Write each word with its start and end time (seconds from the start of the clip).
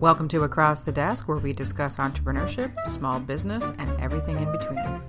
Welcome 0.00 0.28
to 0.28 0.42
Across 0.42 0.82
the 0.82 0.92
Desk, 0.92 1.26
where 1.26 1.38
we 1.38 1.54
discuss 1.54 1.96
entrepreneurship, 1.96 2.70
small 2.86 3.18
business, 3.18 3.72
and 3.78 3.98
everything 3.98 4.36
in 4.36 4.52
between. 4.52 5.00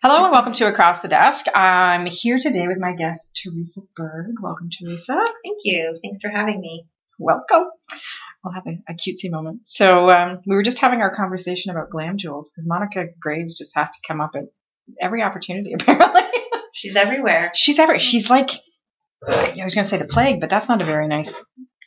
Hello 0.00 0.24
and 0.24 0.32
welcome 0.32 0.54
to 0.54 0.66
Across 0.68 1.00
the 1.00 1.08
Desk. 1.08 1.44
I'm 1.54 2.06
here 2.06 2.38
today 2.38 2.66
with 2.66 2.78
my 2.78 2.94
guest, 2.94 3.38
Teresa 3.42 3.82
Berg. 3.94 4.36
Welcome, 4.40 4.70
Teresa. 4.70 5.16
Thank 5.16 5.58
you. 5.64 5.98
Thanks 6.02 6.22
for 6.22 6.30
having 6.30 6.60
me. 6.62 6.86
Welcome. 7.18 7.66
We'll 8.42 8.54
have 8.54 8.66
a, 8.66 8.78
a 8.88 8.94
cutesy 8.94 9.30
moment. 9.30 9.68
So 9.68 10.08
um, 10.08 10.40
we 10.46 10.56
were 10.56 10.62
just 10.62 10.78
having 10.78 11.02
our 11.02 11.14
conversation 11.14 11.72
about 11.72 11.90
glam 11.90 12.16
jewels 12.16 12.50
because 12.50 12.66
Monica 12.66 13.08
Graves 13.20 13.58
just 13.58 13.76
has 13.76 13.90
to 13.90 13.98
come 14.08 14.22
up 14.22 14.30
at 14.34 14.44
every 15.00 15.22
opportunity 15.22 15.72
apparently. 15.78 16.05
She's 16.76 16.94
everywhere. 16.94 17.52
She's 17.54 17.78
every. 17.78 18.00
She's 18.00 18.28
like 18.28 18.50
I 19.26 19.64
was 19.64 19.74
going 19.74 19.84
to 19.84 19.84
say 19.84 19.96
the 19.96 20.04
plague, 20.04 20.40
but 20.40 20.50
that's 20.50 20.68
not 20.68 20.82
a 20.82 20.84
very 20.84 21.08
nice 21.08 21.32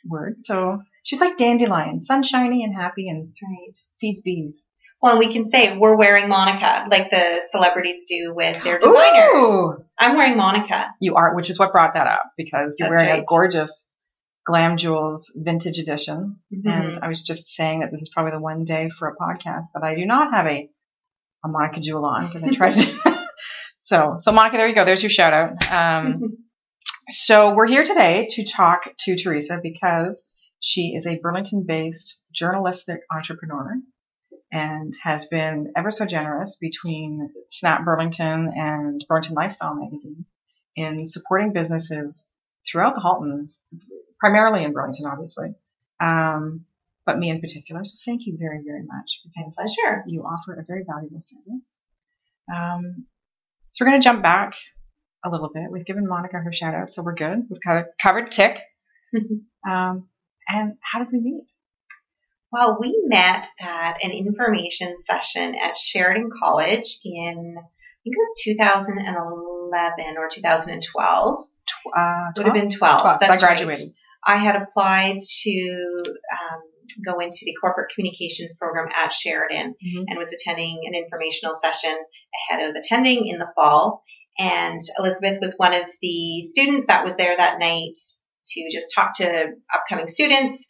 word. 0.04 0.40
So 0.40 0.82
she's 1.04 1.20
like 1.20 1.36
dandelion, 1.36 2.00
sunshiny 2.00 2.64
and 2.64 2.74
happy, 2.74 3.08
and 3.08 3.32
right. 3.42 3.78
feeds 4.00 4.20
bees. 4.20 4.64
Well, 5.00 5.12
and 5.12 5.18
we 5.20 5.32
can 5.32 5.44
say 5.44 5.76
we're 5.76 5.96
wearing 5.96 6.28
Monica, 6.28 6.86
like 6.90 7.08
the 7.10 7.40
celebrities 7.50 8.04
do 8.08 8.34
with 8.34 8.62
their 8.64 8.78
designers. 8.78 9.30
Ooh! 9.32 9.76
I'm 9.96 10.16
wearing 10.16 10.36
Monica. 10.36 10.88
You 11.00 11.14
are, 11.14 11.36
which 11.36 11.48
is 11.48 11.58
what 11.58 11.72
brought 11.72 11.94
that 11.94 12.08
up 12.08 12.32
because 12.36 12.76
you're 12.78 12.88
That's 12.88 13.00
wearing 13.00 13.22
a 13.22 13.24
gorgeous 13.24 13.86
Glam 14.44 14.76
Jewels 14.76 15.32
vintage 15.36 15.78
edition. 15.78 16.40
Mm-hmm. 16.52 16.68
And 16.68 16.98
I 17.04 17.08
was 17.08 17.22
just 17.22 17.46
saying 17.46 17.80
that 17.80 17.92
this 17.92 18.02
is 18.02 18.10
probably 18.12 18.32
the 18.32 18.40
one 18.40 18.64
day 18.64 18.90
for 18.90 19.08
a 19.08 19.16
podcast 19.16 19.66
that 19.74 19.84
I 19.84 19.94
do 19.94 20.04
not 20.04 20.34
have 20.34 20.46
a, 20.46 20.68
a 21.44 21.48
Monica 21.48 21.80
jewel 21.80 22.04
on 22.04 22.26
because 22.26 22.42
I 22.42 22.50
tried 22.50 22.72
to. 22.72 23.16
so, 23.90 24.14
so 24.18 24.30
Monica, 24.30 24.56
there 24.56 24.68
you 24.68 24.74
go. 24.76 24.84
There's 24.84 25.02
your 25.02 25.10
shout 25.10 25.32
out. 25.32 25.68
Um, 25.68 26.38
so 27.08 27.56
we're 27.56 27.66
here 27.66 27.82
today 27.82 28.28
to 28.30 28.46
talk 28.46 28.84
to 29.00 29.16
Teresa 29.16 29.58
because 29.60 30.24
she 30.60 30.94
is 30.94 31.08
a 31.08 31.18
Burlington 31.18 31.64
based 31.66 32.24
journalistic 32.32 33.00
entrepreneur 33.12 33.80
and 34.52 34.92
has 35.02 35.26
been 35.26 35.72
ever 35.76 35.90
so 35.90 36.06
generous 36.06 36.54
between 36.54 37.32
Snap 37.48 37.84
Burlington 37.84 38.52
and 38.54 39.04
Burlington 39.08 39.34
Lifestyle 39.34 39.74
magazine 39.74 40.24
in 40.76 41.04
supporting 41.04 41.52
businesses 41.52 42.30
throughout 42.64 42.94
the 42.94 43.00
Halton, 43.00 43.50
primarily 44.20 44.62
in 44.62 44.72
Burlington, 44.72 45.06
obviously. 45.06 45.56
Um, 45.98 46.64
but 47.04 47.18
me 47.18 47.28
in 47.28 47.40
particular. 47.40 47.84
So 47.84 47.96
thank 48.04 48.26
you 48.26 48.36
very, 48.38 48.62
very 48.64 48.84
much 48.84 49.22
because 49.24 49.56
Pleasure. 49.56 50.04
you 50.06 50.22
offer 50.22 50.60
a 50.60 50.64
very 50.64 50.84
valuable 50.86 51.18
service. 51.18 51.76
Um, 52.54 53.06
so 53.70 53.84
we're 53.84 53.90
going 53.90 54.00
to 54.00 54.04
jump 54.04 54.22
back 54.22 54.54
a 55.24 55.30
little 55.30 55.50
bit. 55.52 55.64
We've 55.70 55.84
given 55.84 56.08
Monica 56.08 56.38
her 56.38 56.52
shout 56.52 56.74
out, 56.74 56.90
so 56.92 57.02
we're 57.02 57.14
good. 57.14 57.46
We've 57.48 57.60
covered, 57.60 57.86
covered 58.00 58.30
tick. 58.30 58.60
Um, 59.68 60.08
and 60.48 60.76
how 60.80 61.00
did 61.00 61.08
we 61.12 61.20
meet? 61.20 61.44
Well, 62.50 62.78
we 62.80 62.98
met 63.06 63.46
at 63.60 63.98
an 64.02 64.10
information 64.10 64.96
session 64.96 65.54
at 65.54 65.76
Sheridan 65.76 66.30
College 66.42 66.98
in, 67.04 67.54
I 67.58 68.00
think 68.02 68.16
it 68.16 68.16
was 68.16 68.42
2011 68.44 70.16
or 70.16 70.28
2012. 70.30 71.44
Uh, 71.94 72.16
Would 72.36 72.46
have 72.46 72.54
been 72.54 72.70
12. 72.70 73.02
12, 73.02 73.02
so 73.02 73.08
I 73.08 73.28
That's 73.28 73.42
right. 73.42 73.56
graduated. 73.56 73.88
I 74.26 74.36
had 74.36 74.56
applied 74.56 75.18
to 75.42 76.02
um, 76.32 76.62
go 77.04 77.18
into 77.20 77.40
the 77.44 77.54
corporate 77.60 77.90
communications 77.94 78.54
program 78.56 78.88
at 78.96 79.12
Sheridan 79.12 79.74
Mhm. 79.84 80.04
and 80.08 80.18
was 80.18 80.32
attending 80.32 80.80
an 80.86 80.94
informational 80.94 81.54
session 81.54 81.94
ahead 82.50 82.68
of 82.68 82.76
attending 82.76 83.26
in 83.26 83.38
the 83.38 83.50
fall. 83.54 84.02
And 84.38 84.80
Elizabeth 84.98 85.38
was 85.40 85.54
one 85.56 85.74
of 85.74 85.88
the 86.00 86.42
students 86.42 86.86
that 86.86 87.04
was 87.04 87.16
there 87.16 87.36
that 87.36 87.58
night 87.58 87.94
to 88.46 88.70
just 88.72 88.92
talk 88.94 89.16
to 89.16 89.52
upcoming 89.74 90.06
students. 90.06 90.66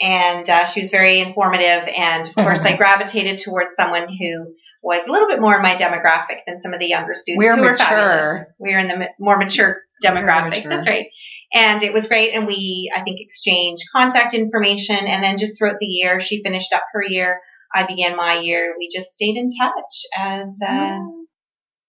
And 0.00 0.48
uh, 0.48 0.64
she 0.64 0.80
was 0.80 0.90
very 0.90 1.18
informative. 1.18 1.88
And 1.96 2.28
of 2.28 2.34
course, 2.34 2.60
I 2.64 2.76
gravitated 2.82 3.40
towards 3.40 3.74
someone 3.74 4.06
who 4.08 4.54
was 4.82 5.06
a 5.06 5.10
little 5.10 5.26
bit 5.26 5.40
more 5.40 5.56
in 5.56 5.62
my 5.62 5.74
demographic 5.74 6.42
than 6.46 6.60
some 6.60 6.72
of 6.72 6.78
the 6.78 6.86
younger 6.86 7.14
students 7.14 7.44
We're 7.44 7.56
who 7.56 7.62
were 7.62 7.72
mature. 7.72 7.86
fabulous. 7.86 8.48
We're 8.60 8.78
in 8.78 8.86
the 8.86 9.10
more 9.18 9.36
mature 9.36 9.82
demographic. 10.04 10.50
mature. 10.50 10.70
That's 10.70 10.86
right. 10.86 11.06
And 11.54 11.82
it 11.82 11.92
was 11.92 12.06
great. 12.06 12.34
And 12.34 12.46
we, 12.46 12.92
I 12.94 13.00
think, 13.02 13.20
exchanged 13.20 13.84
contact 13.94 14.34
information. 14.34 14.96
And 14.96 15.22
then 15.22 15.38
just 15.38 15.58
throughout 15.58 15.78
the 15.78 15.86
year, 15.86 16.20
she 16.20 16.42
finished 16.42 16.72
up 16.72 16.82
her 16.92 17.02
year. 17.06 17.40
I 17.74 17.86
began 17.86 18.16
my 18.16 18.38
year. 18.38 18.74
We 18.78 18.88
just 18.94 19.10
stayed 19.10 19.36
in 19.36 19.48
touch 19.58 20.06
as 20.16 20.58
uh, 20.66 21.00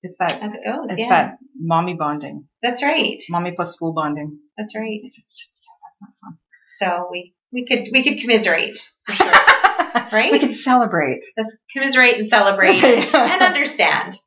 It's 0.03 0.17
that, 0.19 0.41
as 0.41 0.53
it 0.53 0.61
goes. 0.65 0.91
it's 0.91 0.99
yeah, 0.99 1.09
that 1.09 1.37
mommy 1.57 1.93
bonding, 1.93 2.47
that's 2.61 2.83
right. 2.83 3.21
mommy 3.29 3.53
plus 3.55 3.73
school 3.75 3.93
bonding. 3.93 4.39
That's 4.57 4.75
right. 4.75 4.99
It's, 5.03 5.17
it's, 5.17 5.53
yeah, 5.61 5.71
that's 5.85 6.01
not 6.01 6.09
fun. 6.21 6.37
So 6.79 7.07
we 7.11 7.33
we 7.51 7.65
could 7.65 7.89
we 7.93 8.03
could 8.03 8.19
commiserate 8.19 8.79
for 9.05 9.13
sure, 9.13 9.31
right? 10.11 10.31
we 10.31 10.39
can 10.39 10.53
celebrate. 10.53 11.23
Let's 11.37 11.55
commiserate 11.73 12.17
and 12.17 12.29
celebrate 12.29 12.81
and 12.83 13.41
understand. 13.41 14.17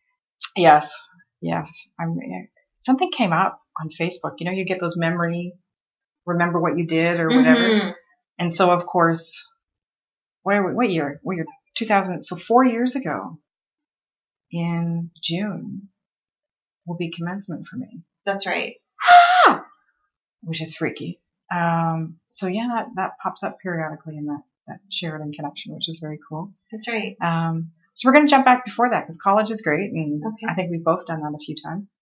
Yes, 0.56 0.92
yes. 1.41 1.71
I'm, 1.98 2.19
something 2.78 3.10
came 3.10 3.32
up 3.32 3.62
on 3.81 3.88
Facebook. 3.88 4.34
You 4.38 4.47
know, 4.47 4.53
you 4.53 4.65
get 4.65 4.81
those 4.81 4.97
memory, 4.97 5.55
remember 6.27 6.60
what 6.60 6.77
you 6.77 6.87
did 6.87 7.21
or 7.21 7.28
whatever. 7.28 7.60
Mhm. 7.69 7.94
And 8.38 8.53
so, 8.53 8.71
of 8.71 8.87
course, 8.87 9.49
what, 10.43 10.56
what 10.75 10.91
year? 10.91 11.21
What 11.22 11.37
year? 11.37 11.47
2000. 11.75 12.22
So 12.22 12.37
four 12.37 12.65
years 12.65 12.97
ago 12.97 13.38
in 14.50 15.10
June 15.22 15.88
will 16.87 16.97
be 16.97 17.10
commencement 17.12 17.66
for 17.66 17.77
me, 17.77 18.03
That's 18.27 18.47
right. 18.47 18.75
which 20.43 20.60
is 20.60 20.75
freaky. 20.75 21.21
Um, 21.54 22.19
so 22.31 22.47
yeah, 22.47 22.66
that, 22.72 22.87
that 22.97 23.12
pops 23.22 23.43
up 23.43 23.59
periodically 23.62 24.16
in 24.16 24.27
that, 24.27 24.43
that 24.66 24.81
Sheridan 24.91 25.33
connection, 25.33 25.75
which 25.75 25.89
is 25.89 25.99
very 26.00 26.19
cool. 26.28 26.53
That's 26.71 26.89
right. 26.89 27.16
Um, 27.21 27.72
so 27.94 28.09
we're 28.09 28.15
going 28.15 28.27
to 28.27 28.31
jump 28.31 28.44
back 28.44 28.65
before 28.65 28.89
that 28.91 29.00
because 29.03 29.19
college 29.22 29.50
is 29.50 29.60
great, 29.60 29.93
and 29.93 30.22
Okay. 30.25 30.47
I 30.49 30.54
think 30.54 30.71
we've 30.71 30.83
both 30.84 31.04
done 31.06 31.21
that 31.21 31.34
a 31.37 31.39
few 31.44 31.54
times. 31.62 31.93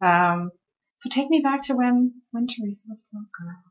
Um, 0.00 0.52
so 1.00 1.08
take 1.08 1.30
me 1.30 1.40
back 1.40 1.62
to 1.62 1.74
when 1.74 2.12
when 2.30 2.46
Teresa 2.46 2.82
was 2.88 3.02
a 3.02 3.16
little 3.16 3.28
girl. 3.38 3.62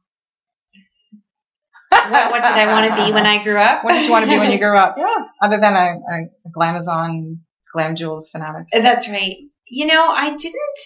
What, 2.12 2.32
what 2.32 2.44
did 2.44 2.52
I 2.52 2.66
want 2.66 2.92
to 2.92 3.06
be 3.06 3.14
when 3.14 3.26
I 3.26 3.44
grew 3.44 3.58
up? 3.58 3.84
What 3.84 3.94
did 3.94 4.06
you 4.06 4.12
want 4.12 4.26
to 4.26 4.32
be 4.32 4.38
when 4.38 4.52
you 4.52 4.58
grew 4.58 4.76
up? 4.76 4.96
Yeah, 4.98 5.26
other 5.42 5.60
than 5.60 5.74
a, 5.74 6.00
a, 6.10 6.24
a 6.46 6.52
glamazon, 6.56 7.40
glam 7.74 7.96
jewels 7.96 8.30
fanatic. 8.30 8.68
Uh, 8.74 8.80
that's 8.82 9.08
right. 9.10 9.38
You 9.68 9.86
know, 9.86 10.08
I 10.08 10.36
didn't 10.36 10.80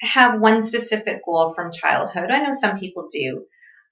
have 0.00 0.40
one 0.40 0.62
specific 0.62 1.24
goal 1.24 1.52
from 1.54 1.72
childhood. 1.72 2.30
I 2.30 2.40
know 2.40 2.52
some 2.58 2.78
people 2.78 3.08
do. 3.12 3.44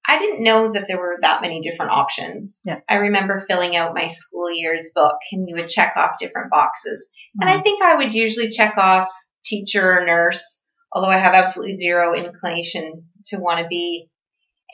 I 0.07 0.19
didn't 0.19 0.45
know 0.45 0.73
that 0.73 0.87
there 0.89 0.99
were 0.99 1.17
that 1.23 1.43
many 1.43 1.61
different 1.61 1.93
options. 1.93 2.61
Yeah. 2.65 2.81
I 2.89 2.97
remember 2.97 3.39
filling 3.39 3.77
out 3.77 3.95
my 3.95 4.09
school 4.09 4.51
year's 4.51 4.91
book 4.95 5.17
and 5.33 5.49
you 5.49 5.57
would 5.57 5.69
check 5.69 5.95
off 5.97 6.19
different 6.19 6.51
boxes. 6.51 7.09
And 7.41 7.49
I 7.49 7.55
mm-hmm. 7.55 7.63
think 7.63 7.83
I 7.83 7.97
would 7.97 8.15
usually 8.15 8.51
check 8.51 8.77
off 8.79 9.09
teacher 9.45 9.99
or 9.99 10.05
nurse, 10.05 10.63
although 10.93 11.09
I 11.09 11.19
have 11.19 11.35
absolutely 11.35 11.75
zero 11.75 12.15
inclination 12.15 13.05
to 13.27 13.39
want 13.39 13.61
to 13.61 13.67
be 13.67 14.09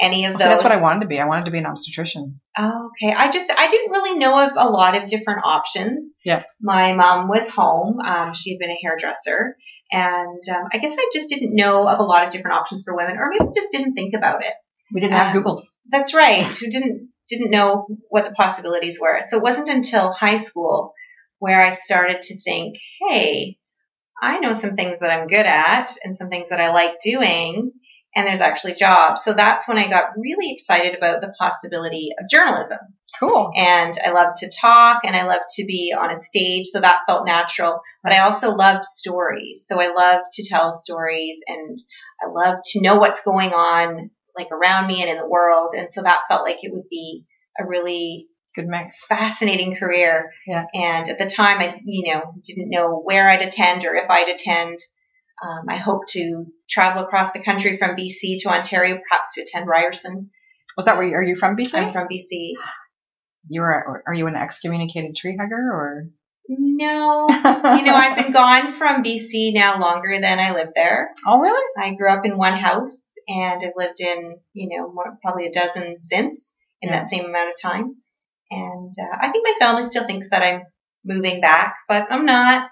any 0.01 0.25
of 0.25 0.33
those. 0.33 0.43
So 0.43 0.49
that's 0.49 0.65
what 0.65 0.73
I 0.73 0.81
wanted 0.81 1.01
to 1.01 1.07
be. 1.07 1.21
I 1.21 1.27
wanted 1.27 1.45
to 1.47 1.51
be 1.51 1.59
an 1.59 1.67
obstetrician. 1.67 2.41
Oh, 2.57 2.91
okay. 2.91 3.13
I 3.13 3.31
just 3.31 3.51
I 3.57 3.69
didn't 3.69 3.93
really 3.93 4.19
know 4.19 4.47
of 4.47 4.53
a 4.57 4.69
lot 4.69 4.97
of 4.97 5.09
different 5.09 5.41
options. 5.45 6.15
Yeah. 6.25 6.45
My 6.61 6.95
mom 6.95 7.29
was 7.29 7.49
home. 7.49 8.01
Um, 8.01 8.35
she 8.35 8.53
had 8.53 8.59
been 8.59 8.71
a 8.71 8.79
hairdresser, 8.83 9.57
and 9.91 10.43
um, 10.51 10.69
I 10.73 10.79
guess 10.79 10.97
I 10.99 11.11
just 11.13 11.29
didn't 11.29 11.55
know 11.55 11.89
of 11.89 11.99
a 11.99 12.05
lot 12.05 12.27
of 12.27 12.33
different 12.33 12.57
options 12.57 12.85
for 12.85 12.97
women, 12.97 13.17
or 13.17 13.31
maybe 13.31 13.51
just 13.55 13.71
didn't 13.71 13.95
think 13.95 14.15
about 14.15 14.43
it. 14.43 14.53
We 14.93 15.01
didn't 15.01 15.15
have 15.15 15.35
Um, 15.35 15.43
Google. 15.43 15.67
That's 15.91 16.15
right. 16.15 16.45
Who 16.45 16.69
didn't 16.69 17.11
didn't 17.29 17.51
know 17.51 17.87
what 18.09 18.25
the 18.25 18.33
possibilities 18.33 18.99
were. 19.01 19.21
So 19.29 19.37
it 19.37 19.43
wasn't 19.43 19.69
until 19.69 20.13
high 20.13 20.37
school 20.37 20.93
where 21.39 21.65
I 21.65 21.71
started 21.71 22.23
to 22.23 22.41
think, 22.41 22.77
hey, 23.09 23.57
I 24.23 24.39
know 24.39 24.53
some 24.53 24.75
things 24.75 25.01
that 25.01 25.11
I'm 25.11 25.27
good 25.27 25.47
at 25.47 25.91
and 26.05 26.17
some 26.17 26.31
things 26.31 26.51
that 26.51 26.61
I 26.61 26.73
like 26.73 27.01
doing, 27.01 27.73
and 28.15 28.27
there's 28.27 28.41
actually 28.41 28.75
jobs. 28.75 29.25
So 29.25 29.33
that's 29.33 29.67
when 29.67 29.79
I 29.79 29.89
got 29.89 30.17
really 30.17 30.53
excited 30.53 30.97
about 30.97 31.21
the 31.21 31.35
possibility 31.37 32.11
of 32.19 32.29
journalism. 32.31 32.79
Cool. 33.19 33.51
And 33.57 33.99
I 34.03 34.11
love 34.11 34.37
to 34.39 34.49
talk 34.49 35.03
and 35.05 35.15
I 35.15 35.27
love 35.27 35.43
to 35.57 35.65
be 35.67 35.95
on 35.99 36.11
a 36.11 36.17
stage, 36.17 36.67
so 36.67 36.81
that 36.81 37.01
felt 37.07 37.27
natural. 37.27 37.81
But 38.03 38.13
I 38.13 38.21
also 38.21 38.55
love 38.55 38.85
stories. 38.85 39.65
So 39.67 39.81
I 39.81 39.89
love 39.89 40.21
to 40.35 40.49
tell 40.49 40.73
stories 40.73 41.41
and 41.49 41.77
I 42.23 42.29
love 42.31 42.59
to 42.67 42.81
know 42.81 42.97
what's 42.97 43.21
going 43.21 43.51
on 43.51 44.11
like 44.37 44.49
around 44.51 44.87
me 44.87 45.03
and 45.03 45.11
in 45.11 45.19
the 45.19 45.29
world. 45.29 45.75
And 45.77 45.91
so 45.91 46.03
that 46.03 46.23
felt 46.29 46.43
like 46.43 46.63
it 46.63 46.73
would 46.73 46.89
be 46.89 47.25
a 47.59 47.67
really 47.67 48.29
Good 48.55 48.67
mix. 48.67 49.05
fascinating 49.07 49.77
career. 49.77 50.31
Yeah. 50.47 50.65
And 50.75 51.09
at 51.09 51.19
the 51.19 51.29
time, 51.29 51.61
I, 51.61 51.81
you 51.85 52.13
know, 52.13 52.35
didn't 52.45 52.71
know 52.71 53.01
where 53.03 53.29
I'd 53.31 53.43
attend 53.43 53.85
or 53.85 53.95
if 53.95 54.11
I'd 54.11 54.29
attend. 54.29 54.79
Um, 55.43 55.65
I 55.69 55.77
hope 55.77 56.07
to 56.11 56.47
travel 56.71 57.03
across 57.03 57.33
the 57.33 57.41
country 57.43 57.77
from 57.79 57.97
BC 57.97 58.43
to 58.43 58.49
Ontario, 58.51 58.99
perhaps 59.09 59.35
to 59.35 59.43
attend 59.43 59.67
Ryerson. 59.67 60.31
Was 60.77 60.87
that 60.87 60.97
where 60.97 61.07
you, 61.07 61.15
are 61.15 61.23
you 61.23 61.35
from 61.35 61.57
BC? 61.57 61.75
I'm 61.75 61.93
from 61.93 62.07
BC. 62.09 62.53
you 63.49 63.63
are, 63.63 64.03
are 64.07 64.15
you 64.15 64.27
an 64.29 64.37
excommunicated 64.37 65.17
tree 65.17 65.37
hugger 65.41 65.57
or? 65.57 66.07
No. 66.49 67.29
you 67.31 67.83
know, 67.83 67.95
I've 67.95 68.17
been 68.17 68.33
gone 68.33 68.73
from 68.73 69.03
BC 69.03 69.55
now 69.55 69.79
longer 69.79 70.19
than 70.21 70.39
I 70.39 70.53
lived 70.55 70.73
there. 70.75 71.11
oh, 71.27 71.39
really? 71.41 71.67
I 71.79 71.95
grew 71.95 72.11
up 72.13 72.25
in 72.27 72.37
one 72.37 72.57
house 72.59 73.15
and 73.29 73.63
I've 73.65 73.73
lived 73.77 74.01
in, 74.01 74.37
you 74.53 74.69
know, 74.77 74.93
more, 74.93 75.19
probably 75.23 75.47
a 75.47 75.53
dozen 75.53 75.97
since 76.03 76.55
in 76.81 76.91
Yeah. 76.91 77.01
that 77.01 77.11
same 77.11 77.25
amount 77.25 77.49
of 77.51 77.55
time. 77.61 77.97
And 78.53 78.93
uh, 79.01 79.17
I 79.21 79.29
think 79.31 79.47
my 79.47 79.55
family 79.59 79.85
still 79.85 80.07
thinks 80.07 80.29
that 80.31 80.43
I'm 80.43 80.63
moving 81.05 81.41
back, 81.41 81.77
but 81.89 82.07
I'm 82.11 82.27
not. 82.27 82.69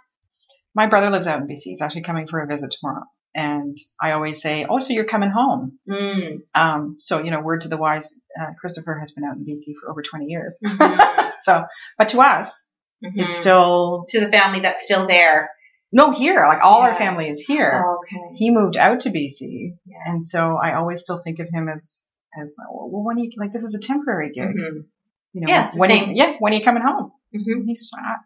My 0.74 0.86
brother 0.86 1.10
lives 1.10 1.26
out 1.26 1.40
in 1.40 1.48
BC. 1.48 1.60
He's 1.64 1.82
actually 1.82 2.02
coming 2.02 2.28
for 2.28 2.40
a 2.40 2.46
visit 2.46 2.74
tomorrow. 2.78 3.04
And 3.34 3.76
I 4.00 4.12
always 4.12 4.40
say, 4.42 4.66
oh, 4.68 4.80
so 4.80 4.92
you're 4.92 5.04
coming 5.04 5.30
home. 5.30 5.78
Mm. 5.88 6.42
Um, 6.54 6.96
so, 6.98 7.20
you 7.22 7.30
know, 7.30 7.40
word 7.40 7.60
to 7.62 7.68
the 7.68 7.76
wise, 7.76 8.12
uh, 8.40 8.48
Christopher 8.60 8.98
has 8.98 9.12
been 9.12 9.24
out 9.24 9.36
in 9.36 9.44
BC 9.44 9.74
for 9.80 9.90
over 9.90 10.02
20 10.02 10.26
years. 10.26 10.58
Mhm. 10.64 11.32
So, 11.42 11.64
but 11.96 12.10
to 12.10 12.20
us, 12.20 12.68
it's 13.00 13.32
Mhm. 13.34 13.40
still, 13.40 14.04
to 14.10 14.20
the 14.20 14.28
family 14.30 14.60
that's 14.60 14.82
still 14.82 15.06
there. 15.06 15.48
no, 15.92 16.10
here. 16.12 16.44
Like 16.46 16.62
all 16.62 16.82
our 16.82 16.94
family 16.94 17.28
is 17.28 17.40
here. 17.40 17.82
Okay. 17.98 18.34
He 18.34 18.50
moved 18.50 18.76
out 18.76 19.00
to 19.00 19.10
BC. 19.10 19.70
Yeah. 19.86 19.96
And 20.06 20.22
so 20.22 20.56
I 20.62 20.74
always 20.74 21.00
still 21.00 21.20
think 21.22 21.38
of 21.40 21.48
him 21.52 21.68
as, 21.68 22.04
as, 22.38 22.54
well, 22.70 23.02
when 23.04 23.18
you, 23.18 23.30
like, 23.38 23.52
this 23.52 23.64
is 23.64 23.74
a 23.74 23.80
temporary 23.80 24.30
gig. 24.30 24.50
Mhm. 24.54 24.84
You 25.32 25.42
know, 25.42 25.48
Yeah, 25.48 25.70
when 25.74 25.90
same. 25.90 26.08
You, 26.10 26.14
yeah, 26.16 26.36
when 26.38 26.52
are 26.52 26.56
you 26.56 26.64
coming 26.64 26.82
home? 26.82 27.12
Mhm. 27.34 27.64
He's, 27.66 27.90
I, 27.96 28.00
I, 28.00 28.16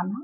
I'm 0.00 0.08
not. 0.08 0.22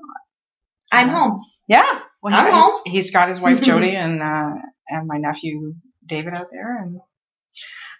I'm 0.92 1.08
Yeah. 1.08 1.14
home. 1.14 1.40
Yeah. 1.68 2.00
Well, 2.22 2.34
I'm 2.34 2.46
he's, 2.46 2.54
home. 2.64 2.80
he's 2.86 3.10
got 3.10 3.28
his 3.28 3.40
wife 3.40 3.60
Jody 3.62 3.96
and 4.04 4.22
uh, 4.22 4.54
and 4.88 5.06
my 5.06 5.18
nephew 5.18 5.74
David 6.06 6.34
out 6.34 6.48
there, 6.52 6.78
and 6.82 7.00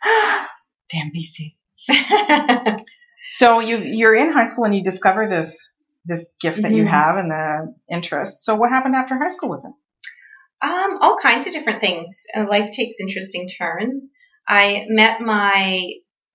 damn 0.91 1.11
BC. 1.13 1.57
So 3.29 3.61
you 3.61 3.79
you're 3.79 4.15
in 4.15 4.31
high 4.31 4.45
school 4.45 4.65
and 4.65 4.75
you 4.75 4.83
discover 4.85 5.27
this 5.27 5.73
this 6.05 6.35
gift 6.39 6.61
that 6.63 6.73
you 6.73 6.85
Mhm. 6.85 6.89
have 6.89 7.17
and 7.17 7.31
the 7.31 7.75
interest. 7.91 8.45
So 8.45 8.57
what 8.57 8.71
happened 8.71 8.95
after 8.95 9.17
high 9.17 9.29
school 9.29 9.49
with 9.51 9.65
it? 9.65 9.73
Um, 10.69 10.99
all 11.01 11.17
kinds 11.17 11.47
of 11.47 11.53
different 11.55 11.81
things. 11.81 12.25
Uh, 12.37 12.47
life 12.47 12.73
takes 12.73 12.97
interesting 13.01 13.49
turns. 13.49 14.11
I 14.47 14.85
met 14.89 15.23
my 15.23 15.93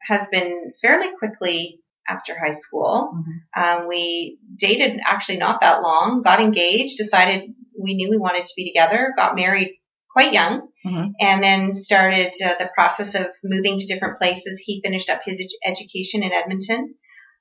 husband 0.08 0.74
fairly 0.82 1.10
quickly 1.20 1.82
after 2.08 2.38
high 2.38 2.52
school. 2.52 3.12
Mhm. 3.16 3.82
Um, 3.82 3.88
we 3.88 4.40
dated 4.56 5.00
actually 5.06 5.38
not 5.38 5.62
that 5.62 5.82
long, 5.82 6.22
got 6.22 6.40
engaged, 6.40 6.98
decided 6.98 7.54
we 7.82 7.94
knew 7.96 8.10
we 8.10 8.18
wanted 8.18 8.44
to 8.46 8.54
be 8.56 8.66
together, 8.70 9.14
got 9.18 9.36
married 9.36 9.70
quite 10.12 10.34
young, 10.34 10.68
Mhm. 10.86 11.12
and 11.22 11.44
then 11.44 11.74
started 11.74 12.34
uh, 12.44 12.56
the 12.60 12.72
process 12.74 13.14
of 13.14 13.28
moving 13.44 13.78
to 13.78 13.86
different 13.86 14.18
places. 14.18 14.62
He 14.66 14.82
finished 14.84 15.10
up 15.10 15.22
his 15.24 15.40
ed- 15.40 15.70
education 15.72 16.24
in 16.24 16.32
Edmonton. 16.32 16.96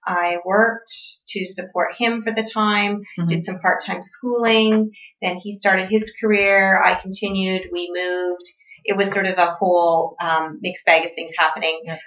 I 0.08 0.38
worked 0.44 0.92
to 1.28 1.46
support 1.46 1.96
him 1.96 2.22
for 2.22 2.30
the 2.30 2.48
time, 2.54 3.02
Mhm. 3.18 3.26
did 3.28 3.44
some 3.44 3.58
part-time 3.60 4.02
schooling. 4.02 4.92
Then 5.22 5.38
he 5.42 5.52
started 5.52 5.88
his 5.90 6.12
career. 6.20 6.80
I 6.80 6.94
continued. 6.94 7.70
We 7.72 7.90
moved. 7.92 8.46
It 8.84 8.96
was 8.96 9.10
sort 9.10 9.26
of 9.26 9.36
a 9.38 9.56
whole 9.58 10.14
um, 10.20 10.58
mixed 10.60 10.84
bag 10.86 11.06
of 11.06 11.12
things 11.14 11.32
happening. 11.36 11.80
Yeah. 11.84 11.98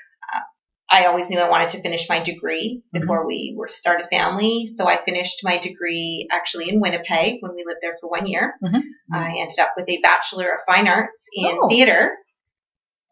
I 0.91 1.05
always 1.05 1.29
knew 1.29 1.37
I 1.39 1.49
wanted 1.49 1.69
to 1.71 1.81
finish 1.81 2.09
my 2.09 2.19
degree 2.19 2.81
Mhm. 2.93 2.99
before 3.01 3.27
we 3.27 3.53
were 3.55 3.67
to 3.67 3.73
start 3.73 4.01
a 4.01 4.07
family. 4.07 4.65
So 4.65 4.87
I 4.87 4.97
finished 4.97 5.41
my 5.43 5.57
degree 5.57 6.27
actually 6.31 6.69
in 6.69 6.79
Winnipeg 6.79 7.37
when 7.41 7.53
we 7.55 7.63
lived 7.65 7.81
there 7.81 7.95
for 8.01 8.09
one 8.09 8.25
year. 8.25 8.55
Mhm. 8.63 8.81
I 9.13 9.35
ended 9.37 9.59
up 9.59 9.73
with 9.77 9.87
a 9.89 10.01
Bachelor 10.01 10.49
of 10.51 10.59
Fine 10.65 10.87
Arts 10.87 11.27
in 11.33 11.59
Oh. 11.61 11.67
theater. 11.69 12.17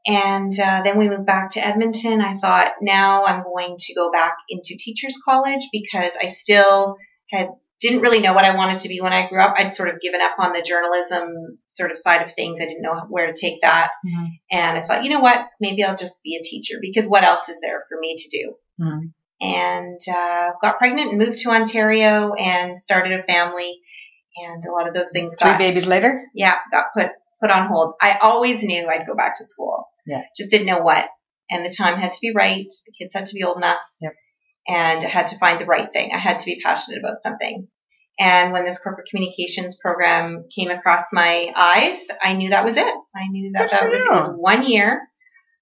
And 0.08 0.58
uh, 0.58 0.82
then 0.84 0.98
we 0.98 1.10
moved 1.10 1.26
back 1.26 1.52
to 1.52 1.66
Edmonton. 1.66 2.22
I 2.22 2.38
thought 2.38 2.76
now 2.82 3.26
I'm 3.26 3.44
going 3.44 3.76
to 3.78 3.94
go 3.94 4.10
back 4.10 4.38
into 4.48 4.78
teachers 4.80 5.20
college 5.24 5.68
because 5.72 6.12
I 6.22 6.28
still 6.28 6.96
had 7.32 7.50
didn't 7.80 8.02
really 8.02 8.22
know 8.22 8.34
what 8.34 8.46
I 8.46 8.56
wanted 8.56 8.80
to 8.80 8.90
be 8.90 9.02
when 9.02 9.14
I 9.14 9.28
grew 9.28 9.42
up. 9.42 9.54
I'd 9.58 9.74
sort 9.74 9.90
of 9.90 10.02
given 10.02 10.20
up 10.22 10.34
on 10.40 10.54
the 10.54 10.62
journalism 10.62 11.58
sort 11.68 11.92
of 11.92 11.98
side 11.98 12.24
of 12.24 12.34
things. 12.34 12.60
I 12.60 12.66
didn't 12.66 12.82
know 12.82 13.00
where 13.10 13.28
to 13.28 13.34
take 13.40 13.62
that. 13.62 13.92
Mhm. 14.06 14.28
And 14.52 14.78
I 14.78 14.82
thought, 14.82 15.04
you 15.04 15.10
know 15.12 15.20
what? 15.20 15.48
Maybe 15.60 15.84
I'll 15.84 15.96
just 15.96 16.24
be 16.24 16.36
a 16.38 16.44
teacher 16.44 16.78
because 16.82 17.06
what 17.08 17.24
else 17.24 17.50
is 17.50 17.60
there 17.62 17.84
for 17.90 17.98
me 18.00 18.16
to 18.18 18.30
do? 18.30 18.56
Mhm. 18.82 19.14
And 19.40 20.00
uh, 20.12 20.52
got 20.62 20.80
pregnant 20.80 21.10
and 21.12 21.20
moved 21.20 21.38
to 21.40 21.52
Ontario 21.52 22.34
and 22.34 22.80
started 22.80 23.20
a 23.20 23.24
family. 23.24 23.80
And 24.44 24.64
a 24.66 24.72
lot 24.72 24.88
of 24.88 24.94
those 24.94 25.12
things 25.12 25.36
Three 25.36 25.50
got 25.52 25.58
babies 25.60 25.86
later. 25.88 26.26
yeah, 26.36 26.56
got 26.72 26.86
put 26.96 27.10
put 27.42 27.52
on 27.52 27.68
hold. 27.68 27.94
I 28.02 28.18
always 28.22 28.64
knew 28.64 28.88
I'd 28.88 29.06
go 29.06 29.16
back 29.16 29.36
to 29.38 29.44
school. 29.44 29.86
Yeah. 30.08 30.22
Just 30.36 30.50
didn't 30.50 30.66
know 30.68 30.80
what. 30.80 31.08
And 31.52 31.64
the 31.64 31.74
time 31.76 31.98
had 32.00 32.12
to 32.12 32.20
be 32.22 32.34
right. 32.36 32.66
The 32.86 32.92
kids 33.00 33.14
had 33.14 33.28
to 33.28 33.34
be 33.36 33.44
old 33.44 33.58
enough. 33.58 33.80
Yep. 34.02 34.14
And 34.68 35.04
I 35.04 35.08
had 35.08 35.28
to 35.28 35.38
find 35.40 35.60
the 35.60 35.66
right 35.66 35.92
thing. 35.92 36.12
I 36.14 36.18
had 36.18 36.40
to 36.40 36.46
be 36.46 36.60
passionate 36.64 37.00
about 37.00 37.22
something. 37.22 37.68
And 38.20 38.52
when 38.52 38.66
this 38.66 38.80
corporate 38.80 39.08
communications 39.10 39.78
program 39.82 40.46
came 40.54 40.72
across 40.72 41.14
my 41.14 41.54
eyes, 41.56 42.08
I 42.22 42.34
knew 42.34 42.50
that 42.50 42.66
was 42.66 42.76
it. 42.78 42.94
I 43.16 43.28
knew 43.30 43.52
that 43.54 43.70
Good 43.70 43.80
that 43.80 43.90
was, 43.90 44.00
it 44.00 44.12
was 44.12 44.34
one 44.36 44.66
year. 44.66 45.02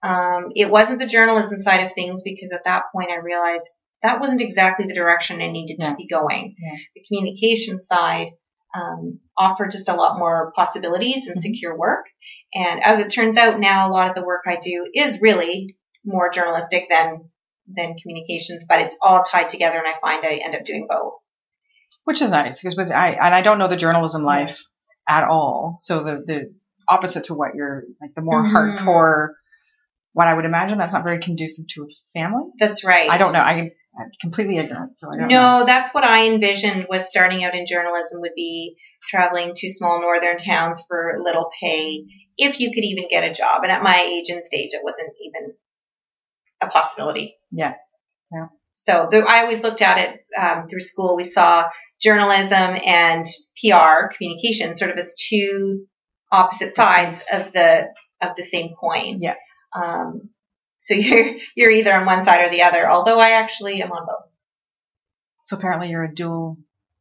Um, 0.02 0.46
it 0.56 0.70
wasn't 0.70 1.00
the 1.00 1.08
journalism 1.08 1.58
side 1.58 1.86
of 1.86 1.94
things 1.94 2.22
because 2.24 2.52
at 2.52 2.64
that 2.64 2.86
point 2.94 3.12
I 3.12 3.18
realized 3.18 3.68
that 4.04 4.22
wasn't 4.22 4.42
exactly 4.42 4.86
the 4.86 4.94
direction 4.94 5.42
I 5.42 5.52
needed 5.52 5.78
Yeah. 5.80 5.90
to 5.90 5.96
be 5.96 6.08
going. 6.08 6.56
Yeah. 6.58 6.78
The 6.96 7.04
communication 7.08 7.80
side 7.82 8.30
um, 8.76 9.20
offered 9.38 9.72
just 9.72 9.88
a 9.90 9.96
lot 9.96 10.20
more 10.20 10.52
possibilities 10.56 11.28
and 11.28 11.38
Mhm. 11.38 11.42
secure 11.42 11.78
work. 11.78 12.06
And 12.54 12.84
as 12.84 13.00
it 13.00 13.10
turns 13.10 13.38
out 13.38 13.60
now, 13.60 13.88
a 13.88 13.92
lot 13.92 14.10
of 14.10 14.16
the 14.16 14.26
work 14.26 14.44
I 14.48 14.58
do 14.58 14.90
is 14.94 15.22
really 15.22 15.76
more 16.06 16.30
journalistic 16.30 16.88
than 16.90 17.30
than 17.68 17.96
communications, 17.96 18.66
but 18.68 18.82
it's 18.82 18.96
all 19.02 19.24
tied 19.24 19.50
together, 19.50 19.78
and 19.78 19.88
I 19.88 20.00
find 20.00 20.26
I 20.26 20.36
end 20.44 20.56
up 20.56 20.66
doing 20.66 20.88
both. 20.90 21.14
Which 22.04 22.22
is 22.22 22.32
nice 22.32 22.62
because 22.62 22.78
with 22.78 22.92
I 22.92 23.12
and 23.12 23.34
I 23.34 23.42
don't 23.42 23.58
know 23.58 23.68
the 23.68 23.78
journalism 23.78 24.24
life 24.24 24.64
at 25.08 25.28
all. 25.28 25.76
So 25.80 26.04
the 26.04 26.24
the 26.26 26.54
opposite 26.88 27.26
to 27.26 27.34
what 27.34 27.56
you're 27.56 27.84
like 28.00 28.14
the 28.16 28.22
more 28.22 28.44
Mhm. 28.44 28.78
hardcore. 28.78 29.30
What 30.14 30.28
I 30.28 30.34
would 30.34 30.46
imagine 30.46 30.78
that's 30.78 30.94
not 30.94 31.04
very 31.04 31.20
conducive 31.20 31.68
to 31.70 31.84
a 31.84 31.88
family. 32.14 32.44
That's 32.58 32.86
right. 32.86 33.10
I 33.10 33.18
don't 33.18 33.34
know. 33.34 33.40
I, 33.40 33.72
I'm 34.00 34.12
completely 34.22 34.58
ignorant, 34.58 34.98
so 34.98 35.12
I 35.12 35.18
don't 35.18 35.28
know. 35.28 35.60
No, 35.60 35.66
that's 35.66 35.94
what 35.94 36.04
I 36.06 36.28
envisioned 36.28 36.88
was 36.90 37.08
starting 37.08 37.44
out 37.44 37.54
in 37.56 37.66
journalism 37.66 38.22
would 38.22 38.36
be 38.36 38.78
traveling 39.02 39.54
to 39.56 39.70
small 39.70 40.02
northern 40.02 40.38
towns 40.38 40.84
for 40.88 41.20
little 41.22 41.50
pay, 41.60 42.06
if 42.38 42.60
you 42.60 42.72
could 42.72 42.84
even 42.86 43.08
get 43.10 43.30
a 43.30 43.34
job. 43.34 43.64
And 43.64 43.72
at 43.72 43.84
my 43.84 44.00
age 44.00 44.30
and 44.30 44.44
stage, 44.44 44.70
it 44.74 44.84
wasn't 44.84 45.12
even 45.22 45.54
a 46.62 46.68
possibility. 46.68 47.38
Yeah. 47.56 47.74
Yeah. 48.32 48.48
So 48.74 49.08
the, 49.10 49.26
I 49.26 49.42
always 49.42 49.62
looked 49.62 49.82
at 49.82 49.98
it 49.98 50.20
um, 50.38 50.68
through 50.68 50.82
school. 50.82 51.16
We 51.16 51.24
saw 51.24 51.70
journalism 52.02 52.78
and 52.86 53.26
PR 53.60 54.14
communication 54.16 54.76
sort 54.76 54.92
of 54.92 54.98
as 54.98 55.14
two 55.14 55.86
opposite 56.32 56.76
sides 56.76 57.24
of 57.32 57.54
the 57.54 57.88
of 58.22 58.36
the 58.36 58.44
same 58.44 58.74
coin. 58.80 59.20
Yeah. 59.22 59.36
Um, 59.74 60.30
so 60.80 60.94
you're 60.96 61.36
you're 61.56 61.72
either 61.72 61.94
on 61.94 62.06
one 62.06 62.26
side 62.26 62.46
or 62.46 62.50
the 62.50 62.64
other. 62.64 62.90
Although 62.90 63.20
I 63.20 63.32
actually 63.32 63.82
am 63.82 63.92
on 63.92 64.06
both. 64.06 64.30
So 65.44 65.58
apparently 65.58 65.90
you're 65.90 66.04
a 66.04 66.14
dual 66.14 66.58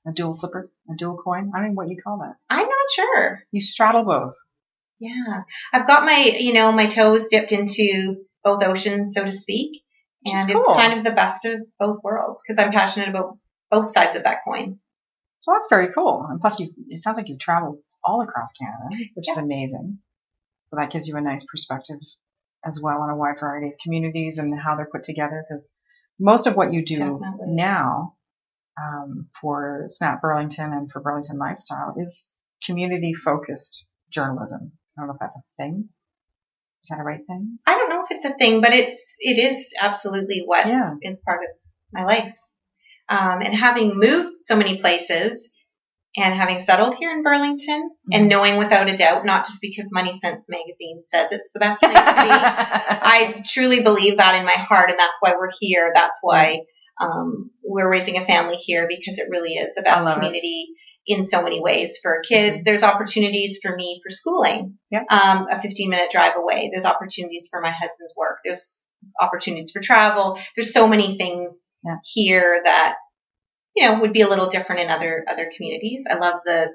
a 0.07 0.13
dual 0.13 0.37
flipper, 0.37 0.71
a 0.91 0.95
dual 0.97 1.17
coin. 1.17 1.51
I 1.55 1.61
don't 1.61 1.69
know 1.69 1.75
what 1.75 1.89
you 1.89 2.01
call 2.03 2.19
that. 2.19 2.37
I'm 2.49 2.67
not 2.67 2.91
sure. 2.95 3.43
You 3.51 3.61
straddle 3.61 4.05
both. 4.05 4.35
Yeah. 5.01 5.43
I've 5.73 5.87
got 5.87 6.05
my, 6.05 6.37
you 6.39 6.53
know, 6.53 6.71
my 6.73 6.87
toes 6.87 7.29
dipped 7.29 7.53
into 7.53 8.25
both 8.43 8.63
oceans, 8.63 9.15
so 9.15 9.25
to 9.25 9.33
speak. 9.33 9.84
Which 10.25 10.35
is 10.35 10.45
And 10.45 10.51
it's 10.51 10.67
kind 10.67 10.99
of 10.99 11.05
the 11.05 11.13
best 11.13 11.45
of 11.45 11.61
both 11.79 12.03
worlds 12.03 12.43
because 12.43 12.63
I'm 12.63 12.73
passionate 12.73 13.09
about 13.09 13.39
both 13.71 13.93
sides 13.93 14.17
of 14.17 14.25
that 14.25 14.39
coin. 14.47 14.79
So 15.41 15.53
that's 15.53 15.67
very 15.69 15.93
cool. 15.93 16.27
And 16.29 16.41
plus, 16.41 16.59
you 16.59 16.71
it 16.89 16.99
sounds 16.99 17.17
like 17.17 17.29
you've 17.29 17.39
traveled 17.39 17.79
all 18.03 18.23
across 18.23 18.53
Canada, 18.53 19.05
which 19.15 19.29
is 19.29 19.37
amazing. 19.37 19.99
So 20.71 20.77
that 20.77 20.91
gives 20.91 21.07
you 21.07 21.17
a 21.17 21.21
nice 21.21 21.45
perspective 21.45 21.99
as 22.65 22.81
well 22.83 23.03
on 23.03 23.11
a 23.11 23.17
wide 23.17 23.39
variety 23.39 23.69
of 23.69 23.75
communities 23.83 24.39
and 24.39 24.59
how 24.59 24.77
they're 24.77 24.89
put 24.91 25.05
together. 25.05 25.45
Because 25.47 25.73
most 26.19 26.47
of 26.47 26.55
what 26.55 26.73
you 26.73 26.85
do 26.85 26.97
Definitely. 26.97 27.49
now 27.49 28.15
um, 28.81 29.29
for 29.41 29.85
Snap 29.89 30.23
Burlington 30.23 30.73
and 30.73 30.91
for 30.91 31.01
Burlington 31.01 31.39
Lifestyle 31.39 31.95
is 31.97 32.35
community 32.65 33.13
focused 33.15 33.87
journalism. 34.11 34.73
I 34.97 35.01
don't 35.01 35.09
know 35.09 35.15
if 35.15 35.21
that's 35.21 35.37
a 35.37 35.43
thing. 35.59 35.89
Is 36.85 36.89
that 36.91 37.01
a 37.01 37.03
right 37.03 37.21
thing? 37.27 37.59
I 37.67 37.73
don't 37.79 37.89
know 37.89 38.03
if 38.05 38.11
it's 38.11 38.27
a 38.27 38.35
thing, 38.35 38.61
but 38.61 38.75
it's, 38.75 39.17
it 39.21 39.39
is 39.39 39.73
absolutely 39.81 40.43
what 40.45 40.67
is 40.67 40.73
Yeah. 40.73 40.91
part 41.27 41.41
of 41.43 41.49
my 41.93 42.05
life. 42.05 42.37
Um, 43.09 43.41
and 43.41 43.55
having 43.55 43.99
moved 43.99 44.37
so 44.43 44.55
many 44.55 44.79
places 44.79 45.51
and 46.17 46.35
having 46.35 46.61
settled 46.61 46.95
here 46.97 47.11
in 47.11 47.23
Burlington 47.23 47.89
Mhm. 47.91 48.17
and 48.19 48.29
knowing 48.29 48.57
without 48.59 48.91
a 48.91 48.97
doubt, 48.97 49.25
not 49.25 49.47
just 49.47 49.63
because 49.63 49.91
MoneySense 49.97 50.45
magazine 50.51 51.01
says 51.05 51.33
it's 51.33 51.53
the 51.53 51.61
best 51.61 51.81
place 51.83 51.95
to 51.95 51.99
be, 51.99 52.31
I 52.31 53.43
truly 53.47 53.81
believe 53.83 54.19
that 54.19 54.35
in 54.39 54.45
my 54.45 54.53
heart, 54.53 54.91
and 54.91 54.99
that's 54.99 55.17
why 55.21 55.33
we're 55.39 55.51
here. 55.59 55.91
That's 55.95 56.19
why 56.21 56.61
um, 57.01 57.51
we're 57.65 57.91
raising 57.91 58.19
a 58.19 58.25
family 58.27 58.57
here 58.57 58.87
because 58.89 59.19
it 59.19 59.27
really 59.31 59.55
is 59.55 59.75
the 59.75 59.83
best 59.83 60.07
community. 60.15 60.67
it. 60.69 60.77
In 61.07 61.25
so 61.25 61.43
many 61.43 61.61
ways 61.61 61.99
for 62.03 62.23
kids. 62.27 62.61
Mhm. 62.61 62.65
There's 62.65 62.83
opportunities 62.83 63.59
for 63.63 63.75
me 63.75 64.01
for 64.05 64.11
schooling, 64.11 64.79
Yeah. 64.91 65.05
um, 65.11 65.47
a 65.51 65.61
15 65.61 65.91
minute 65.91 66.11
drive 66.11 66.37
away. 66.37 66.71
There's 66.73 66.85
opportunities 66.87 67.49
for 67.51 67.61
my 67.61 67.71
husband's 67.71 68.15
work. 68.17 68.39
There's 68.45 68.81
opportunities 69.21 69.71
for 69.71 69.81
travel. 69.81 70.39
There's 70.57 70.73
so 70.73 70.87
many 70.89 71.17
things 71.19 71.67
Yeah. 71.85 71.97
here 72.05 72.61
that 72.65 72.97
you 73.77 73.89
know, 73.89 74.01
would 74.01 74.13
be 74.13 74.21
a 74.21 74.29
little 74.29 74.47
different 74.47 74.83
in 74.83 74.91
other 74.91 75.25
other 75.29 75.51
communities. 75.55 76.05
I 76.09 76.15
love 76.15 76.41
the 76.45 76.71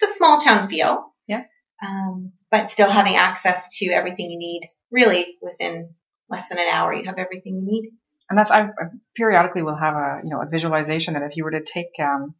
the 0.00 0.06
small 0.06 0.40
town 0.40 0.68
feel. 0.68 1.12
Yeah. 1.26 1.42
Um, 1.84 2.32
but 2.52 2.70
still 2.70 2.88
having 2.88 3.16
access 3.16 3.78
to 3.78 3.86
everything 3.86 4.30
you 4.30 4.38
need, 4.38 4.70
really 4.92 5.36
within 5.42 5.94
less 6.28 6.48
than 6.48 6.58
an 6.58 6.68
hour, 6.68 6.94
you 6.94 7.04
have 7.06 7.18
everything 7.18 7.56
you 7.56 7.62
need. 7.66 7.90
And 8.30 8.38
that's 8.38 8.50
I, 8.52 8.62
I 8.62 8.70
periodically 9.16 9.64
will 9.64 9.76
have 9.76 9.94
a 9.94 10.20
you 10.22 10.30
know 10.30 10.40
a 10.40 10.46
visualization 10.48 11.14
that 11.14 11.22
if 11.24 11.36
you 11.36 11.42
were 11.44 11.50
to 11.50 11.62
take 11.64 11.90
um, 11.98 12.34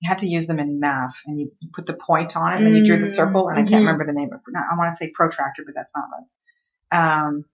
you 0.00 0.08
had 0.08 0.18
to 0.18 0.26
use 0.26 0.46
them 0.46 0.58
in 0.58 0.80
math 0.80 1.20
and 1.26 1.38
you, 1.38 1.52
you 1.60 1.68
put 1.74 1.86
the 1.86 1.94
point 1.94 2.36
on 2.36 2.52
it 2.52 2.56
and 2.56 2.66
then 2.66 2.74
you 2.74 2.84
drew 2.84 2.98
the 2.98 3.06
circle 3.08 3.48
and 3.48 3.58
I 3.58 3.62
can't 3.62 3.82
Mhm. 3.82 3.86
remember 3.86 4.06
the 4.06 4.12
name 4.12 4.30
of 4.32 4.40
it. 4.40 4.54
I 4.56 4.76
want 4.78 4.90
to 4.90 4.96
say 4.96 5.10
protractor, 5.14 5.62
but 5.64 5.74
that's 5.74 5.92
not 5.94 6.04
right. 6.10 7.24
Um, 7.26 7.44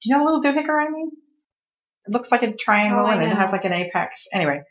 do 0.00 0.08
you 0.08 0.14
know 0.14 0.20
the 0.20 0.24
little 0.32 0.40
doohickey 0.42 0.68
I 0.70 0.88
mean? 0.90 1.10
It 2.06 2.12
looks 2.12 2.30
like 2.30 2.42
a 2.42 2.52
triangle 2.54 3.04
Oh, 3.04 3.10
and 3.10 3.22
it 3.22 3.28
has 3.34 3.52
like 3.52 3.64
an 3.64 3.72
apex. 3.72 4.26
Anyway, 4.32 4.62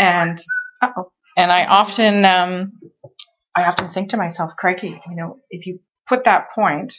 and 0.00 0.38
uh-oh. 0.82 1.12
and 1.36 1.52
I 1.52 1.66
often 1.66 2.24
um, 2.24 2.72
I 3.54 3.64
often 3.66 3.88
think 3.88 4.10
to 4.10 4.16
myself, 4.16 4.56
crikey, 4.56 5.00
you 5.08 5.16
know, 5.16 5.38
if 5.50 5.66
you 5.66 5.80
put 6.08 6.24
that 6.24 6.50
point, 6.52 6.94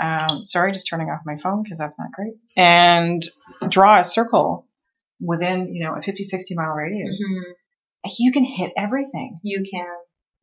um, 0.00 0.44
sorry, 0.44 0.72
just 0.72 0.86
turning 0.88 1.08
off 1.08 1.20
my 1.24 1.36
phone 1.38 1.62
because 1.62 1.78
that's 1.78 1.98
not 1.98 2.12
great, 2.12 2.34
and 2.56 3.22
draw 3.68 3.98
a 4.00 4.04
circle 4.04 4.68
within, 5.20 5.74
you 5.74 5.84
know, 5.84 5.94
a 5.96 6.02
50, 6.02 6.22
60 6.24 6.54
mile 6.54 6.70
radius, 6.74 7.20
Mhm. 7.20 7.42
You 8.18 8.32
can 8.32 8.44
hit 8.44 8.72
everything. 8.76 9.38
You 9.42 9.64
can. 9.68 9.86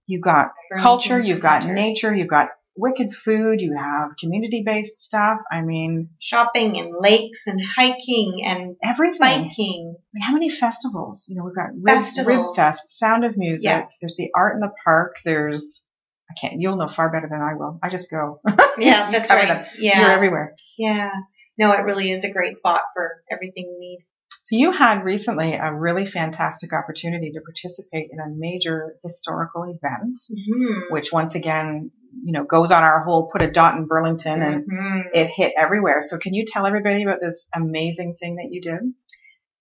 You've 0.08 0.22
got 0.22 0.52
culture, 0.80 1.20
you've 1.20 1.42
got 1.42 1.62
Center. 1.64 1.76
nature, 1.76 2.16
you've 2.16 2.30
got 2.30 2.50
wicked 2.76 3.12
food, 3.12 3.62
you 3.62 3.76
have 3.78 4.12
community 4.20 4.64
based 4.66 5.00
stuff. 5.00 5.42
I 5.52 5.62
mean, 5.62 6.10
shopping 6.20 6.80
and 6.80 6.96
lakes 7.00 7.46
and 7.46 7.62
hiking 7.62 8.40
and 8.44 8.76
everything. 8.84 9.20
biking. 9.20 9.96
I 9.96 10.10
mean, 10.14 10.22
how 10.22 10.34
many 10.34 10.50
festivals? 10.50 11.26
You 11.30 11.36
know, 11.36 11.44
we've 11.44 11.56
got 11.56 11.70
Rib, 11.80 12.02
Rib 12.26 12.56
Fest, 12.56 12.98
Sound 12.98 13.24
of 13.26 13.38
Music. 13.38 13.66
Yeah. 13.66 13.86
There's 14.02 14.16
the 14.16 14.32
art 14.36 14.56
in 14.56 14.62
the 14.62 14.72
park. 14.84 15.18
There's, 15.24 15.84
I 16.30 16.34
can't, 16.40 16.60
you'll 16.60 16.78
know 16.78 16.88
far 16.88 17.12
better 17.12 17.28
than 17.30 17.42
I 17.42 17.56
will. 17.56 17.80
I 17.84 17.90
just 17.90 18.10
go. 18.10 18.42
Yeah, 18.78 19.12
that's 19.12 19.30
right. 19.30 19.48
them. 19.48 19.60
Yeah. 19.78 20.02
You're 20.02 20.12
everywhere. 20.12 20.56
Yeah. 20.78 21.12
No, 21.58 21.72
it 21.74 21.84
really 21.84 22.10
is 22.10 22.24
a 22.24 22.30
great 22.32 22.56
spot 22.56 22.82
for 22.96 23.22
everything 23.30 23.66
you 23.66 23.80
need. 23.80 24.06
So 24.50 24.56
you 24.56 24.72
had 24.72 25.04
recently 25.04 25.54
a 25.54 25.72
really 25.72 26.08
fantastic 26.08 26.74
opportunity 26.74 27.32
to 27.34 27.42
participate 27.42 28.10
in 28.12 28.20
a 28.20 28.34
major 28.36 28.96
historical 29.04 29.64
event, 29.66 30.18
Mm-hmm. 30.32 30.92
which 30.92 31.12
once 31.12 31.36
again, 31.36 31.92
you 32.24 32.32
know, 32.34 32.46
goes 32.46 32.72
on 32.72 32.82
our 32.82 33.04
whole 33.04 33.30
put 33.32 33.44
a 33.44 33.52
dot 33.52 33.76
in 33.78 33.86
Burlington 33.86 34.42
and 34.42 34.66
Mhm. 34.68 35.02
it 35.14 35.28
hit 35.28 35.54
everywhere. 35.56 36.02
So 36.02 36.18
can 36.18 36.34
you 36.34 36.46
tell 36.48 36.66
everybody 36.66 37.04
about 37.04 37.20
this 37.22 37.48
amazing 37.54 38.16
thing 38.16 38.38
that 38.38 38.48
you 38.50 38.60
did? 38.60 38.80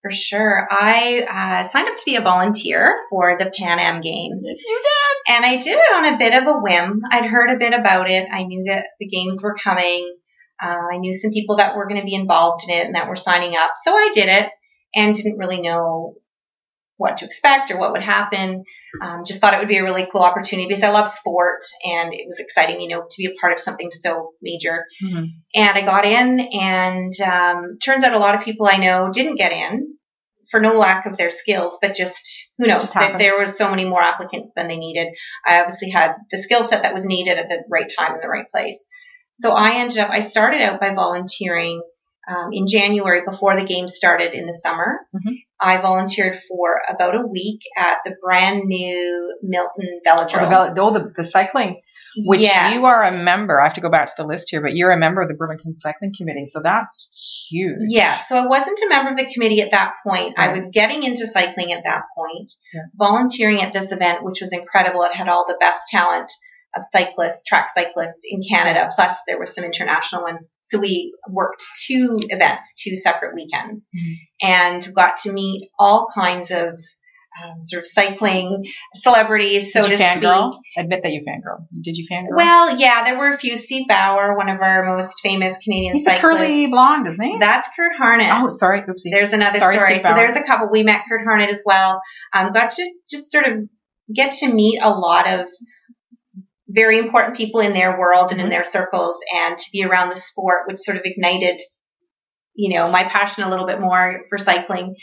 For 0.01 0.11
sure. 0.11 0.67
I 0.71 1.27
uh, 1.29 1.69
signed 1.69 1.89
up 1.89 1.97
to 1.97 2.05
be 2.07 2.17
a 2.17 2.23
volunteer 2.23 2.97
for 3.11 3.37
the 3.39 3.51
Pan 3.59 3.79
Am 3.81 4.01
Games. 4.01 4.43
You 4.43 4.57
did. 4.83 5.35
And 5.35 5.45
I 5.45 5.57
did 5.57 5.77
it 5.77 5.97
on 5.97 6.15
a 6.15 6.17
bit 6.17 6.33
of 6.33 6.47
a 6.47 6.61
whim. 6.61 7.03
I'd 7.11 7.27
heard 7.27 7.51
a 7.51 7.59
bit 7.59 7.75
about 7.79 8.09
it. 8.11 8.27
I 8.33 8.45
knew 8.45 8.65
that 8.69 8.89
the 8.99 9.07
games 9.07 9.43
were 9.43 9.55
coming. 9.55 10.17
Uh, 10.63 10.87
I 10.95 10.97
knew 10.97 11.13
some 11.13 11.31
people 11.31 11.57
that 11.57 11.77
were 11.77 11.87
going 11.87 12.01
to 12.01 12.07
be 12.07 12.15
involved 12.15 12.65
in 12.67 12.75
it 12.75 12.87
and 12.87 12.95
that 12.95 13.07
were 13.11 13.17
signing 13.17 13.55
up. 13.55 13.73
So 13.85 13.93
I 13.93 14.13
did 14.15 14.31
it 14.31 14.51
and 14.95 15.15
didn't 15.15 15.39
really 15.39 15.61
know 15.61 16.15
what 16.99 17.19
to 17.19 17.25
expect 17.25 17.71
or 17.71 17.79
what 17.79 17.93
would 17.93 18.03
happen. 18.03 18.65
Um, 19.01 19.23
just 19.25 19.41
thought 19.41 19.55
it 19.55 19.61
would 19.61 19.69
be 19.69 19.79
a 19.79 19.85
really 19.85 20.09
cool 20.13 20.23
opportunity 20.23 20.67
because 20.67 20.83
I 20.83 20.91
love 20.91 21.09
sport 21.09 21.63
and 21.85 22.13
it 22.13 22.27
was 22.27 22.41
exciting, 22.41 22.81
you 22.81 22.89
know, 22.89 23.03
to 23.09 23.17
be 23.17 23.27
a 23.27 23.41
part 23.41 23.53
of 23.53 23.61
something 23.61 23.91
so 23.93 24.33
major. 24.43 24.85
Mm-hmm. 25.03 25.25
And 25.55 25.79
I 25.79 25.81
got 25.83 26.05
in, 26.05 26.41
and 26.53 27.13
um, 27.21 27.79
turns 27.83 28.03
out 28.03 28.15
a 28.15 28.19
lot 28.19 28.35
of 28.35 28.43
people 28.43 28.67
I 28.67 28.79
know 28.79 29.11
didn't 29.13 29.37
get 29.37 29.53
in 29.53 29.95
for 30.51 30.61
no 30.61 30.77
lack 30.77 31.07
of 31.07 31.17
their 31.17 31.31
skills, 31.31 31.79
but 31.81 31.95
just 31.95 32.51
who 32.59 32.67
knows? 32.67 32.81
just 32.81 32.95
that 32.95 33.19
there 33.19 33.39
were 33.39 33.47
so 33.47 33.71
many 33.71 33.85
more 33.85 34.03
applicants 34.03 34.53
than 34.57 34.67
they 34.67 34.77
needed. 34.77 35.09
I 35.47 35.61
obviously 35.61 35.91
had 35.91 36.15
the 36.31 36.39
skill 36.39 36.65
set 36.65 36.83
that 36.83 36.95
was 36.95 37.05
needed 37.05 37.39
at 37.39 37.49
the 37.49 37.63
right 37.71 37.91
time 37.97 38.15
in 38.15 38.21
the 38.21 38.29
right 38.29 38.49
place. 38.49 38.87
So 39.33 39.53
I 39.53 39.77
ended 39.77 39.99
up. 39.99 40.11
I 40.11 40.21
started 40.21 40.63
out 40.63 40.81
by 40.81 40.95
volunteering 40.95 41.83
um, 42.29 42.51
in 42.53 42.67
January 42.69 43.23
before 43.27 43.57
the 43.57 43.65
game 43.65 43.89
started 43.89 44.35
in 44.35 44.47
the 44.47 44.55
summer. 44.55 45.01
Mhm. 45.15 45.35
I 45.61 45.79
volunteered 45.79 46.39
for 46.49 46.81
about 46.89 47.17
a 47.17 47.27
week 47.27 47.63
at 47.77 47.97
the 48.05 48.15
brand 48.23 48.61
new 48.65 49.35
Milton 49.43 50.01
Oh, 50.07 50.25
the, 50.25 50.35
Velodrome. 50.37 50.75
oh, 50.79 50.93
the, 50.93 51.13
the 51.17 51.25
cycling, 51.25 51.81
which 52.27 52.43
Yes. 52.43 52.75
you 52.75 52.85
are 52.85 53.03
a 53.03 53.11
member. 53.11 53.61
I 53.61 53.65
have 53.65 53.75
to 53.75 53.81
go 53.81 53.91
back 53.91 54.07
to 54.07 54.13
the 54.17 54.25
list 54.27 54.51
here, 54.51 54.61
but 54.63 54.75
you're 54.75 54.93
a 54.93 54.97
member 54.99 55.21
of 55.21 55.29
the 55.29 55.35
Burlington 55.35 55.75
Cycling 55.77 56.13
Committee, 56.17 56.45
so 56.45 56.61
that's 56.63 57.47
huge. 57.51 57.79
Yeah, 57.89 58.19
so 58.19 58.37
I 58.37 58.47
wasn't 58.47 58.79
a 58.79 58.89
member 58.89 59.11
of 59.11 59.17
the 59.17 59.27
committee 59.33 59.61
at 59.63 59.73
that 59.73 59.95
point. 60.07 60.35
I 60.39 60.53
was 60.53 60.69
getting 60.73 61.03
into 61.03 61.27
cycling 61.27 61.73
at 61.73 61.83
that 61.85 62.03
point, 62.17 62.53
Yeah. 62.73 62.83
volunteering 62.95 63.61
at 63.61 63.73
this 63.73 63.91
event, 63.91 64.23
which 64.23 64.41
was 64.41 64.53
incredible. 64.53 65.03
It 65.03 65.15
had 65.15 65.29
all 65.29 65.45
the 65.49 65.57
best 65.59 65.89
talent 65.89 66.31
of 66.77 66.85
cyclists, 66.85 67.45
track 67.45 67.71
cyclists 67.75 68.21
in 68.29 68.41
Canada, 68.49 68.91
plus 68.95 69.19
there 69.27 69.39
were 69.39 69.47
some 69.47 69.65
international 69.65 70.23
ones. 70.23 70.51
So 70.63 70.79
we 70.79 71.15
worked 71.29 71.65
two 71.87 72.17
events, 72.29 72.75
two 72.75 72.95
separate 72.97 73.35
weekends, 73.35 73.89
Mhm. 73.97 74.15
and 74.43 74.95
got 74.95 75.17
to 75.19 75.33
meet 75.33 75.71
all 75.79 76.09
kinds 76.15 76.51
of 76.51 76.79
um, 77.45 77.63
sort 77.63 77.81
of 77.83 77.87
cycling 77.87 78.65
celebrities, 78.95 79.73
so 79.73 79.83
Did 79.83 79.93
you 79.93 79.97
to 79.99 80.03
fangirl? 80.03 80.53
speak. 80.55 80.61
Admit 80.77 81.03
that 81.05 81.13
you 81.13 81.21
fangirl. 81.21 81.67
Did 81.83 81.97
you 81.97 82.05
fangirl? 82.11 82.37
Well, 82.37 82.77
yeah, 82.79 83.05
there 83.05 83.17
were 83.17 83.29
a 83.29 83.39
few. 83.39 83.57
Steve 83.57 83.87
Bauer, 83.87 84.37
one 84.37 84.49
of 84.49 84.61
our 84.61 84.85
most 84.97 85.21
famous 85.23 85.57
Canadian 85.59 85.95
he's 85.95 86.05
cyclists. 86.05 86.21
curly 86.37 86.67
blonde, 86.67 87.07
isn't 87.07 87.23
he? 87.25 87.39
That's 87.39 87.69
Curt 87.77 87.93
Harnett. 88.01 88.43
oh, 88.43 88.49
sorry. 88.49 88.83
Oopsie. 88.83 89.13
There's 89.13 89.33
another 89.33 89.59
Sorry, 89.61 89.77
story. 89.77 89.99
So 90.01 90.15
there's 90.15 90.35
a 90.35 90.43
couple. 90.43 90.69
We 90.69 90.83
met 90.83 91.03
Curt 91.09 91.21
Harnett 91.29 91.49
as 91.51 91.63
well. 91.65 92.03
Um, 92.35 92.53
got 92.53 92.71
to 92.73 92.91
just 93.09 93.31
sort 93.31 93.47
of 93.47 93.59
get 94.13 94.33
to 94.39 94.53
meet 94.53 94.81
a 94.83 94.91
lot 94.91 95.29
of 95.29 95.49
very 96.69 96.99
important 96.99 97.37
people 97.37 97.61
in 97.61 97.73
their 97.73 97.99
world 97.99 98.31
and 98.31 98.41
in 98.41 98.47
Mhm. 98.49 98.51
their 98.51 98.65
circles, 98.65 99.21
and 99.35 99.57
to 99.59 99.65
be 99.73 99.85
around 99.85 100.11
the 100.11 100.17
sport, 100.17 100.67
which 100.67 100.79
sort 100.81 100.97
of 100.99 101.03
ignited, 101.05 101.61
you 102.55 102.77
know, 102.77 102.91
my 102.91 103.05
passion 103.05 103.45
a 103.45 103.49
little 103.49 103.67
bit 103.67 103.81
more 103.81 104.23
for 104.29 104.39
cycling. 104.39 104.95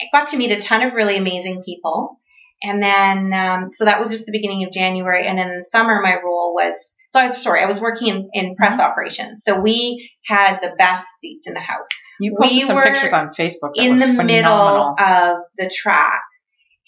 I 0.00 0.16
got 0.16 0.28
to 0.28 0.36
meet 0.36 0.50
a 0.50 0.60
ton 0.60 0.82
of 0.82 0.94
really 0.94 1.16
amazing 1.16 1.62
people. 1.62 2.18
And 2.62 2.82
then, 2.82 3.32
um, 3.32 3.70
so 3.70 3.86
that 3.86 4.00
was 4.00 4.10
just 4.10 4.26
the 4.26 4.32
beginning 4.32 4.64
of 4.64 4.70
January. 4.70 5.26
And 5.26 5.38
then 5.38 5.50
in 5.50 5.56
the 5.56 5.62
summer, 5.62 6.00
my 6.02 6.16
role 6.22 6.52
was, 6.54 6.94
so 7.08 7.18
I 7.18 7.24
was, 7.24 7.42
sorry, 7.42 7.62
I 7.62 7.66
was 7.66 7.80
working 7.80 8.08
in, 8.08 8.28
in 8.34 8.54
press 8.56 8.74
Mm-hmm. 8.74 8.82
operations. 8.82 9.42
So 9.44 9.58
we 9.60 10.10
had 10.26 10.58
the 10.60 10.74
best 10.78 11.06
seats 11.18 11.46
in 11.46 11.54
the 11.54 11.60
house 11.60 11.86
you 12.20 12.36
posted 12.38 12.58
we 12.58 12.64
some 12.64 12.76
were 12.76 12.82
pictures 12.82 13.14
on 13.14 13.28
Facebook. 13.30 13.70
In 13.76 13.98
the 13.98 14.06
phenomenal. 14.06 14.26
middle 14.26 14.94
of 14.98 15.38
the 15.56 15.70
track. 15.70 16.20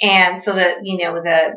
And 0.02 0.38
so 0.38 0.52
that, 0.52 0.78
you 0.82 0.98
know, 0.98 1.14
the, 1.22 1.54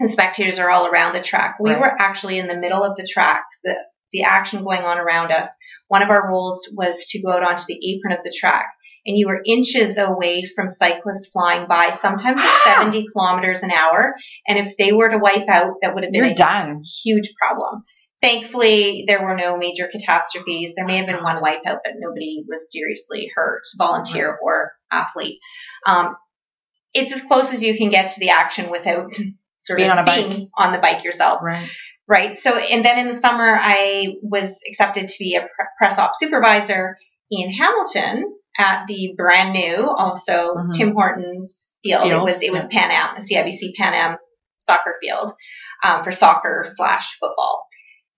the 0.00 0.08
spectators 0.08 0.58
are 0.58 0.70
all 0.70 0.86
around 0.86 1.14
the 1.14 1.20
track. 1.22 1.56
We 1.60 1.70
Right. 1.70 1.80
were 1.80 1.96
actually 2.00 2.38
in 2.38 2.46
the 2.46 2.56
middle 2.56 2.82
of 2.82 2.96
the 2.96 3.08
track, 3.10 3.44
the, 3.62 3.76
the 4.12 4.22
action 4.22 4.62
going 4.64 4.82
on 4.82 4.98
around 4.98 5.30
us. 5.32 5.48
One 5.88 6.02
of 6.02 6.10
our 6.10 6.28
roles 6.28 6.68
was 6.72 7.04
to 7.10 7.22
go 7.22 7.30
out 7.32 7.42
onto 7.42 7.64
the 7.68 7.78
apron 7.94 8.16
of 8.18 8.24
the 8.24 8.34
track. 8.36 8.66
And 9.06 9.18
you 9.18 9.26
were 9.28 9.42
inches 9.44 9.98
away 9.98 10.44
from 10.56 10.70
cyclists 10.70 11.28
flying 11.30 11.66
by, 11.68 11.90
sometimes 11.90 12.40
at 12.40 12.46
Ah! 12.46 12.76
70 12.80 13.06
kilometers 13.12 13.62
an 13.62 13.70
hour. 13.70 14.14
And 14.48 14.58
if 14.58 14.76
they 14.78 14.92
were 14.92 15.10
to 15.10 15.18
wipe 15.18 15.46
out, 15.48 15.74
that 15.82 15.94
would 15.94 16.04
have 16.04 16.12
been 16.12 16.24
You're 16.24 16.32
a 16.32 16.34
done. 16.34 16.80
huge 17.04 17.34
problem. 17.40 17.82
Thankfully, 18.22 19.04
there 19.06 19.22
were 19.22 19.36
no 19.36 19.58
major 19.58 19.86
catastrophes. 19.92 20.72
There 20.74 20.86
may 20.86 20.96
have 20.96 21.06
been 21.06 21.22
one 21.22 21.36
wipeout, 21.36 21.80
but 21.84 21.92
nobody 21.98 22.42
was 22.48 22.72
seriously 22.72 23.30
hurt, 23.34 23.62
volunteer 23.76 24.38
or 24.42 24.72
athlete. 24.90 25.38
Um, 25.84 26.16
it's 26.94 27.12
as 27.12 27.20
close 27.20 27.52
as 27.52 27.62
you 27.62 27.76
can 27.76 27.90
get 27.90 28.12
to 28.12 28.20
the 28.20 28.30
action 28.30 28.70
without 28.70 29.12
sort 29.64 29.78
Being 29.78 29.90
of 29.90 29.98
on 29.98 30.02
a 30.04 30.06
bike. 30.06 30.26
being 30.28 30.50
on 30.56 30.72
the 30.72 30.78
bike 30.78 31.04
yourself, 31.04 31.40
Right. 31.42 31.68
right? 32.08 32.36
So, 32.38 32.56
and 32.56 32.84
then 32.84 32.98
in 32.98 33.12
the 33.12 33.20
summer, 33.20 33.58
I 33.60 34.14
was 34.22 34.60
accepted 34.68 35.08
to 35.08 35.14
be 35.18 35.36
a 35.36 35.46
press 35.78 35.98
op 35.98 36.12
supervisor 36.14 36.96
in 37.30 37.50
Hamilton 37.50 38.24
at 38.58 38.86
the 38.86 39.14
brand 39.16 39.52
new, 39.52 39.88
also 39.90 40.54
Mhm. 40.54 40.72
Tim 40.74 40.92
Hortons 40.94 41.70
field. 41.82 42.06
It 42.10 42.16
was 42.22 42.42
it 42.42 42.52
was 42.52 42.64
Pan 42.66 42.90
Am, 42.90 43.16
the 43.18 43.24
CIBC 43.24 43.74
Pan 43.76 43.94
Am 43.94 44.16
soccer 44.58 44.94
field 45.02 45.32
um, 45.84 46.04
for 46.04 46.12
soccer 46.12 46.64
slash 46.66 47.16
football. 47.18 47.66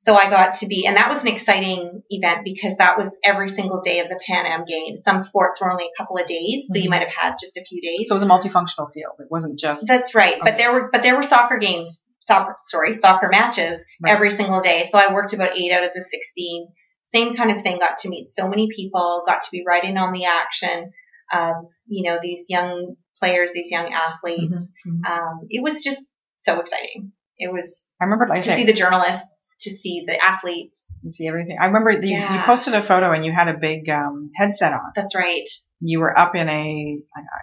So 0.06 0.14
I 0.14 0.30
got 0.30 0.54
to 0.60 0.68
be, 0.68 0.86
and 0.86 0.96
that 0.96 1.08
was 1.10 1.20
an 1.22 1.26
exciting 1.26 2.00
event 2.10 2.42
because 2.44 2.76
that 2.76 2.96
was 2.96 3.18
every 3.25 3.48
single 3.48 3.80
day 3.80 3.98
of 3.98 4.08
the 4.08 4.20
Pan 4.25 4.46
Am 4.46 4.64
Games. 4.64 5.02
Some 5.02 5.18
sports 5.18 5.60
were 5.60 5.68
only 5.68 5.86
a 5.86 5.96
couple 6.00 6.16
of 6.16 6.26
days, 6.26 6.66
so 6.68 6.78
you 6.78 6.84
Mhm. 6.86 6.90
might 6.90 7.02
have 7.02 7.12
had 7.12 7.34
just 7.40 7.56
a 7.56 7.64
few 7.64 7.80
days. 7.80 8.06
So 8.06 8.12
it 8.12 8.14
was 8.14 8.22
a 8.22 8.26
multifunctional 8.26 8.86
field. 8.92 9.14
It 9.18 9.26
wasn't 9.32 9.58
just. 9.58 9.84
That's 9.88 10.14
right, 10.14 10.36
but 10.40 10.58
there 10.58 10.72
were 10.72 10.90
but 10.92 11.02
there 11.02 11.16
were 11.16 11.25
soccer 11.25 11.58
games, 11.58 12.06
soccer 12.20 12.54
sorry, 12.58 12.94
soccer 12.94 13.28
matches 13.32 13.84
Right. 14.00 14.12
every 14.12 14.30
single 14.30 14.60
day. 14.60 14.86
So 14.88 14.96
I 14.96 15.12
worked 15.12 15.32
about 15.32 15.58
eight 15.58 15.72
out 15.72 15.82
of 15.82 15.90
the 15.92 16.02
sixteen. 16.02 16.68
Same 17.02 17.34
kind 17.34 17.50
of 17.50 17.60
thing. 17.62 17.78
Got 17.80 17.96
to 17.98 18.08
meet 18.08 18.28
so 18.28 18.46
many 18.46 18.68
people. 18.78 19.25
Got 19.26 19.42
to 19.42 19.50
be 19.50 19.64
right 19.66 19.82
in 19.82 19.98
on 19.98 20.12
the 20.12 20.26
action 20.26 20.92
of 21.32 21.54
you 21.88 22.08
know 22.08 22.18
these 22.22 22.46
young 22.48 22.94
players, 23.20 23.50
these 23.54 23.72
young 23.72 23.92
athletes. 23.92 24.70
Mhm, 24.86 25.00
mhm. 25.04 25.10
Um, 25.10 25.46
it 25.50 25.64
was 25.64 25.82
just 25.82 26.06
so 26.38 26.60
exciting. 26.60 27.10
It 27.38 27.52
was 27.52 27.90
I 28.00 28.04
remember, 28.04 28.26
like 28.28 28.42
to 28.42 28.52
see 28.52 28.64
the 28.64 28.72
journalists 28.72 29.35
to 29.60 29.70
see 29.70 30.04
the 30.06 30.22
athletes. 30.25 30.94
You 31.02 31.10
see 31.10 31.26
everything. 31.28 31.58
I 31.60 31.66
remember 31.66 32.00
the, 32.00 32.08
Yeah. 32.08 32.34
you 32.36 32.40
posted 32.42 32.75
a 32.75 32.82
photo 32.82 33.12
and 33.12 33.25
you 33.25 33.32
had 33.32 33.48
a 33.48 33.58
big 33.58 33.88
um, 33.88 34.30
headset 34.34 34.72
on. 34.72 34.92
That's 34.94 35.14
right. 35.14 35.48
You 35.80 36.00
were 36.00 36.18
up 36.18 36.34
in 36.34 36.48
a, 36.48 36.98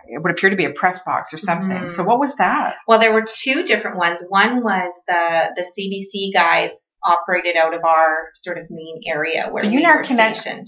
it 0.07 0.21
would 0.23 0.31
appear 0.31 0.49
to 0.49 0.55
be 0.55 0.65
a 0.65 0.71
press 0.73 1.03
box 1.03 1.33
or 1.33 1.37
something. 1.37 1.69
Mhm. 1.83 1.91
So 1.91 2.03
what 2.03 2.19
was 2.19 2.35
that? 2.37 2.77
Well, 2.87 2.97
there 2.99 3.13
were 3.13 3.23
two 3.27 3.63
different 3.63 3.97
ones. 3.97 4.23
One 4.27 4.63
was 4.63 4.91
the 5.07 5.51
the 5.55 5.61
CBC 5.63 6.33
guys 6.33 6.93
operated 7.03 7.57
out 7.57 7.75
of 7.75 7.83
our 7.83 8.29
sort 8.33 8.57
of 8.57 8.65
main 8.71 9.01
area 9.05 9.47
where 9.51 9.63
So 9.63 9.69
you 9.69 9.79
we 9.81 9.85
were 9.85 10.01
connect- 10.03 10.37
stationed. 10.37 10.67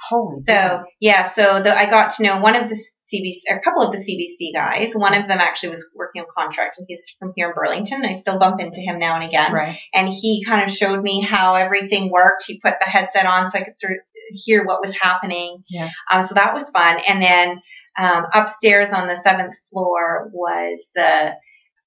Holy. 0.00 0.40
So 0.40 0.84
yeah, 1.00 1.28
so 1.28 1.62
the, 1.62 1.76
I 1.76 1.88
got 1.88 2.12
to 2.12 2.22
know 2.22 2.38
one 2.38 2.56
of 2.56 2.68
the 2.68 2.74
CBC, 2.74 3.40
a 3.50 3.60
couple 3.60 3.82
of 3.82 3.92
the 3.92 3.98
CBC 3.98 4.54
guys. 4.54 4.94
One 4.94 5.14
of 5.14 5.28
them 5.28 5.38
actually 5.38 5.70
was 5.70 5.90
working 5.94 6.22
on 6.22 6.28
contract, 6.36 6.78
and 6.78 6.86
he's 6.88 7.06
from 7.18 7.32
here 7.34 7.48
in 7.48 7.54
Burlington. 7.54 8.04
I 8.04 8.12
still 8.12 8.38
bump 8.38 8.60
into 8.60 8.80
him 8.80 8.98
now 8.98 9.14
and 9.14 9.24
again. 9.24 9.52
right. 9.52 9.78
And 9.92 10.08
he 10.08 10.44
kind 10.44 10.64
of 10.64 10.70
showed 10.70 11.02
me 11.02 11.20
how 11.20 11.54
everything 11.54 12.10
worked. 12.10 12.44
He 12.46 12.60
put 12.60 12.74
the 12.80 12.90
headset 12.90 13.26
on 13.26 13.48
so 13.48 13.58
I 13.58 13.62
could 13.62 13.78
sort 13.78 13.94
of 13.94 13.98
hear 14.30 14.64
what 14.64 14.80
was 14.80 14.94
happening. 14.94 15.64
Yeah. 15.68 15.90
Um, 16.10 16.22
so 16.22 16.34
that 16.34 16.54
was 16.54 16.68
fun. 16.70 17.00
And 17.06 17.22
then 17.22 17.62
um, 17.96 18.26
upstairs 18.32 18.92
on 18.92 19.06
the 19.06 19.16
seventh 19.16 19.54
floor 19.70 20.30
was 20.32 20.90
the 20.94 21.36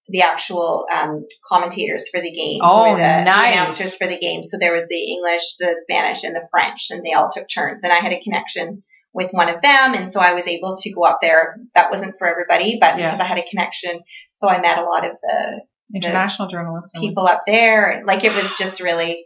the 0.10 0.22
actual 0.22 0.86
um, 0.94 1.26
commentators 1.46 2.10
for 2.10 2.22
the 2.22 2.32
game. 2.32 2.60
Oh, 2.64 2.92
were 2.94 2.98
the, 2.98 3.04
the 3.04 3.24
nice. 3.26 3.54
announcers 3.56 3.98
for 3.98 4.08
the 4.08 4.18
game. 4.18 4.42
So 4.44 4.58
there 4.58 4.74
was 4.74 4.88
the 4.88 5.04
English, 5.12 5.56
the 5.60 5.78
Spanish, 5.82 6.24
and 6.24 6.36
the 6.36 6.48
French, 6.50 6.88
and 6.92 7.04
they 7.06 7.14
all 7.14 7.30
took 7.30 7.48
turns. 7.50 7.84
And 7.84 7.92
I 7.92 7.98
had 7.98 8.14
a 8.14 8.20
connection 8.22 8.84
with 9.14 9.32
one 9.32 9.50
of 9.50 9.62
them, 9.62 9.94
and 9.96 10.12
so 10.12 10.20
I 10.20 10.34
was 10.34 10.48
able 10.48 10.76
to 10.78 10.92
go 10.94 11.04
up 11.04 11.20
there. 11.22 11.58
That 11.76 11.90
wasn't 11.92 12.16
for 12.20 12.28
everybody, 12.28 12.78
but 12.80 12.98
Yeah. 12.98 13.08
because 13.08 13.20
I 13.20 13.26
had 13.26 13.40
a 13.40 13.44
connection, 13.50 14.00
so 14.32 14.48
I 14.48 14.62
met 14.62 14.78
a 14.78 14.84
lot 14.84 15.06
of 15.06 15.14
the 15.22 15.62
International 15.96 16.48
journalists. 16.48 16.92
people 17.00 17.26
up 17.28 17.42
there. 17.48 18.04
Like 18.06 18.24
it 18.24 18.34
was 18.34 18.58
just 18.58 18.80
really 18.82 19.26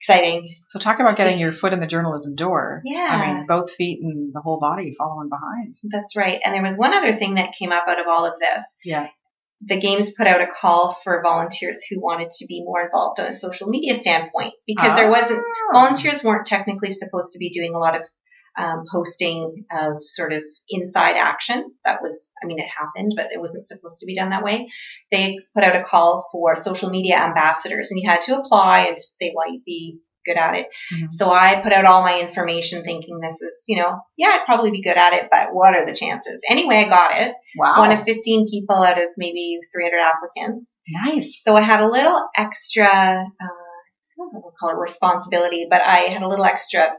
exciting. 0.00 0.56
So 0.68 0.78
talk 0.78 1.00
about 1.00 1.16
getting 1.16 1.38
your 1.38 1.52
foot 1.52 1.72
in 1.72 1.80
the 1.80 1.86
journalism 1.86 2.34
door. 2.34 2.82
Yeah. 2.84 3.06
I 3.08 3.32
mean, 3.34 3.46
both 3.46 3.70
feet 3.72 4.00
and 4.02 4.32
the 4.34 4.40
whole 4.40 4.58
body 4.60 4.94
following 4.98 5.28
behind. 5.28 5.76
That's 5.84 6.16
right. 6.16 6.40
And 6.44 6.54
there 6.54 6.62
was 6.62 6.76
one 6.76 6.92
other 6.92 7.14
thing 7.14 7.36
that 7.36 7.54
came 7.58 7.72
up 7.72 7.84
out 7.88 8.00
of 8.00 8.06
all 8.08 8.26
of 8.26 8.34
this. 8.40 8.64
Yeah. 8.84 9.08
The 9.64 9.78
games 9.78 10.10
put 10.10 10.26
out 10.26 10.40
a 10.40 10.46
call 10.46 10.92
for 10.92 11.22
volunteers 11.22 11.82
who 11.88 12.00
wanted 12.00 12.30
to 12.30 12.46
be 12.46 12.62
more 12.64 12.84
involved 12.84 13.20
on 13.20 13.26
a 13.26 13.32
social 13.34 13.68
media 13.68 13.94
standpoint 13.94 14.54
because 14.66 14.96
there 14.96 15.10
wasn't 15.10 15.40
Oh. 15.40 15.80
volunteers 15.80 16.22
weren't 16.24 16.46
technically 16.46 16.90
supposed 16.90 17.32
to 17.32 17.38
be 17.38 17.50
doing 17.50 17.74
a 17.74 17.78
lot 17.78 17.96
of 17.96 18.04
um, 18.58 18.84
posting 18.90 19.64
of 19.70 20.02
sort 20.02 20.32
of 20.32 20.42
inside 20.68 21.16
action. 21.16 21.72
That 21.84 22.02
was, 22.02 22.32
I 22.42 22.46
mean, 22.46 22.58
it 22.58 22.68
happened, 22.68 23.12
but 23.16 23.28
it 23.32 23.40
wasn't 23.40 23.66
supposed 23.66 24.00
to 24.00 24.06
be 24.06 24.14
done 24.14 24.30
that 24.30 24.44
way. 24.44 24.68
They 25.10 25.38
put 25.54 25.64
out 25.64 25.76
a 25.76 25.82
call 25.82 26.28
for 26.30 26.56
social 26.56 26.90
media 26.90 27.16
ambassadors, 27.16 27.90
and 27.90 27.98
you 27.98 28.08
had 28.08 28.20
to 28.22 28.38
apply 28.38 28.86
and 28.88 28.98
say 28.98 29.30
why 29.32 29.44
you'd 29.50 29.64
be 29.64 29.98
good 30.24 30.36
at 30.36 30.56
it. 30.56 30.68
Mhm. 30.92 31.10
So 31.10 31.30
I 31.30 31.60
put 31.62 31.72
out 31.72 31.84
all 31.84 32.02
my 32.02 32.20
information 32.20 32.82
thinking 32.84 33.18
this 33.20 33.40
is, 33.42 33.64
you 33.68 33.76
know, 33.80 33.98
yeah, 34.16 34.28
I'd 34.32 34.44
probably 34.46 34.70
be 34.70 34.82
good 34.82 34.96
at 34.96 35.12
it, 35.12 35.28
but 35.30 35.48
what 35.52 35.74
are 35.74 35.84
the 35.86 35.92
chances? 35.94 36.40
Anyway, 36.48 36.76
I 36.76 36.88
got 36.88 37.18
it. 37.20 37.34
Wow. 37.56 37.78
One 37.78 37.92
of 37.92 38.02
15 38.02 38.46
people 38.50 38.76
out 38.82 38.98
of 38.98 39.08
maybe 39.16 39.58
300 39.72 40.00
applicants. 40.00 40.76
nice. 40.88 41.42
So 41.42 41.56
I 41.56 41.60
had 41.62 41.80
a 41.80 41.88
little 41.88 42.20
extra, 42.36 42.84
uh, 42.86 42.88
I 42.90 44.16
don't 44.18 44.32
know 44.32 44.40
what 44.40 44.42
we'll 44.44 44.54
call 44.58 44.70
it 44.70 44.80
responsibility, 44.80 45.66
but 45.68 45.82
I 45.82 45.98
had 46.10 46.22
a 46.22 46.28
little 46.28 46.44
extra 46.44 46.92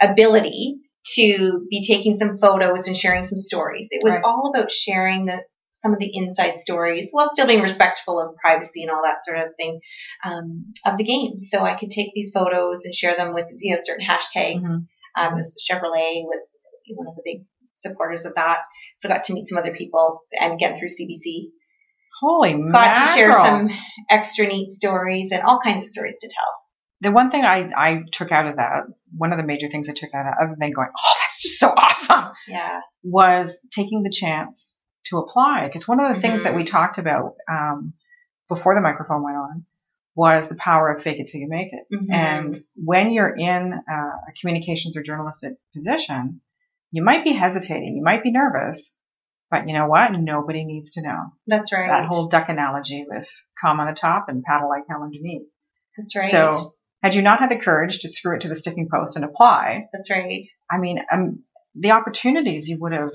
ability 0.00 0.76
to 1.16 1.66
be 1.68 1.82
taking 1.86 2.14
some 2.14 2.38
photos 2.38 2.86
and 2.86 2.96
sharing 2.96 3.22
some 3.24 3.36
stories. 3.36 3.88
It 3.90 4.02
was 4.04 4.14
Right. 4.14 4.24
all 4.24 4.52
about 4.54 4.70
sharing 4.70 5.26
the, 5.26 5.42
some 5.82 5.92
of 5.92 5.98
the 5.98 6.10
inside 6.14 6.56
stories 6.58 7.08
while 7.10 7.28
still 7.28 7.46
being 7.46 7.60
respectful 7.62 8.20
of 8.20 8.36
privacy 8.36 8.82
and 8.82 8.90
all 8.90 9.02
that 9.04 9.24
sort 9.24 9.38
of 9.38 9.48
thing 9.58 9.80
um, 10.24 10.72
of 10.86 10.96
the 10.96 11.04
game. 11.04 11.38
So 11.38 11.62
I 11.62 11.74
could 11.74 11.90
take 11.90 12.12
these 12.14 12.30
photos 12.32 12.84
and 12.84 12.94
share 12.94 13.16
them 13.16 13.34
with 13.34 13.46
you 13.58 13.74
know 13.74 13.80
certain 13.82 14.06
hashtags. 14.06 14.62
Mhm. 14.66 14.86
Um, 15.14 15.34
was 15.34 15.54
Chevrolet 15.68 16.22
was 16.24 16.56
one 16.94 17.06
of 17.08 17.16
the 17.16 17.22
big 17.24 17.44
supporters 17.74 18.24
of 18.24 18.34
that. 18.36 18.60
So 18.96 19.08
I 19.08 19.12
got 19.14 19.24
to 19.24 19.34
meet 19.34 19.48
some 19.48 19.58
other 19.58 19.74
people 19.74 20.20
and 20.32 20.54
again 20.54 20.78
through 20.78 20.88
CBC 20.88 21.48
Holy 22.20 22.52
got 22.72 22.94
to 22.94 23.12
share 23.14 23.32
some 23.32 23.68
extra 24.08 24.46
neat 24.46 24.70
stories 24.70 25.30
and 25.32 25.42
all 25.42 25.58
kinds 25.58 25.82
of 25.82 25.88
stories 25.88 26.18
to 26.20 26.28
tell. 26.28 26.46
the 27.00 27.10
one 27.10 27.30
thing 27.30 27.42
I, 27.44 27.68
I 27.76 28.02
took 28.12 28.30
out 28.30 28.46
of 28.46 28.56
that, 28.56 28.82
one 29.16 29.32
of 29.32 29.38
the 29.38 29.44
major 29.44 29.66
things 29.68 29.88
I 29.88 29.92
took 29.92 30.14
out 30.14 30.20
of 30.20 30.26
that, 30.26 30.44
other 30.44 30.56
than 30.56 30.70
going, 30.70 30.88
oh, 30.96 31.14
that's 31.20 31.42
just 31.42 31.58
so 31.58 31.68
awesome, 31.70 32.32
Yeah. 32.46 32.78
was 33.02 33.58
taking 33.74 34.04
the 34.04 34.10
chance 34.12 34.80
to 35.12 35.18
apply. 35.18 35.66
Because 35.68 35.86
one 35.86 36.00
of 36.00 36.14
the 36.14 36.20
things 36.20 36.40
Mhm. 36.40 36.44
that 36.44 36.54
we 36.56 36.64
talked 36.64 36.98
about 36.98 37.36
um, 37.48 37.92
before 38.48 38.74
the 38.74 38.80
microphone 38.80 39.22
went 39.22 39.36
on 39.36 39.64
was 40.14 40.48
the 40.48 40.56
power 40.56 40.90
of 40.90 41.02
fake 41.02 41.20
it 41.20 41.28
till 41.28 41.40
you 41.40 41.48
make 41.48 41.72
it. 41.72 41.86
Mhm. 41.90 42.06
And 42.12 42.58
when 42.74 43.10
you're 43.10 43.34
in 43.34 43.72
a 43.72 44.10
communications 44.40 44.96
or 44.96 45.02
journalistic 45.02 45.54
position, 45.72 46.40
you 46.90 47.02
might 47.02 47.24
be 47.24 47.32
hesitating, 47.32 47.96
you 47.96 48.02
might 48.02 48.22
be 48.22 48.30
nervous, 48.30 48.94
but 49.50 49.68
you 49.68 49.74
know 49.74 49.86
what? 49.86 50.12
Nobody 50.12 50.64
needs 50.64 50.92
to 50.92 51.02
know. 51.02 51.32
that's 51.46 51.72
right. 51.72 51.88
That 51.88 52.06
whole 52.06 52.28
duck 52.28 52.48
analogy 52.50 53.06
with 53.08 53.28
calm 53.58 53.80
on 53.80 53.86
the 53.86 53.94
top 53.98 54.28
and 54.28 54.42
paddle 54.42 54.68
like 54.68 54.84
hell 54.88 55.02
underneath. 55.02 55.46
that's 55.96 56.14
right. 56.16 56.30
So 56.30 56.52
had 57.02 57.14
you 57.14 57.22
not 57.22 57.40
had 57.40 57.50
the 57.50 57.58
courage 57.58 58.00
to 58.00 58.08
screw 58.08 58.34
it 58.36 58.42
to 58.42 58.48
the 58.48 58.56
sticking 58.56 58.88
post 58.92 59.16
and 59.16 59.24
apply, 59.24 59.88
that's 59.92 60.10
right. 60.10 60.46
I 60.70 60.78
mean, 60.78 61.02
um, 61.10 61.44
the 61.74 61.92
opportunities 61.92 62.68
you 62.68 62.78
would 62.80 62.92
have 62.92 63.12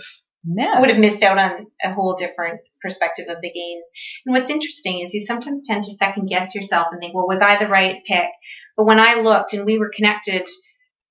I 0.60 0.80
would 0.80 0.90
have 0.90 1.00
missed 1.00 1.24
out 1.24 1.38
on 1.38 1.68
a 1.84 1.94
whole 1.94 2.16
different 2.16 2.62
perspective 2.82 3.26
of 3.30 3.42
the 3.42 3.52
games. 3.52 3.90
And 4.26 4.36
what's 4.36 4.50
interesting 4.50 5.00
is 5.00 5.14
you 5.14 5.20
sometimes 5.20 5.64
tend 5.68 5.84
to 5.86 5.94
second 5.94 6.28
guess 6.28 6.56
yourself 6.56 6.88
and 6.92 7.02
think, 7.02 7.14
well, 7.14 7.28
was 7.28 7.42
I 7.42 7.58
the 7.58 7.68
right 7.68 8.04
pick? 8.06 8.30
But 8.76 8.86
when 8.86 9.00
I 9.00 9.16
looked 9.22 9.54
and 9.54 9.66
we 9.66 9.78
were 9.78 9.92
connected 9.94 10.48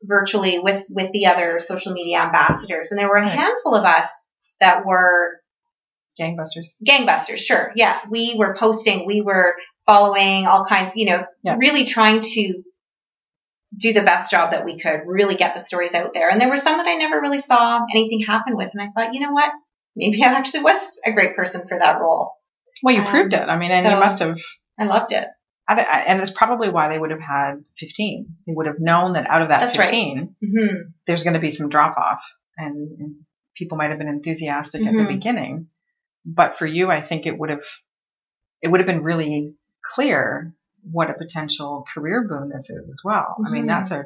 virtually 0.02 0.58
with, 0.58 0.84
with 0.88 1.10
the 1.12 1.26
other 1.26 1.58
social 1.58 1.92
media 1.92 2.20
ambassadors, 2.22 2.90
and 2.90 2.98
there 3.00 3.08
were 3.08 3.16
a 3.16 3.28
handful 3.28 3.74
of 3.74 3.84
us 3.84 4.26
that 4.60 4.86
were 4.86 5.40
gangbusters. 6.18 6.68
gangbusters, 6.86 7.38
sure. 7.38 7.72
Yeah. 7.76 8.00
We 8.08 8.34
were 8.36 8.56
posting, 8.58 9.06
we 9.06 9.20
were 9.20 9.54
following 9.84 10.46
all 10.46 10.64
kinds, 10.64 10.92
you 10.94 11.06
know, 11.06 11.26
Yeah. 11.42 11.56
really 11.58 11.84
trying 11.84 12.20
to 12.20 12.62
do 13.78 13.92
the 13.92 14.02
best 14.02 14.30
job 14.30 14.52
that 14.52 14.64
we 14.64 14.78
could, 14.78 15.02
really 15.06 15.34
get 15.36 15.54
the 15.54 15.60
stories 15.60 15.94
out 15.94 16.14
there. 16.14 16.30
And 16.30 16.40
there 16.40 16.48
were 16.48 16.56
some 16.56 16.78
that 16.78 16.86
I 16.86 16.94
never 16.94 17.20
really 17.20 17.38
saw 17.38 17.80
anything 17.94 18.24
happen 18.26 18.56
with. 18.56 18.70
And 18.74 18.82
I 18.82 18.88
thought, 18.94 19.14
you 19.14 19.20
know 19.20 19.32
what? 19.32 19.52
Maybe 19.94 20.22
I 20.22 20.28
actually 20.28 20.62
was 20.62 21.00
a 21.04 21.12
great 21.12 21.36
person 21.36 21.66
for 21.68 21.78
that 21.78 22.00
role. 22.00 22.32
Well, 22.82 22.94
you 22.94 23.02
Um, 23.02 23.06
proved 23.08 23.34
it. 23.34 23.48
I 23.48 23.58
mean, 23.58 23.70
and 23.70 23.84
you 23.84 23.98
must 23.98 24.18
have. 24.20 24.38
I 24.78 24.84
loved 24.84 25.12
it. 25.12 25.26
I- 25.68 25.74
I- 25.82 26.04
And 26.06 26.20
it's 26.20 26.30
probably 26.30 26.70
why 26.70 26.88
they 26.88 26.98
would 26.98 27.10
have 27.10 27.20
had 27.20 27.64
15. 27.78 28.26
They 28.46 28.52
would 28.52 28.66
have 28.66 28.78
known 28.78 29.14
that 29.14 29.28
out 29.28 29.42
of 29.42 29.48
that 29.48 29.60
That's 29.60 29.78
right. 29.78 29.88
15, 29.90 30.36
hmm 30.40 30.66
there's 31.06 31.22
going 31.22 31.34
to 31.34 31.40
be 31.40 31.50
some 31.50 31.68
drop 31.68 31.96
off, 31.96 32.22
and, 32.56 32.76
and 33.00 33.14
people 33.56 33.78
might 33.78 33.90
have 33.90 33.98
been 33.98 34.08
enthusiastic 34.08 34.84
at 34.86 34.92
the 34.92 35.02
Mhm. 35.04 35.08
beginning. 35.08 35.68
But 36.24 36.56
for 36.56 36.66
you, 36.66 36.90
I 36.90 37.00
think 37.00 37.26
it 37.26 37.38
would 37.38 37.50
have, 37.50 37.64
it 38.62 38.68
would 38.68 38.80
have 38.80 38.86
been 38.86 39.02
really 39.02 39.54
clear 39.94 40.52
what 40.90 41.10
a 41.10 41.14
potential 41.14 41.84
career 41.92 42.26
boon 42.28 42.48
this 42.48 42.70
is 42.70 42.88
as 42.88 43.00
well. 43.04 43.36
I 43.46 43.50
mean, 43.50 43.64
Mhm. 43.64 43.68
that's 43.68 43.90
a 43.90 44.04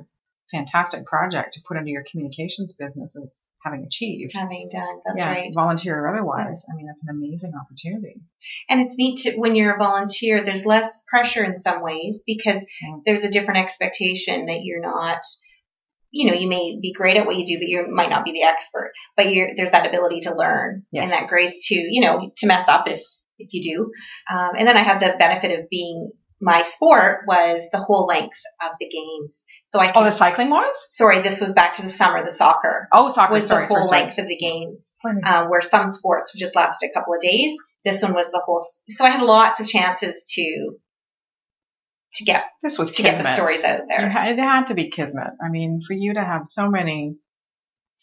fantastic 0.51 1.07
project 1.07 1.55
to 1.55 1.61
put 1.69 1.77
into 1.77 1.91
your 1.91 2.03
communications 2.11 2.75
business 2.75 3.15
as 3.17 3.45
having 3.63 3.85
achieved. 3.85 4.33
Having 4.35 4.69
done. 4.73 5.01
That's 5.05 5.19
yeah, 5.19 5.31
right. 5.31 5.51
volunteer 5.55 5.97
or 6.01 6.09
otherwise. 6.09 6.65
I 6.73 6.75
mean, 6.75 6.87
that's 6.87 7.03
an 7.03 7.11
amazing 7.11 7.53
opportunity. 7.55 8.21
And 8.69 8.81
it's 8.81 8.97
neat 8.97 9.19
to, 9.21 9.37
when 9.37 9.55
you're 9.55 9.77
a 9.77 9.79
volunteer, 9.79 10.43
there's 10.43 10.67
less 10.67 11.03
pressure 11.09 11.45
in 11.45 11.57
some 11.59 11.83
ways 11.83 12.25
because 12.27 12.65
Yeah. 12.83 12.97
there's 13.05 13.23
a 13.23 13.31
different 13.31 13.61
expectation 13.61 14.47
that 14.47 14.61
you're 14.65 14.81
not, 14.81 15.21
you 16.11 16.29
know, 16.29 16.37
you 16.37 16.49
may 16.49 16.79
be 16.81 16.93
great 16.93 17.17
at 17.17 17.27
what 17.27 17.37
you 17.37 17.45
do, 17.47 17.59
but 17.59 17.69
you 17.69 17.87
might 17.89 18.11
not 18.11 18.25
be 18.25 18.33
the 18.33 18.43
expert. 18.43 18.93
But 19.17 19.33
you're, 19.33 19.51
there's 19.55 19.71
that 19.71 19.87
ability 19.87 20.21
to 20.23 20.35
learn 20.35 20.85
Yes. 20.91 21.05
and 21.05 21.13
that 21.13 21.29
grace 21.29 21.69
to, 21.69 21.75
you 21.77 22.01
know, 22.01 22.33
to 22.39 22.47
mess 22.49 22.67
up 22.67 22.89
if, 22.89 23.03
if 23.39 23.53
you 23.53 23.63
do. 23.63 23.93
Um, 24.35 24.51
and 24.59 24.67
then 24.67 24.77
I 24.77 24.81
have 24.83 24.99
the 25.01 25.15
benefit 25.19 25.61
of 25.61 25.69
being, 25.71 26.11
my 26.41 26.63
sport 26.63 27.25
was 27.27 27.69
the 27.71 27.79
whole 27.79 28.07
length 28.07 28.39
of 28.63 28.71
the 28.81 28.89
games. 28.89 29.45
So 29.67 29.79
I 29.79 29.93
Oh, 29.95 30.05
the 30.05 30.13
cycling 30.13 30.49
ones. 30.51 30.77
sorry, 30.89 31.21
this 31.21 31.41
was 31.41 31.53
back 31.53 31.75
to 31.75 31.83
the 31.83 31.89
summer, 31.91 32.23
the 32.25 32.31
soccer 32.31 32.89
Oh, 32.93 33.09
soccer. 33.11 33.35
was 33.35 33.47
sorry, 33.47 33.67
the 33.67 33.75
whole 33.75 33.85
sorry, 33.85 33.87
sorry. 34.01 34.07
length 34.07 34.19
of 34.19 34.27
the 34.29 34.37
games 34.37 34.95
uh, 35.25 35.47
where 35.49 35.61
some 35.61 35.87
sports 35.89 36.33
would 36.33 36.39
just 36.41 36.57
lasted 36.57 36.91
a 36.91 36.93
couple 36.99 37.15
of 37.15 37.21
days. 37.21 37.57
This 37.85 38.03
one 38.03 38.15
was 38.15 38.31
the 38.31 38.41
whole. 38.45 38.65
So 38.89 39.05
I 39.05 39.11
had 39.11 39.23
lots 39.23 39.61
of 39.61 39.67
chances 39.67 40.25
to 40.35 40.77
to 42.15 42.25
get 42.25 42.45
This 42.63 42.79
was 42.79 42.91
to 42.93 43.03
get 43.03 43.19
the 43.23 43.29
stories 43.29 43.63
out 43.63 43.83
there. 43.89 44.07
It 44.09 44.39
had 44.39 44.67
to 44.69 44.75
be 44.75 44.91
kismet. 44.91 45.33
I 45.45 45.49
mean, 45.49 45.81
for 45.87 45.93
you 45.95 46.15
to 46.15 46.23
have 46.25 46.43
so 46.47 46.69
many 46.69 47.17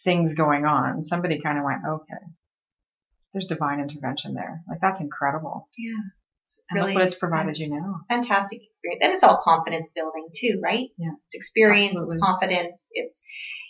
things 0.04 0.34
going 0.34 0.66
on, 0.66 1.04
somebody 1.04 1.42
kind 1.42 1.58
of 1.58 1.66
went, 1.66 1.82
okay, 1.86 2.24
there's 3.34 3.48
divine 3.48 3.80
intervention 3.82 4.34
there. 4.34 4.62
Like 4.70 4.80
that's 4.82 5.02
incredible. 5.02 5.68
Yeah, 5.78 5.92
And 6.70 6.80
Really 6.80 6.94
look 6.94 7.02
what 7.02 7.06
it's 7.06 7.16
provided 7.16 7.58
you 7.58 7.70
now. 7.70 8.02
fantastic 8.10 8.60
experience, 8.64 9.02
and 9.04 9.14
it's 9.14 9.24
all 9.24 9.40
confidence 9.44 9.92
building 9.96 10.28
too, 10.36 10.60
right? 10.64 10.88
Yeah. 10.98 11.12
it's 11.26 11.36
experience, 11.36 11.92
Absolutely. 11.92 12.16
it's 12.18 12.24
confidence, 12.26 12.90
it's 12.94 13.22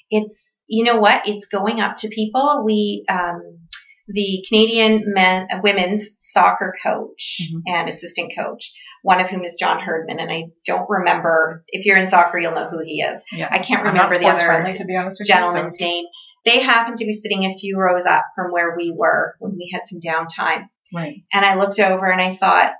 it's 0.09 0.59
you 0.67 0.83
know 0.85 0.97
what? 0.97 1.27
It's 1.27 1.45
going 1.45 1.79
up 1.81 1.97
to 1.97 2.07
people. 2.09 2.63
We 2.65 3.03
um, 3.09 3.59
the 4.07 4.45
Canadian 4.47 5.03
men, 5.07 5.47
uh, 5.51 5.59
women's 5.61 6.07
soccer 6.17 6.73
coach 6.81 7.41
Mhm. 7.41 7.61
and 7.67 7.89
assistant 7.89 8.31
coach, 8.37 8.71
one 9.01 9.19
of 9.19 9.29
whom 9.29 9.43
is 9.43 9.57
John 9.59 9.81
Herdman, 9.81 10.19
and 10.19 10.31
I 10.31 10.43
don't 10.65 10.89
remember 10.89 11.65
if 11.67 11.85
you're 11.85 11.97
in 11.97 12.07
soccer, 12.07 12.39
you'll 12.39 12.53
know 12.53 12.69
who 12.69 12.79
he 12.85 13.01
is. 13.01 13.21
Yeah. 13.33 13.49
I 13.51 13.59
can't 13.59 13.83
remember 13.83 14.17
the 14.17 14.27
other 14.27 14.45
friendly, 14.45 14.75
to 14.77 14.85
be 14.85 14.95
honest 14.95 15.19
with 15.19 15.27
you. 15.27 15.35
gentleman's 15.35 15.79
name. 15.81 16.05
They 16.45 16.59
happened 16.61 16.99
to 16.99 17.05
be 17.05 17.11
sitting 17.11 17.43
a 17.43 17.53
few 17.53 17.77
rows 17.77 18.05
up 18.05 18.23
from 18.33 18.51
where 18.53 18.73
we 18.77 18.93
were 18.95 19.35
when 19.39 19.57
we 19.57 19.69
had 19.73 19.81
some 19.85 19.99
downtime. 19.99 20.69
Right. 20.93 21.23
And 21.33 21.45
I 21.45 21.55
looked 21.55 21.79
over 21.79 22.05
and 22.11 22.21
I 22.21 22.35
thought, 22.35 22.73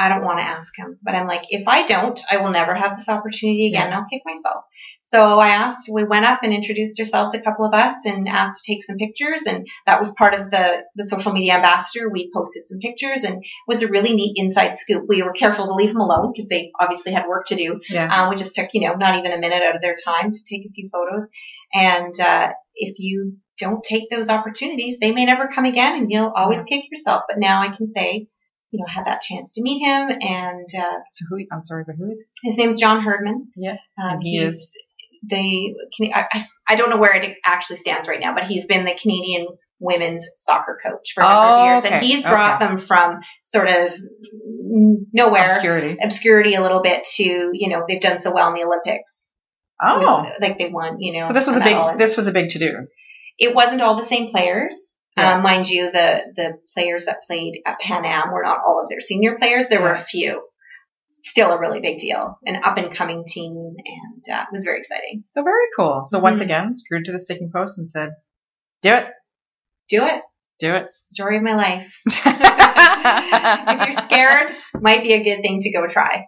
I 0.00 0.08
don't 0.08 0.24
want 0.24 0.38
to 0.38 0.44
ask 0.44 0.72
him. 0.78 0.98
But 1.02 1.14
I'm 1.14 1.26
like, 1.26 1.42
if 1.50 1.68
I 1.68 1.84
don't, 1.84 2.18
I 2.30 2.38
will 2.38 2.50
never 2.50 2.74
have 2.74 2.96
this 2.96 3.08
opportunity 3.08 3.68
again. 3.68 3.86
and 3.86 3.94
I'll 3.94 4.06
kick 4.10 4.22
myself. 4.24 4.64
So 5.02 5.38
I 5.38 5.48
asked, 5.48 5.90
we 5.92 6.04
went 6.04 6.24
up 6.24 6.40
and 6.42 6.54
introduced 6.54 6.98
ourselves, 6.98 7.34
a 7.34 7.40
couple 7.40 7.66
of 7.66 7.74
us, 7.74 8.06
and 8.06 8.26
asked 8.26 8.64
to 8.64 8.72
take 8.72 8.82
some 8.82 8.96
pictures. 8.96 9.42
And 9.42 9.66
that 9.86 9.98
was 9.98 10.12
part 10.12 10.32
of 10.32 10.50
the, 10.50 10.84
the 10.94 11.04
social 11.04 11.32
media 11.32 11.54
ambassador. 11.54 12.08
We 12.08 12.30
posted 12.34 12.66
some 12.66 12.78
pictures 12.78 13.24
and 13.24 13.36
it 13.42 13.50
was 13.68 13.82
a 13.82 13.88
really 13.88 14.14
neat 14.14 14.34
inside 14.36 14.76
scoop. 14.76 15.04
We 15.06 15.22
were 15.22 15.32
careful 15.32 15.66
to 15.66 15.74
leave 15.74 15.90
them 15.90 16.00
alone 16.00 16.32
because 16.32 16.48
they 16.48 16.70
obviously 16.80 17.12
had 17.12 17.26
work 17.26 17.46
to 17.46 17.56
do. 17.56 17.80
Yeah. 17.90 18.08
Um, 18.10 18.30
we 18.30 18.36
just 18.36 18.54
took, 18.54 18.68
you 18.72 18.80
know, 18.80 18.94
not 18.94 19.18
even 19.18 19.32
a 19.32 19.38
minute 19.38 19.62
out 19.62 19.76
of 19.76 19.82
their 19.82 19.96
time 20.02 20.32
to 20.32 20.38
take 20.48 20.64
a 20.64 20.72
few 20.72 20.88
photos. 20.90 21.28
And 21.72 22.18
uh, 22.20 22.52
if 22.74 22.98
you 22.98 23.36
don't 23.58 23.84
take 23.84 24.10
those 24.10 24.28
opportunities, 24.28 24.98
they 24.98 25.12
may 25.12 25.24
never 25.24 25.48
come 25.48 25.64
again, 25.64 25.96
and 25.96 26.10
you'll 26.10 26.30
always 26.34 26.64
kick 26.64 26.84
yourself. 26.90 27.22
But 27.28 27.38
now 27.38 27.60
I 27.62 27.68
can 27.68 27.88
say, 27.90 28.26
you 28.70 28.78
know, 28.78 28.86
I 28.88 28.92
had 28.92 29.06
that 29.06 29.20
chance 29.22 29.52
to 29.52 29.62
meet 29.62 29.80
him, 29.80 30.10
and 30.20 30.68
uh, 30.78 30.98
so 31.10 31.24
who? 31.28 31.38
I'm 31.52 31.60
sorry, 31.60 31.84
but 31.86 31.96
who 31.96 32.10
is? 32.10 32.24
his 32.42 32.56
name's 32.56 32.80
John 32.80 33.02
Herdman. 33.02 33.48
Yeah. 33.56 33.76
um, 34.02 34.18
he 34.20 34.38
he's 34.38 34.48
is? 34.48 34.74
the 35.26 35.74
Can- 35.96 36.12
I, 36.14 36.46
I- 36.68 36.76
don't 36.76 36.88
know 36.88 36.96
where 36.98 37.14
it 37.14 37.36
actually 37.44 37.76
stands 37.76 38.08
right 38.08 38.20
now, 38.20 38.34
but 38.34 38.44
he's 38.44 38.64
been 38.66 38.84
the 38.84 38.94
Canadian 38.94 39.46
women's 39.80 40.26
soccer 40.36 40.78
coach 40.82 41.12
for 41.14 41.22
a 41.22 41.24
number 41.24 41.40
Oh, 41.48 41.58
of 41.58 41.66
years, 41.66 41.84
and 41.92 42.04
he's 42.04 42.22
brought 42.22 42.60
them 42.60 42.78
from 42.78 43.20
sort 43.42 43.68
of 43.68 43.92
nowhere 45.12 45.46
Obscurity. 45.46 45.96
obscurity 46.02 46.54
a 46.54 46.60
little 46.62 46.82
bit 46.82 47.04
to 47.16 47.50
you 47.52 47.68
know 47.68 47.84
they've 47.88 48.00
done 48.00 48.18
so 48.18 48.32
well 48.32 48.48
in 48.48 48.54
the 48.54 48.64
Olympics. 48.64 49.28
Oh. 49.82 50.30
like 50.40 50.58
they 50.58 50.68
won, 50.68 51.00
you 51.00 51.20
know. 51.20 51.26
So 51.26 51.32
this 51.32 51.46
was 51.46 51.56
a 51.56 51.60
big. 51.60 51.74
and- 51.76 51.98
This 52.00 52.16
was 52.16 52.26
a 52.26 52.32
big 52.32 52.50
to 52.50 52.58
do. 52.58 52.86
it 53.38 53.54
wasn't 53.54 53.80
all 53.82 53.94
the 53.96 54.04
same 54.04 54.28
players. 54.30 54.74
Yeah. 55.16 55.34
Um, 55.36 55.42
mind 55.42 55.68
you, 55.68 55.90
the 55.90 56.22
the 56.36 56.58
players 56.74 57.06
that 57.06 57.22
played 57.26 57.60
at 57.66 57.80
Pan 57.80 58.04
Am 58.04 58.30
were 58.32 58.42
not 58.44 58.58
all 58.66 58.80
of 58.82 58.88
their 58.88 59.00
senior 59.00 59.36
players. 59.36 59.66
There 59.68 59.80
were 59.82 59.92
a 59.92 59.98
few. 59.98 60.42
Still 61.22 61.50
a 61.52 61.60
really 61.60 61.80
big 61.80 61.98
deal, 61.98 62.38
an 62.46 62.60
up 62.64 62.78
and 62.78 62.94
coming 62.94 63.24
team, 63.26 63.52
and 63.84 64.34
uh, 64.34 64.42
it 64.42 64.48
was 64.52 64.64
very 64.64 64.78
exciting. 64.78 65.24
So 65.32 65.42
very 65.42 65.66
cool. 65.76 66.02
So 66.04 66.18
once 66.18 66.38
Mhm. 66.38 66.44
again, 66.44 66.74
screwed 66.74 67.04
to 67.06 67.12
the 67.12 67.18
sticking 67.18 67.50
post 67.54 67.76
and 67.78 67.88
said, 67.90 68.10
"Do 68.82 68.90
it, 68.94 69.10
Do 69.88 70.04
it. 70.06 70.22
do 70.60 70.72
it." 70.74 70.88
Story 71.02 71.36
of 71.36 71.42
my 71.42 71.54
life. 71.56 71.92
if 72.06 73.88
you're 73.94 74.02
scared, 74.04 74.52
might 74.80 75.02
be 75.02 75.12
a 75.12 75.22
good 75.22 75.42
thing 75.42 75.60
to 75.60 75.70
go 75.70 75.86
try. 75.86 76.26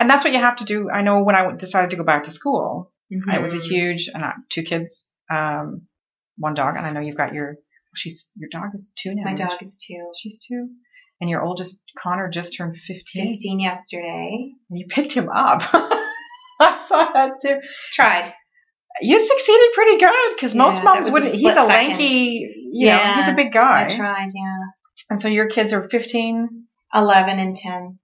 and 0.00 0.10
that's 0.10 0.24
what 0.24 0.32
you 0.32 0.38
have 0.40 0.56
to 0.56 0.64
do. 0.64 0.90
I 0.90 1.02
know 1.02 1.22
when 1.22 1.36
I 1.36 1.52
decided 1.54 1.90
to 1.90 1.96
go 1.96 2.02
back 2.04 2.24
to 2.24 2.30
school, 2.32 2.91
it 3.12 3.42
was 3.42 3.52
a 3.54 3.58
Mhm. 3.58 3.62
huge, 3.68 4.08
and 4.12 4.24
I 4.24 4.32
two 4.48 4.62
kids, 4.62 5.10
um, 5.30 5.86
one 6.36 6.54
dog, 6.54 6.76
and 6.76 6.86
I 6.86 6.90
know 6.92 7.00
you've 7.00 7.16
got 7.16 7.34
your, 7.34 7.56
she's 7.94 8.32
your 8.36 8.48
dog 8.50 8.70
is 8.74 8.92
two 8.96 9.14
now. 9.14 9.24
My 9.24 9.34
dog 9.34 9.58
she? 9.58 9.64
is 9.64 9.76
two. 9.76 10.12
she's 10.18 10.40
two, 10.46 10.68
and 11.20 11.28
your 11.30 11.42
oldest 11.42 11.84
Connor 11.98 12.28
just 12.30 12.56
turned 12.56 12.76
fifteen, 12.76 13.32
15 13.34 13.60
yesterday. 13.60 14.52
and 14.70 14.78
you 14.78 14.86
picked 14.88 15.12
him 15.12 15.28
up. 15.28 15.62
I 16.60 16.84
saw 16.86 17.10
that 17.12 17.32
too. 17.40 17.60
Tried. 17.92 18.32
You 19.00 19.18
succeeded 19.18 19.72
pretty 19.74 19.98
good 19.98 20.34
because 20.36 20.54
most 20.54 20.74
Yeah, 20.76 20.80
that 20.80 20.94
moms 20.94 21.10
wouldn't. 21.10 21.32
He's 21.34 21.48
a 21.48 21.54
second. 21.54 21.68
lanky, 21.68 22.54
you 22.72 22.86
know, 22.86 22.98
he's 23.16 23.28
a 23.28 23.34
big 23.34 23.52
guy, 23.52 23.84
I 23.84 23.88
tried, 23.88 24.28
yeah. 24.34 24.58
and 25.10 25.18
so 25.20 25.28
your 25.28 25.48
kids 25.48 25.72
are 25.72 25.88
fifteen 25.88 26.66
11 26.94 27.38
and 27.38 27.56
10. 27.56 27.72
Wow. 27.82 27.98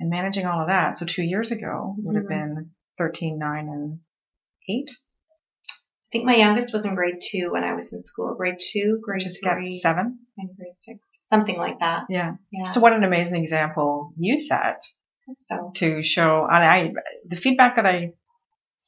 and 0.00 0.10
managing 0.10 0.46
all 0.46 0.60
of 0.60 0.66
that. 0.68 0.96
So 0.96 1.06
two 1.06 1.22
years 1.22 1.52
ago 1.52 1.94
would 1.98 2.16
have 2.16 2.24
Mhm. 2.24 2.28
been 2.28 2.70
13, 2.98 3.38
9, 3.38 3.68
and 3.68 3.98
8. 4.68 4.90
I 4.90 5.72
think 6.12 6.26
my 6.26 6.36
youngest 6.36 6.72
was 6.72 6.84
in 6.84 6.94
grade 6.94 7.20
two 7.20 7.50
when 7.50 7.64
I 7.64 7.74
was 7.74 7.92
in 7.92 8.00
school. 8.00 8.34
Grade 8.36 8.58
two, 8.60 9.00
grade 9.02 9.20
Just 9.22 9.42
got 9.42 9.54
three, 9.54 9.78
7. 9.80 10.18
and 10.38 10.56
grade 10.56 10.76
six. 10.78 11.18
Something 11.24 11.58
like 11.58 11.80
that. 11.80 12.04
Yeah. 12.08 12.34
Yeah. 12.52 12.64
So 12.64 12.80
what 12.80 12.92
an 12.92 13.02
amazing 13.02 13.42
example 13.42 14.12
you 14.16 14.38
set 14.38 14.82
So 15.40 15.72
to 15.76 16.02
show. 16.04 16.44
And 16.48 16.64
I, 16.64 16.92
the 17.26 17.34
feedback 17.36 17.76
that 17.76 17.86
I, 17.86 18.12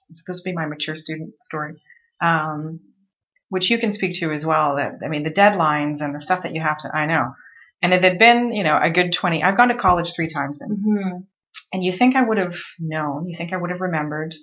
this 0.09 0.23
will 0.29 0.37
be 0.45 0.53
my 0.55 0.67
mature 0.67 0.95
student 0.95 1.43
story, 1.43 1.83
um, 2.21 2.79
which 3.49 3.71
you 3.71 3.79
can 3.79 3.91
speak 3.91 4.21
to 4.21 4.31
as 4.31 4.47
well. 4.47 4.77
That 4.77 5.01
I 5.05 5.09
mean, 5.09 5.25
the 5.25 5.33
deadlines 5.33 6.03
and 6.03 6.15
the 6.15 6.21
stuff 6.21 6.45
that 6.45 6.55
you 6.55 6.61
have 6.63 6.79
to. 6.79 6.91
I 6.95 7.07
know. 7.07 7.35
And 7.83 7.93
it 7.93 8.05
had 8.05 8.21
been, 8.21 8.53
you 8.53 8.63
know, 8.63 8.79
a 8.81 8.91
good 8.91 9.13
20. 9.13 9.43
I've 9.43 9.57
gone 9.57 9.69
to 9.69 9.75
college 9.75 10.15
three 10.15 10.29
times 10.29 10.61
then. 10.61 10.69
mhm. 10.77 11.25
And 11.73 11.83
you 11.85 11.93
think 11.93 12.17
I 12.17 12.23
would 12.23 12.39
have 12.39 12.57
known, 12.79 13.29
you 13.29 13.37
think 13.37 13.53
I 13.53 13.57
would 13.57 13.71
have 13.71 13.81
remembered, 13.81 14.35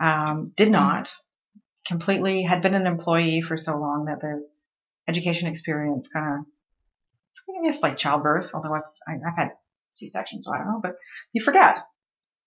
um, 0.00 0.52
did 0.56 0.70
not. 0.70 1.12
Completely 1.86 2.42
had 2.42 2.62
been 2.62 2.74
an 2.74 2.86
employee 2.86 3.42
for 3.42 3.56
so 3.56 3.76
long 3.76 4.06
that 4.06 4.20
the 4.20 4.46
education 5.08 5.48
experience 5.48 6.08
kind 6.08 6.40
of, 6.40 6.44
I 7.62 7.66
guess 7.66 7.82
like 7.82 7.96
childbirth, 7.98 8.50
although 8.54 8.74
I've, 8.74 8.82
I- 9.08 9.28
I've 9.28 9.36
had 9.36 9.50
C-section, 9.92 10.42
so 10.42 10.52
I 10.52 10.58
don't 10.58 10.68
know, 10.68 10.80
but 10.82 10.96
you 11.32 11.42
forget. 11.42 11.78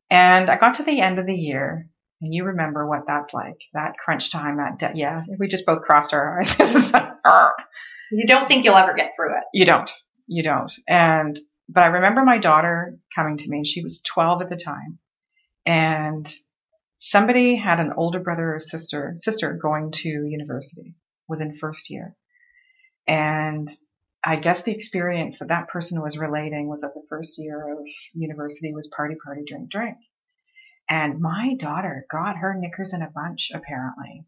And 0.10 0.50
I 0.50 0.58
got 0.58 0.76
to 0.76 0.84
the 0.84 1.02
end 1.02 1.20
of 1.20 1.26
the 1.26 1.36
year 1.36 1.90
and 2.22 2.34
you 2.34 2.46
remember 2.46 2.88
what 2.88 3.04
that's 3.08 3.34
like, 3.34 3.58
that 3.74 3.98
crunch 3.98 4.32
time, 4.32 4.58
that, 4.58 4.80
de- 4.80 4.98
yeah, 5.00 5.22
we 5.40 5.48
just 5.48 5.66
both 5.66 5.82
crossed 5.84 6.14
our 6.14 6.40
eyes. 6.40 6.56
It's 6.60 6.94
like, 6.94 7.10
"Arr." 7.26 7.54
you 8.12 8.26
don't 8.26 8.48
think 8.48 8.64
you'll 8.64 8.76
ever 8.76 8.94
get 8.94 9.14
through 9.16 9.32
it. 9.36 9.44
You 9.54 9.66
don't. 9.66 9.92
You 10.28 10.44
don't. 10.44 10.72
And, 10.88 11.38
but 11.68 11.84
I 11.84 11.88
remember 11.88 12.24
my 12.24 12.38
daughter 12.38 12.98
coming 13.14 13.38
to 13.38 13.50
me 13.50 13.58
and 13.58 13.68
she 13.68 13.82
was 13.82 14.02
12 14.02 14.44
at 14.44 14.50
the 14.50 14.56
time. 14.56 15.00
And 15.66 16.32
somebody 16.98 17.56
had 17.56 17.80
an 17.80 17.94
older 17.98 18.20
brother 18.20 18.56
or 18.56 18.60
sister, 18.60 19.16
sister 19.18 19.54
going 19.54 19.92
to 19.92 20.10
university, 20.10 20.96
was 21.28 21.42
in 21.42 21.56
first 21.56 21.90
year. 21.90 22.16
And 23.08 23.72
I 24.24 24.38
guess 24.38 24.64
the 24.64 24.76
experience 24.76 25.40
that 25.40 25.50
that 25.50 25.68
person 25.68 26.02
was 26.02 26.18
relating 26.18 26.68
was 26.68 26.82
that 26.82 26.94
the 26.94 27.06
first 27.10 27.38
year 27.38 27.74
of 27.74 27.86
university 28.14 28.74
was 28.74 28.88
party, 28.88 29.16
party, 29.24 29.42
drink, 29.48 29.70
drink. 29.70 29.98
And 30.90 31.20
my 31.20 31.56
daughter 31.58 32.06
got 32.10 32.38
her 32.38 32.54
knickers 32.54 32.94
in 32.94 33.02
a 33.02 33.10
bunch, 33.10 33.52
apparently, 33.54 34.26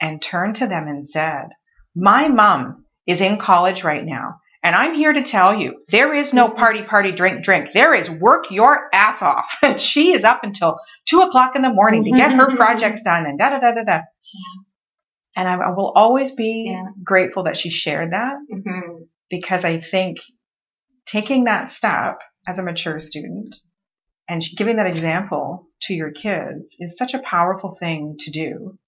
and 0.00 0.22
turned 0.22 0.56
to 0.56 0.68
them 0.68 0.86
and 0.86 1.08
said, 1.08 1.48
my 1.94 2.28
mom 2.28 2.84
is 3.06 3.20
in 3.20 3.38
college 3.38 3.82
right 3.82 4.04
now. 4.04 4.40
And 4.62 4.74
I'm 4.74 4.94
here 4.94 5.12
to 5.12 5.22
tell 5.22 5.54
you, 5.54 5.80
there 5.88 6.12
is 6.12 6.34
no 6.34 6.50
party, 6.50 6.82
party, 6.82 7.12
drink, 7.12 7.44
drink. 7.44 7.70
There 7.72 7.94
is 7.94 8.10
work 8.10 8.50
your 8.50 8.88
ass 8.92 9.22
off. 9.22 9.56
And 9.62 9.80
she 9.80 10.12
is 10.12 10.24
up 10.24 10.40
until 10.42 10.78
two 11.06 11.20
o'clock 11.20 11.54
in 11.54 11.62
the 11.62 11.72
morning 11.72 12.04
to 12.04 12.10
get 12.12 12.32
her 12.32 12.56
projects 12.56 13.02
done 13.02 13.24
and 13.26 13.38
da 13.38 13.50
da 13.50 13.60
da 13.60 13.72
da 13.72 13.84
da. 13.84 14.00
And 15.36 15.46
I, 15.48 15.70
will 15.70 15.92
always 15.94 16.34
be 16.34 16.70
Yeah. 16.72 16.90
grateful 17.04 17.44
that 17.44 17.56
she 17.56 17.70
shared 17.70 18.12
that 18.12 18.36
hmm 18.50 19.02
because 19.30 19.64
I 19.64 19.78
think 19.78 20.18
taking 21.06 21.44
that 21.44 21.68
step 21.68 22.18
as 22.46 22.58
a 22.58 22.62
mature 22.62 22.98
student 22.98 23.54
and 24.28 24.42
giving 24.56 24.76
that 24.76 24.86
example 24.86 25.68
to 25.82 25.94
your 25.94 26.10
kids 26.12 26.76
is 26.80 26.96
such 26.96 27.14
a 27.14 27.18
powerful 27.20 27.76
thing 27.78 28.16
to 28.20 28.30
do 28.30 28.78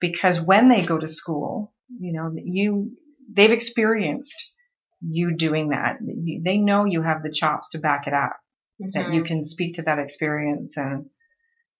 because 0.00 0.40
when 0.44 0.68
they 0.68 0.84
go 0.84 0.98
to 0.98 1.08
school, 1.08 1.72
you 2.00 2.12
know, 2.12 2.32
you, 2.42 2.96
they've 3.32 3.52
experienced 3.52 4.45
you 5.00 5.36
doing 5.36 5.70
that. 5.70 5.98
They 6.00 6.58
know 6.58 6.84
you 6.84 7.02
have 7.02 7.22
the 7.22 7.32
chops 7.32 7.70
to 7.70 7.78
back 7.78 8.06
it 8.06 8.14
up, 8.14 8.36
that 8.94 9.12
you 9.12 9.22
can 9.22 9.44
speak 9.44 9.74
to 9.76 9.82
that 9.82 9.98
experience 9.98 10.76
and, 10.76 11.06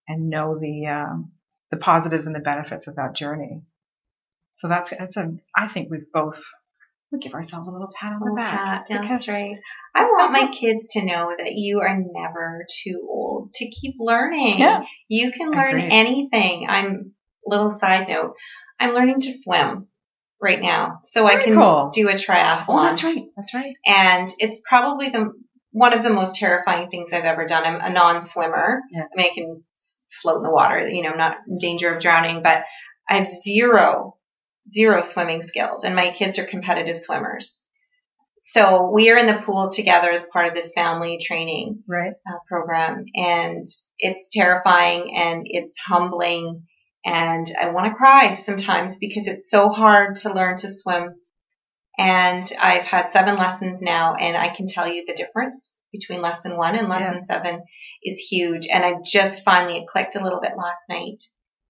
and 0.07 0.29
know 0.29 0.57
the, 0.59 0.87
um, 0.87 1.31
the 1.71 1.77
positives 1.77 2.27
and 2.27 2.35
the 2.35 2.39
benefits 2.39 2.87
of 2.87 2.95
that 2.95 3.15
journey. 3.15 3.61
So 4.55 4.67
that's, 4.67 4.91
that's 4.91 5.17
a, 5.17 5.35
I 5.55 5.67
think 5.67 5.89
we've 5.91 6.11
both, 6.11 6.41
we 7.11 7.19
give 7.19 7.33
ourselves 7.33 7.67
a 7.67 7.71
little 7.71 7.89
pat 7.93 8.13
on 8.13 8.19
the 8.19 8.31
Oh, 8.31 8.35
back. 8.35 8.51
Pat, 8.51 8.85
because 8.87 9.07
that's 9.07 9.27
right. 9.27 9.55
I 9.95 10.03
want 10.05 10.31
my 10.31 10.51
kids 10.51 10.87
to 10.93 11.05
know 11.05 11.33
that 11.37 11.53
you 11.53 11.79
are 11.81 11.95
never 11.97 12.65
too 12.83 13.07
old 13.09 13.51
to 13.51 13.69
keep 13.69 13.95
learning. 13.97 14.59
Yeah. 14.59 14.83
You 15.07 15.31
can 15.31 15.51
learn 15.51 15.75
Agreed. 15.75 15.89
anything. 15.91 16.65
I'm 16.67 17.13
little 17.45 17.71
side 17.71 18.07
note. 18.09 18.33
I'm 18.79 18.93
learning 18.93 19.21
to 19.21 19.31
swim 19.31 19.87
right 20.41 20.61
now, 20.61 20.99
so 21.03 21.25
I 21.25 21.35
can 21.43 21.55
cool. 21.55 21.89
do 21.93 22.09
a 22.09 22.13
triathlon. 22.13 22.65
Oh, 22.69 22.83
that's 22.83 23.03
right. 23.03 23.25
That's 23.35 23.53
right. 23.53 23.75
and 23.85 24.29
it's 24.39 24.59
probably 24.67 25.09
the 25.09 25.31
one 25.71 25.93
of 25.93 26.03
the 26.03 26.09
most 26.09 26.35
terrifying 26.35 26.89
things 26.89 27.13
I've 27.13 27.25
ever 27.25 27.45
done. 27.45 27.63
I'm 27.65 27.81
a 27.81 27.93
non-swimmer. 27.93 28.81
Yeah. 28.91 29.03
I 29.03 29.15
mean, 29.15 29.27
I 29.29 29.33
can 29.33 29.63
float 30.21 30.37
in 30.37 30.43
the 30.43 30.49
water, 30.51 30.87
you 30.87 31.03
know, 31.03 31.13
not 31.13 31.35
in 31.47 31.57
danger 31.59 31.93
of 31.93 32.01
drowning, 32.01 32.41
but 32.41 32.63
I 33.07 33.15
have 33.15 33.25
zero, 33.25 34.17
zero 34.67 35.01
swimming 35.03 35.41
skills, 35.43 35.83
and 35.83 35.95
my 35.95 36.11
kids 36.11 36.39
are 36.39 36.45
competitive 36.45 36.97
swimmers. 36.97 37.61
So 38.37 38.91
we 38.93 39.09
are 39.11 39.17
in 39.17 39.25
the 39.25 39.41
pool 39.45 39.69
together 39.71 40.09
as 40.11 40.23
part 40.23 40.47
of 40.47 40.53
this 40.53 40.71
family 40.73 41.19
training 41.21 41.83
Right. 41.87 42.13
uh, 42.27 42.37
program, 42.47 43.05
and 43.15 43.65
it's 43.99 44.29
terrifying 44.29 45.15
and 45.15 45.43
it's 45.45 45.75
humbling 45.79 46.63
and 47.07 47.47
I 47.59 47.69
want 47.69 47.87
to 47.87 47.95
cry 47.95 48.35
sometimes 48.35 48.97
because 48.97 49.27
it's 49.27 49.49
so 49.49 49.69
hard 49.69 50.17
to 50.17 50.33
learn 50.33 50.57
to 50.57 50.69
swim. 50.69 51.15
And 51.97 52.43
I've 52.59 52.83
had 52.83 53.07
seven 53.07 53.37
lessons 53.37 53.81
now, 53.81 54.15
and 54.15 54.35
I 54.35 54.49
can 54.49 54.67
tell 54.67 54.87
you 54.87 55.05
the 55.07 55.13
difference 55.13 55.73
between 55.91 56.21
lesson 56.21 56.57
one 56.57 56.75
and 56.75 56.89
lesson 56.89 57.19
yeah. 57.19 57.23
seven 57.23 57.63
is 58.03 58.17
huge. 58.17 58.67
And 58.67 58.83
I 58.83 58.95
just 59.03 59.43
finally 59.45 59.77
it 59.77 59.87
clicked 59.87 60.17
a 60.17 60.21
little 60.21 60.41
bit 60.41 60.51
last 60.57 60.89
night, 60.89 61.23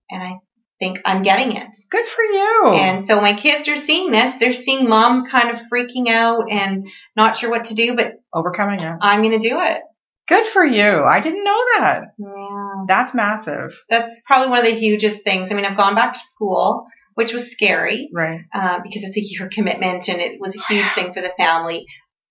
and 0.10 0.23
I 0.23 0.39
think 0.80 1.02
I'm 1.06 1.21
getting 1.21 1.56
it. 1.56 1.67
Good 1.91 2.08
for 2.08 2.23
you. 2.23 2.63
And 2.73 3.06
so 3.06 3.21
my 3.21 3.34
kids 3.34 3.67
are 3.67 3.76
seeing 3.76 4.12
this. 4.12 4.36
They're 4.36 4.54
seeing 4.54 4.89
mom 4.89 5.28
kind 5.28 5.52
of 5.52 5.62
freaking 5.71 6.08
out 6.10 6.52
and 6.52 6.89
not 7.15 7.38
sure 7.38 7.52
what 7.52 7.65
to 7.65 7.76
do, 7.76 7.95
but 7.95 8.19
overcoming 8.34 8.80
it. 8.80 8.97
I'm 9.02 9.21
going 9.21 9.39
to 9.39 9.50
do 9.50 9.60
it. 9.62 9.84
Good 10.28 10.46
for 10.46 10.66
you. 10.66 10.84
I 10.84 11.22
didn't 11.22 11.44
know 11.44 11.63
that. 11.78 12.02
Yeah. 12.18 12.84
That's 12.88 13.13
massive. 13.13 13.80
That's 13.90 14.22
probably 14.26 14.50
one 14.50 14.60
of 14.60 14.66
the 14.66 14.72
hugest 14.72 15.24
things. 15.24 15.52
I 15.52 15.56
mean, 15.56 15.66
I've 15.66 15.78
gone 15.78 15.96
back 15.96 16.13
to 16.13 16.20
school, 16.20 16.86
which 17.13 17.32
was 17.32 17.52
scary. 17.52 18.10
Right. 18.13 18.42
Uh, 18.54 18.80
because 18.84 19.04
it's 19.04 19.18
a 19.18 19.22
year 19.22 19.50
commitment 19.52 20.10
and 20.10 20.20
it 20.20 20.40
was 20.40 20.56
a 20.56 20.62
huge 20.62 20.90
thing 20.90 21.13
for 21.13 21.22
the 21.22 21.34
family. 21.38 21.86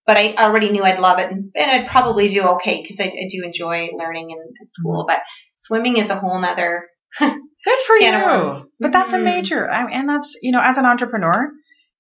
But 0.07 0.19
I 0.19 0.35
already 0.35 0.71
knew 0.71 0.85
I'd 0.85 1.01
love 1.01 1.19
it 1.19 1.31
and, 1.31 1.51
and 1.57 1.71
I'd 1.71 1.89
probably 1.89 2.29
do 2.29 2.43
okay 2.43 2.81
because 2.83 3.01
I, 3.01 3.05
I, 3.05 3.29
do 3.29 3.43
enjoy 3.43 3.91
learning 3.95 4.31
in, 4.31 4.39
in 4.39 4.71
school. 4.71 5.01
Mm-hmm. 5.01 5.15
But 5.15 5.23
swimming 5.57 5.97
is 5.97 6.11
a 6.11 6.17
whole 6.17 6.39
nother. 6.39 6.89
Good 7.19 7.79
for 7.87 7.97
you. 7.97 8.71
But 8.79 8.93
that's 8.93 9.13
mm-hmm. 9.13 9.23
a 9.23 9.25
major, 9.25 9.69
and 9.69 10.09
that's, 10.09 10.39
you 10.43 10.53
know, 10.53 10.61
as 10.63 10.79
an 10.79 10.85
entrepreneur, 10.85 11.51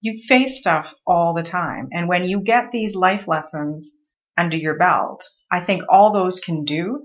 you 0.02 0.22
face 0.28 0.58
stuff 0.58 0.94
all 1.06 1.34
the 1.34 1.42
time. 1.42 1.88
And 1.92 2.08
when 2.08 2.24
you 2.24 2.40
get 2.40 2.70
these 2.70 2.94
life 2.94 3.26
lessons 3.26 3.98
under 4.36 4.56
your 4.56 4.78
belt, 4.78 5.24
I 5.50 5.60
think 5.60 5.84
all 5.88 6.12
those 6.12 6.40
can 6.40 6.64
do 6.64 7.04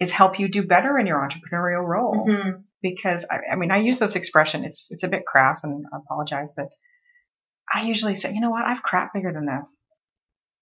is 0.00 0.10
help 0.10 0.38
you 0.38 0.48
do 0.48 0.62
better 0.62 0.96
in 0.98 1.06
your 1.06 1.18
entrepreneurial 1.18 1.86
role. 1.86 2.26
Mm-hmm. 2.28 2.50
Because 2.80 3.26
I, 3.28 3.52
I, 3.52 3.56
mean, 3.56 3.72
I 3.72 3.78
use 3.78 3.98
this 3.98 4.14
expression. 4.14 4.64
It's 4.64 4.86
it's 4.90 5.02
a 5.02 5.08
bit 5.08 5.26
crass, 5.26 5.64
and 5.64 5.84
I 5.92 5.96
apologize, 5.96 6.52
but 6.56 6.68
I 7.72 7.82
usually 7.82 8.14
say, 8.14 8.32
you 8.32 8.40
know 8.40 8.50
what, 8.50 8.64
I've 8.64 8.82
crap 8.82 9.12
bigger 9.12 9.32
than 9.32 9.46
this. 9.46 9.78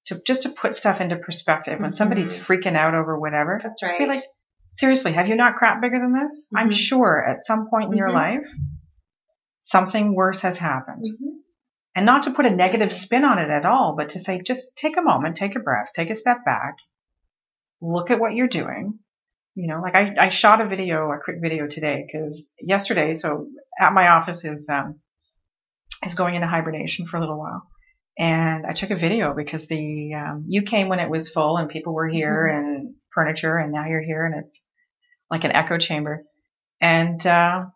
To 0.06 0.16
just 0.26 0.42
to 0.42 0.50
put 0.50 0.74
stuff 0.74 1.00
into 1.00 1.16
perspective. 1.16 1.74
Mm-hmm. 1.74 1.82
When 1.82 1.92
somebody's 1.92 2.32
freaking 2.32 2.74
out 2.76 2.94
over 2.94 3.18
whatever, 3.18 3.58
that's 3.62 3.82
right. 3.82 3.98
Be 3.98 4.06
like, 4.06 4.22
seriously, 4.72 5.12
have 5.12 5.28
you 5.28 5.36
not 5.36 5.56
crap 5.56 5.82
bigger 5.82 5.98
than 5.98 6.14
this? 6.14 6.46
Mm-hmm. 6.46 6.56
I'm 6.56 6.70
sure 6.70 7.22
at 7.22 7.44
some 7.44 7.68
point 7.68 7.92
in 7.92 7.98
your 7.98 8.08
mm-hmm. 8.08 8.38
life, 8.38 8.50
something 9.60 10.14
worse 10.14 10.40
has 10.40 10.56
happened. 10.56 11.04
Mm-hmm. 11.04 11.36
And 11.96 12.06
not 12.06 12.24
to 12.24 12.30
put 12.30 12.46
a 12.46 12.50
negative 12.50 12.92
spin 12.92 13.24
on 13.24 13.38
it 13.38 13.48
at 13.48 13.64
all, 13.64 13.94
but 13.96 14.10
to 14.10 14.20
say, 14.20 14.40
just 14.42 14.76
take 14.76 14.96
a 14.96 15.02
moment, 15.02 15.36
take 15.36 15.56
a 15.56 15.60
breath, 15.60 15.92
take 15.94 16.10
a 16.10 16.14
step 16.14 16.44
back, 16.44 16.76
look 17.80 18.10
at 18.10 18.20
what 18.20 18.34
you're 18.34 18.48
doing. 18.48 18.98
You 19.54 19.68
know, 19.68 19.80
like 19.80 19.94
I, 19.94 20.14
I 20.18 20.28
shot 20.28 20.60
a 20.60 20.68
video, 20.68 21.10
a 21.10 21.18
quick 21.22 21.36
video 21.40 21.66
today 21.66 22.06
because 22.06 22.54
yesterday, 22.60 23.14
so 23.14 23.48
at 23.80 23.92
my 23.92 24.08
office 24.08 24.44
is, 24.44 24.68
um, 24.68 25.00
is 26.04 26.14
going 26.14 26.34
into 26.34 26.46
hibernation 26.46 27.06
for 27.06 27.16
a 27.16 27.20
little 27.20 27.38
while. 27.38 27.62
And 28.18 28.66
I 28.66 28.72
took 28.72 28.90
a 28.90 28.96
video 28.96 29.34
because 29.34 29.66
the, 29.66 30.14
um, 30.14 30.44
you 30.48 30.62
came 30.62 30.88
when 30.88 31.00
it 31.00 31.10
was 31.10 31.30
full 31.30 31.56
and 31.56 31.70
people 31.70 31.94
were 31.94 32.08
here 32.08 32.48
mm-hmm. 32.50 32.66
and 32.66 32.94
furniture 33.14 33.56
and 33.56 33.72
now 33.72 33.86
you're 33.86 34.02
here 34.02 34.26
and 34.26 34.44
it's 34.44 34.62
like 35.30 35.44
an 35.44 35.52
echo 35.52 35.78
chamber. 35.78 36.24
And, 36.80 37.24
uh, 37.26 37.66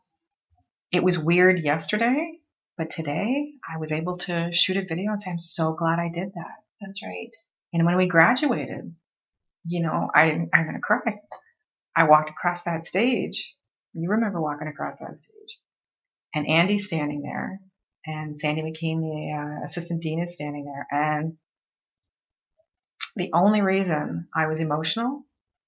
it 0.93 1.03
was 1.03 1.19
weird 1.19 1.61
yesterday 1.61 2.41
but 2.81 2.89
today 2.89 3.53
I 3.71 3.77
was 3.77 3.93
able 3.93 4.17
to 4.25 4.55
shoot 4.55 4.79
a 4.79 4.87
video 4.87 5.11
and 5.11 5.21
say, 5.21 5.31
I'm 5.31 5.39
so 5.39 5.75
glad 5.75 5.99
I 5.99 6.09
did 6.09 6.33
that. 6.33 6.65
That's 6.81 7.03
right. 7.03 7.29
And 7.75 7.85
when 7.85 7.99
we 7.99 8.09
graduated, 8.09 8.95
you 9.65 9.83
know, 9.83 10.11
I, 10.15 10.49
I'm 10.53 10.65
going 10.65 10.75
to 10.75 10.81
cry. 10.81 11.21
I 11.97 12.05
walked 12.05 12.31
across 12.31 12.63
that 12.63 12.85
stage. 12.85 13.55
You 13.93 14.11
remember 14.11 14.41
walking 14.41 14.69
across 14.69 14.99
that 14.99 15.19
stage. 15.19 15.59
And 16.35 16.49
Andy's 16.49 16.87
standing 16.87 17.23
there 17.23 17.61
and 18.07 18.39
Sandy 18.39 18.63
McKean, 18.63 19.01
the 19.01 19.33
uh, 19.37 19.65
assistant 19.65 20.03
dean 20.03 20.23
is 20.23 20.35
standing 20.35 20.65
there. 20.65 20.87
And 20.91 21.35
the 23.17 23.31
only 23.35 23.63
reason 23.63 24.29
I 24.35 24.47
was 24.47 24.61
emotional 24.61 25.25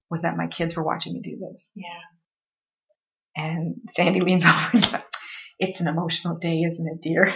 was 0.09 0.21
that 0.21 0.37
my 0.37 0.47
kids 0.47 0.75
were 0.75 0.83
watching 0.83 1.13
me 1.13 1.21
do 1.21 1.37
this. 1.37 1.71
Yeah. 1.75 1.99
And 3.35 3.75
Sandy 3.89 4.21
leans 4.21 4.45
over 4.73 5.03
it's 5.59 5.79
an 5.79 5.87
emotional 5.87 6.37
day, 6.37 6.61
isn't 6.61 6.87
it, 6.87 7.01
dear? 7.01 7.33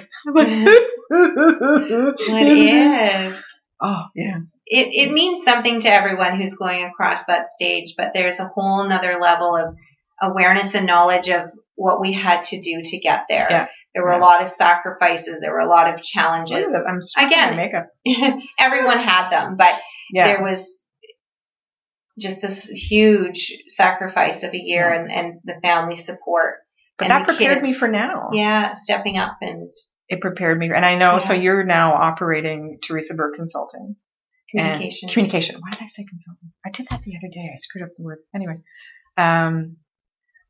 it 2.29 2.57
is. 3.33 3.43
Oh, 3.81 4.03
yeah. 4.15 4.39
It, 4.69 5.07
it 5.07 5.11
means 5.11 5.43
something 5.43 5.79
to 5.81 5.89
everyone 5.91 6.37
who's 6.37 6.55
going 6.55 6.83
across 6.83 7.23
that 7.25 7.47
stage, 7.47 7.93
but 7.97 8.11
there's 8.13 8.39
a 8.39 8.51
whole 8.53 8.85
nother 8.87 9.17
level 9.17 9.55
of 9.55 9.75
awareness 10.21 10.75
and 10.75 10.85
knowledge 10.85 11.29
of 11.29 11.49
what 11.75 12.01
we 12.01 12.11
had 12.11 12.41
to 12.43 12.59
do 12.59 12.81
to 12.83 12.97
get 12.97 13.25
there. 13.29 13.47
Yeah. 13.49 13.67
There 13.93 14.03
were 14.03 14.11
yeah. 14.11 14.19
a 14.19 14.21
lot 14.21 14.43
of 14.43 14.49
sacrifices. 14.49 15.39
There 15.39 15.53
were 15.53 15.59
a 15.59 15.69
lot 15.69 15.93
of 15.93 16.03
challenges. 16.03 16.73
Again, 17.17 17.55
everyone 18.59 18.99
had 18.99 19.29
them, 19.29 19.57
but 19.57 19.79
yeah. 20.11 20.27
there 20.27 20.43
was 20.43 20.85
just 22.19 22.41
this 22.41 22.65
huge 22.65 23.53
sacrifice 23.69 24.43
of 24.43 24.53
a 24.53 24.57
year 24.57 24.89
and, 24.91 25.11
and 25.11 25.39
the 25.45 25.59
family 25.61 25.95
support 25.95 26.57
but 26.97 27.09
that 27.09 27.27
prepared 27.27 27.57
kids, 27.57 27.63
me 27.63 27.73
for 27.73 27.87
now. 27.87 28.29
Yeah, 28.33 28.73
stepping 28.73 29.17
up 29.17 29.37
and 29.41 29.71
it 30.09 30.19
prepared 30.19 30.57
me. 30.57 30.71
And 30.73 30.85
I 30.85 30.97
know, 30.97 31.19
so 31.19 31.33
you're 31.33 31.63
now 31.63 31.93
operating 31.93 32.79
Teresa 32.81 33.13
Burke 33.13 33.35
Consulting. 33.35 33.95
Communication. 34.49 35.09
Communication. 35.09 35.61
Why 35.61 35.71
did 35.71 35.83
I 35.83 35.87
say 35.87 36.05
consulting? 36.05 36.51
I 36.65 36.69
did 36.69 36.87
that 36.89 37.03
the 37.03 37.17
other 37.17 37.29
day. 37.31 37.49
I 37.53 37.57
screwed 37.57 37.83
up 37.83 37.89
the 37.97 38.03
word. 38.03 38.19
Anyway. 38.33 38.59
Um, 39.17 39.77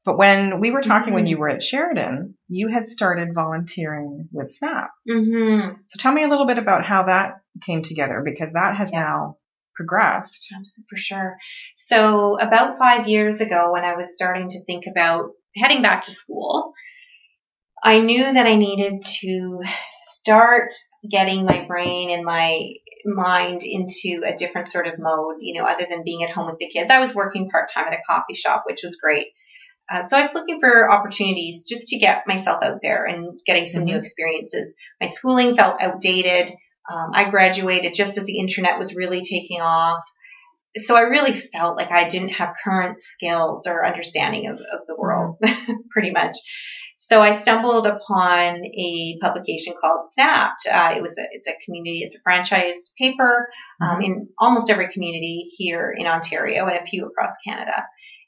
but 0.08 0.18
when 0.18 0.62
we 0.62 0.72
were 0.72 0.82
talking 0.82 1.08
mm-hmm. 1.08 1.16
when 1.16 1.26
you 1.28 1.38
were 1.38 1.50
at 1.50 1.62
Sheridan, 1.62 2.36
you 2.48 2.70
had 2.70 2.88
started 2.88 3.34
volunteering 3.36 4.30
with 4.32 4.50
SNAP. 4.50 4.90
Mm-hmm. 5.10 5.82
So 5.86 6.00
tell 6.00 6.14
me 6.14 6.24
a 6.24 6.30
little 6.30 6.48
bit 6.48 6.58
about 6.58 6.86
how 6.86 7.04
that 7.04 7.42
came 7.66 7.82
together 7.82 8.22
because 8.24 8.54
that 8.54 8.78
has 8.78 8.94
yeah. 8.94 9.04
now 9.04 9.38
progressed. 9.76 10.48
For 10.90 10.96
sure. 10.96 11.38
So 11.76 12.40
about 12.40 12.78
five 12.78 13.10
years 13.10 13.42
ago, 13.42 13.72
when 13.74 13.84
I 13.84 13.96
was 13.96 14.14
starting 14.14 14.48
to 14.50 14.64
think 14.64 14.86
about 14.90 15.32
heading 15.58 15.82
back 15.82 16.04
to 16.04 16.14
school, 16.14 16.74
I 17.84 18.00
knew 18.00 18.24
that 18.24 18.46
I 18.46 18.56
needed 18.56 19.04
to 19.22 19.62
start 19.90 20.74
getting 21.10 21.46
my 21.46 21.66
brain 21.66 22.12
and 22.12 22.24
my 22.24 22.70
mind 23.08 23.64
into 23.64 24.24
a 24.26 24.36
different 24.36 24.68
sort 24.68 24.88
of 24.88 25.00
mode, 25.00 25.38
you 25.40 25.60
know, 25.60 25.68
other 25.68 25.88
than 25.90 26.04
being 26.04 26.24
at 26.24 26.30
home 26.30 26.48
with 26.48 26.60
the 26.60 26.68
kids. 26.68 26.90
I 26.90 27.00
was 27.00 27.16
working 27.16 27.50
part 27.50 27.70
time 27.74 27.88
at 27.88 27.94
a 27.94 28.04
coffee 28.08 28.36
shop, 28.36 28.64
which 28.68 28.82
was 28.84 28.98
great. 28.98 29.28
Uh, 29.90 30.04
so 30.04 30.18
I 30.18 30.22
was 30.22 30.34
looking 30.34 30.60
for 30.60 30.92
opportunities 30.92 31.66
just 31.68 31.88
to 31.88 31.98
get 31.98 32.28
myself 32.28 32.62
out 32.62 32.82
there 32.82 33.06
and 33.06 33.40
getting 33.46 33.68
some 33.68 33.84
mm-hmm. 33.84 33.94
new 33.94 33.98
experiences. 33.98 34.74
My 35.00 35.08
schooling 35.08 35.56
felt 35.56 35.82
outdated. 35.82 36.52
Um, 36.92 37.12
I 37.14 37.30
graduated 37.30 37.94
just 37.94 38.18
as 38.18 38.26
the 38.26 38.40
internet 38.40 38.78
was 38.78 38.96
really 38.96 39.22
taking 39.22 39.62
off 39.62 40.04
so 40.78 40.96
I 40.96 41.02
really 41.02 41.34
felt 41.34 41.78
like 41.78 41.92
I 41.92 42.08
didn't 42.08 42.30
have 42.30 42.56
current 42.64 43.02
skills 43.02 43.68
or 43.68 43.86
understanding 43.86 44.48
of, 44.48 44.60
of 44.60 44.86
the 44.88 44.96
world, 44.96 45.38
mm-hmm. 45.44 45.74
pretty 45.90 46.12
much. 46.12 46.38
So 47.00 47.22
I 47.22 47.36
stumbled 47.36 47.86
upon 47.86 48.66
a 48.66 49.20
publication 49.22 49.76
called 49.80 50.08
Snapped. 50.08 50.68
Uh, 50.70 50.96
it 50.98 51.02
was 51.02 51.18
a, 51.20 51.24
it's 51.32 51.48
a 51.48 51.54
community, 51.64 52.02
it's 52.04 52.16
a 52.16 52.22
franchise 52.24 52.92
paper 52.98 53.50
um, 53.80 53.90
mm-hmm. 53.90 54.02
in 54.02 54.30
almost 54.40 54.72
every 54.72 54.92
community 54.92 55.44
here 55.58 55.94
in 55.96 56.08
Ontario 56.08 56.66
and 56.66 56.76
a 56.76 56.86
few 56.86 57.06
across 57.06 57.36
Canada. 57.46 57.86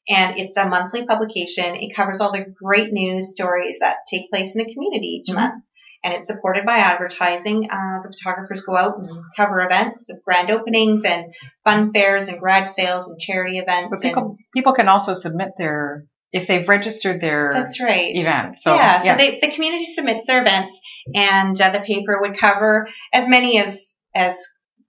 And 0.07 0.37
it's 0.37 0.55
a 0.55 0.69
monthly 0.69 1.05
publication. 1.05 1.75
It 1.75 1.95
covers 1.95 2.21
all 2.21 2.31
the 2.31 2.45
great 2.63 2.93
news 2.93 3.31
stories 3.31 3.79
that 3.79 3.97
take 4.07 4.29
place 4.29 4.55
in 4.55 4.63
the 4.63 4.71
community 4.71 5.19
each 5.19 5.29
mm-hmm. 5.29 5.41
month 5.41 5.63
and 6.03 6.13
it's 6.13 6.27
supported 6.27 6.65
by 6.65 6.77
advertising. 6.77 7.69
Uh, 7.69 8.01
the 8.01 8.13
photographers 8.17 8.61
go 8.61 8.75
out 8.75 8.99
and 8.99 9.09
cover 9.35 9.61
events 9.61 10.09
of 10.09 10.23
grand 10.23 10.49
openings 10.49 11.03
and 11.03 11.33
fun 11.65 11.91
fairs 11.91 12.27
and 12.27 12.39
garage 12.39 12.69
sales 12.69 13.07
and 13.07 13.19
charity 13.19 13.57
events. 13.57 13.89
But 13.91 14.01
people, 14.01 14.37
people 14.53 14.73
can 14.73 14.87
also 14.87 15.13
submit 15.13 15.49
their 15.57 16.05
if 16.31 16.47
they've 16.47 16.67
registered 16.67 17.21
their 17.21 17.51
that's 17.53 17.79
right 17.79 18.15
event. 18.15 18.55
So 18.55 18.75
yeah, 18.75 19.03
yeah. 19.03 19.17
so 19.17 19.17
they, 19.17 19.39
the 19.41 19.51
community 19.51 19.85
submits 19.85 20.27
their 20.27 20.41
events, 20.41 20.79
and 21.13 21.59
uh, 21.59 21.71
the 21.71 21.81
paper 21.81 22.19
would 22.21 22.37
cover 22.37 22.87
as 23.13 23.27
many 23.27 23.59
as 23.59 23.95
as 24.15 24.41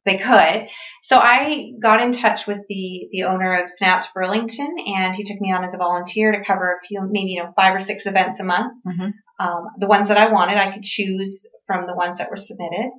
they 0.04 0.16
could. 0.16 0.68
So 1.02 1.18
I 1.18 1.72
got 1.80 2.02
in 2.02 2.12
touch 2.12 2.46
with 2.46 2.60
the 2.68 3.08
the 3.12 3.24
owner 3.24 3.62
of 3.62 3.68
Snapped 3.68 4.12
Burlington, 4.14 4.74
and 4.86 5.14
he 5.14 5.24
took 5.24 5.40
me 5.40 5.52
on 5.52 5.64
as 5.64 5.74
a 5.74 5.78
volunteer 5.78 6.32
to 6.32 6.44
cover 6.44 6.76
a 6.76 6.86
few, 6.86 7.00
maybe 7.10 7.32
you 7.32 7.42
know 7.42 7.52
five 7.56 7.74
or 7.74 7.80
six 7.80 8.06
events 8.06 8.40
a 8.40 8.44
month. 8.44 8.72
Mm-hmm 8.86 9.10
um, 9.40 9.68
the 9.78 9.86
ones 9.86 10.08
that 10.08 10.18
I 10.18 10.30
wanted. 10.30 10.58
I 10.58 10.70
could 10.70 10.82
choose 10.82 11.48
from 11.66 11.86
the 11.86 11.94
ones 11.94 12.18
that 12.18 12.30
were 12.30 12.36
submitted. 12.36 12.90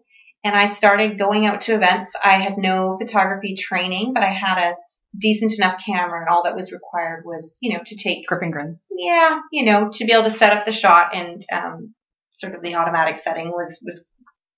And 0.43 0.56
I 0.56 0.65
started 0.65 1.19
going 1.19 1.45
out 1.45 1.62
to 1.62 1.75
events. 1.75 2.15
I 2.21 2.34
had 2.34 2.58
no 2.58 2.97
photography 2.99 3.56
training, 3.56 4.13
but 4.13 4.23
I 4.23 4.32
had 4.32 4.58
a 4.58 4.75
decent 5.17 5.54
enough 5.58 5.82
camera 5.86 6.21
and 6.21 6.30
all 6.30 6.43
that 6.43 6.56
was 6.56 6.71
required 6.71 7.24
was, 7.26 7.58
you 7.62 7.74
know, 7.74 7.84
to 7.86 7.95
take 7.95 8.26
gripping 8.28 8.52
grins. 8.52 8.84
Yeah, 8.95 9.39
you 9.52 9.65
know, 9.65 9.89
to 9.93 10.06
be 10.06 10.13
able 10.13 10.24
to 10.24 10.32
set 10.32 10.56
up 10.56 10.65
the 10.65 10.71
shot 10.71 11.15
and 11.15 11.45
um, 11.52 11.93
sort 12.32 12.56
of 12.56 12.62
the 12.62 12.76
automatic 12.76 13.19
setting 13.19 13.50
was 13.50 13.82
was 13.86 14.06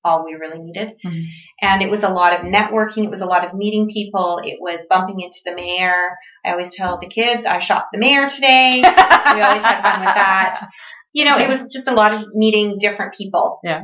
all 0.06 0.26
we 0.26 0.34
really 0.34 0.60
needed. 0.60 0.94
Mhm. 1.06 1.24
And 1.62 1.82
it 1.82 1.90
was 1.90 2.04
a 2.04 2.10
lot 2.10 2.34
of 2.34 2.46
networking. 2.46 3.06
It 3.06 3.10
was 3.10 3.22
a 3.22 3.26
lot 3.26 3.46
of 3.46 3.54
meeting 3.54 3.88
people. 3.90 4.42
It 4.44 4.58
was 4.60 4.86
bumping 4.90 5.22
into 5.22 5.40
the 5.46 5.56
mayor. 5.56 6.18
I 6.46 6.52
always 6.52 6.76
tell 6.76 7.00
the 7.00 7.08
kids, 7.08 7.46
I 7.46 7.60
shot 7.60 7.86
the 7.94 8.00
mayor 8.00 8.28
today. 8.28 8.82
we 8.84 9.42
always 9.42 9.62
had 9.62 9.82
fun 9.82 10.02
with 10.02 10.14
that. 10.14 10.68
You 11.14 11.26
know, 11.26 11.38
it 11.38 11.48
was 11.48 11.66
just 11.72 11.88
a 11.88 11.94
lot 11.94 12.14
of 12.14 12.28
meeting 12.34 12.78
different 12.80 13.14
people. 13.14 13.60
Yeah. 13.64 13.84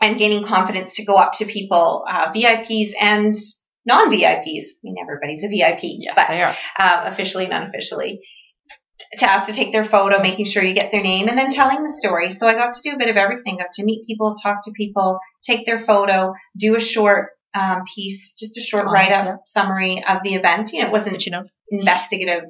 And 0.00 0.18
gaining 0.18 0.44
confidence 0.44 0.94
to 0.94 1.04
go 1.04 1.14
up 1.14 1.34
to 1.34 1.44
people, 1.44 2.04
uh, 2.08 2.32
VIPs 2.32 2.90
and 3.00 3.36
non-VIPs. 3.86 4.64
I 4.64 4.78
mean, 4.82 4.96
everybody's 5.02 5.44
a 5.44 5.48
VIP, 5.48 5.80
Yes, 6.00 6.14
but 6.16 6.28
they 6.28 6.42
are. 6.42 6.54
uh, 6.78 7.02
officially 7.06 7.44
and 7.44 7.52
unofficially, 7.54 8.20
to 9.18 9.30
ask 9.30 9.46
to 9.46 9.52
take 9.52 9.72
their 9.72 9.84
photo, 9.84 10.20
making 10.22 10.44
sure 10.46 10.62
you 10.62 10.74
get 10.74 10.92
their 10.92 11.02
name, 11.02 11.28
and 11.28 11.36
then 11.36 11.50
telling 11.50 11.82
the 11.82 11.92
story. 11.92 12.30
So 12.30 12.46
I 12.46 12.54
got 12.54 12.74
to 12.74 12.80
do 12.82 12.94
a 12.94 12.98
bit 12.98 13.10
of 13.10 13.16
everything. 13.16 13.56
Got 13.58 13.72
to 13.72 13.84
meet 13.84 14.06
people, 14.06 14.34
talk 14.34 14.64
to 14.64 14.72
people, 14.72 15.18
take 15.42 15.66
their 15.66 15.78
photo, 15.78 16.34
do 16.56 16.76
a 16.76 16.80
short 16.80 17.30
um, 17.54 17.82
piece, 17.94 18.32
just 18.38 18.56
a 18.56 18.60
short 18.60 18.86
Oh, 18.88 18.92
write-up 18.92 19.24
yeah. 19.26 19.36
summary 19.44 20.02
of 20.08 20.22
the 20.22 20.34
event. 20.34 20.72
You 20.72 20.82
know, 20.82 20.88
it 20.88 20.92
wasn't 20.92 21.26
you 21.26 21.32
know? 21.32 21.42
investigative 21.70 22.44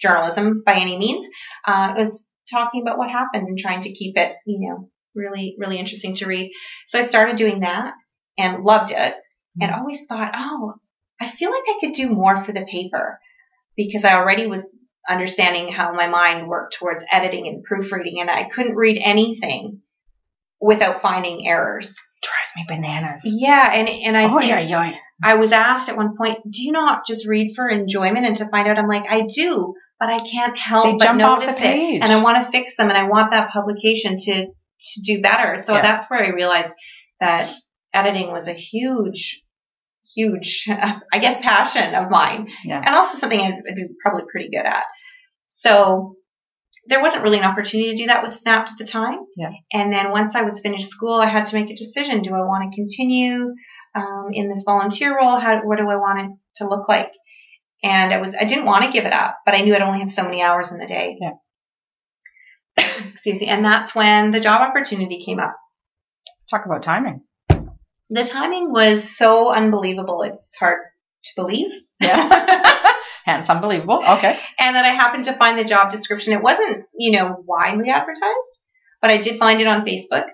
journalism 0.00 0.62
by 0.64 0.74
any 0.76 0.96
means. 0.96 1.26
Uh, 1.66 1.92
it 1.96 1.98
was 1.98 2.26
talking 2.50 2.80
about 2.82 2.96
what 2.96 3.10
happened 3.10 3.46
and 3.48 3.58
trying 3.58 3.82
to 3.82 3.92
keep 3.92 4.16
it, 4.16 4.36
you 4.46 4.60
know, 4.68 4.88
really, 5.14 5.56
really 5.58 5.78
interesting 5.78 6.14
to 6.14 6.26
read. 6.26 6.52
So 6.86 6.98
I 6.98 7.02
started 7.02 7.36
doing 7.36 7.60
that 7.60 7.92
and 8.38 8.62
loved 8.64 8.92
it 8.92 9.14
and 9.60 9.70
mm-hmm. 9.70 9.80
always 9.80 10.06
thought, 10.06 10.32
oh, 10.36 10.74
I 11.20 11.28
feel 11.28 11.50
like 11.50 11.64
I 11.66 11.78
could 11.80 11.94
do 11.94 12.10
more 12.10 12.42
for 12.42 12.52
the 12.52 12.64
paper 12.64 13.18
because 13.76 14.04
I 14.04 14.14
already 14.14 14.46
was 14.46 14.76
understanding 15.08 15.72
how 15.72 15.92
my 15.92 16.08
mind 16.08 16.48
worked 16.48 16.74
towards 16.74 17.04
editing 17.10 17.46
and 17.46 17.64
proofreading 17.64 18.20
and 18.20 18.30
I 18.30 18.44
couldn't 18.44 18.76
read 18.76 19.00
anything 19.02 19.80
without 20.60 21.00
finding 21.00 21.46
errors. 21.48 21.94
Drives 22.20 22.50
me 22.56 22.64
bananas. 22.68 23.22
Yeah, 23.24 23.70
and 23.72 23.88
and 23.88 24.16
I 24.16 24.24
oh, 24.24 24.40
yeah, 24.40 24.60
yeah. 24.60 24.96
I 25.22 25.34
was 25.36 25.52
asked 25.52 25.88
at 25.88 25.96
one 25.96 26.16
point, 26.16 26.38
do 26.50 26.62
you 26.62 26.72
not 26.72 27.06
just 27.06 27.26
read 27.26 27.54
for 27.54 27.68
enjoyment 27.68 28.26
and 28.26 28.36
to 28.36 28.48
find 28.48 28.68
out? 28.68 28.78
I'm 28.78 28.88
like, 28.88 29.04
I 29.08 29.22
do, 29.22 29.74
but 29.98 30.08
I 30.08 30.18
can't 30.18 30.58
help 30.58 30.84
They 30.84 30.96
but 30.96 31.04
jump 31.04 31.22
off 31.22 31.40
notice 31.40 31.54
the 31.54 31.60
page. 31.60 31.96
it. 31.96 32.02
And 32.02 32.12
I 32.12 32.22
want 32.22 32.44
to 32.44 32.50
fix 32.50 32.76
them 32.76 32.88
and 32.88 32.98
I 32.98 33.04
want 33.04 33.32
that 33.32 33.50
publication 33.50 34.16
to, 34.16 34.46
to 34.46 35.02
do 35.04 35.20
better. 35.22 35.60
So 35.62 35.74
Yeah. 35.74 35.82
that's 35.82 36.08
where 36.08 36.22
I 36.22 36.28
realized 36.28 36.74
that 37.20 37.52
editing 37.92 38.32
was 38.32 38.48
a 38.48 38.52
huge, 38.52 39.42
huge, 40.14 40.66
I 40.68 41.18
guess, 41.18 41.38
passion 41.40 41.94
of 41.94 42.10
mine. 42.10 42.48
Yeah. 42.64 42.82
And 42.84 42.94
also 42.94 43.18
something 43.18 43.40
I'd, 43.40 43.54
I'd 43.54 43.76
be 43.76 43.86
probably 44.02 44.24
pretty 44.30 44.50
good 44.50 44.66
at. 44.66 44.84
So 45.48 46.16
there 46.86 47.02
wasn't 47.02 47.22
really 47.22 47.38
an 47.38 47.44
opportunity 47.44 47.90
to 47.90 47.96
do 47.96 48.06
that 48.06 48.22
with 48.22 48.36
Snapped 48.36 48.70
at 48.70 48.78
the 48.78 48.84
time. 48.84 49.18
Yeah. 49.36 49.50
And 49.72 49.92
then 49.92 50.10
once 50.10 50.34
I 50.34 50.42
was 50.42 50.60
finished 50.60 50.88
school, 50.88 51.14
I 51.14 51.26
had 51.26 51.46
to 51.46 51.56
make 51.56 51.70
a 51.70 51.76
decision. 51.76 52.22
Do 52.22 52.34
I 52.34 52.40
want 52.40 52.70
to 52.70 52.76
continue 52.76 53.54
um, 53.94 54.28
in 54.32 54.48
this 54.48 54.62
volunteer 54.64 55.16
role? 55.16 55.36
How, 55.36 55.60
what 55.62 55.78
do 55.78 55.88
I 55.88 55.96
want 55.96 56.22
it 56.22 56.30
to 56.56 56.68
look 56.68 56.88
like? 56.88 57.12
And 57.82 58.12
I 58.12 58.20
was, 58.20 58.34
I 58.34 58.44
didn't 58.44 58.64
want 58.64 58.84
to 58.84 58.92
give 58.92 59.04
it 59.04 59.12
up, 59.12 59.38
but 59.44 59.54
I 59.54 59.60
knew 59.60 59.74
I'd 59.74 59.82
only 59.82 60.00
have 60.00 60.10
so 60.10 60.24
many 60.24 60.42
hours 60.42 60.72
in 60.72 60.78
the 60.78 60.86
day. 60.86 61.18
Yeah. 61.20 62.84
Excuse 63.12 63.40
me. 63.40 63.46
And 63.46 63.64
that's 63.64 63.94
when 63.94 64.30
the 64.30 64.40
job 64.40 64.62
opportunity 64.62 65.22
came 65.24 65.38
up. 65.38 65.56
Talk 66.50 66.64
about 66.64 66.82
timing. 66.82 67.20
The 68.10 68.24
timing 68.24 68.72
was 68.72 69.16
so 69.16 69.52
unbelievable. 69.52 70.22
It's 70.22 70.54
hard 70.56 70.78
to 71.24 71.32
believe. 71.36 71.70
Yeah. 72.00 72.92
Hence, 73.24 73.50
unbelievable. 73.50 74.02
Okay. 74.02 74.38
and 74.58 74.76
that 74.76 74.84
I 74.86 74.88
happened 74.88 75.24
to 75.24 75.34
find 75.36 75.58
the 75.58 75.64
job 75.64 75.90
description. 75.90 76.32
It 76.32 76.42
wasn't, 76.42 76.86
you 76.96 77.12
know, 77.12 77.36
widely 77.44 77.90
advertised, 77.90 78.60
but 79.02 79.10
I 79.10 79.18
did 79.18 79.38
find 79.38 79.60
it 79.60 79.66
on 79.66 79.84
Facebook. 79.84 80.28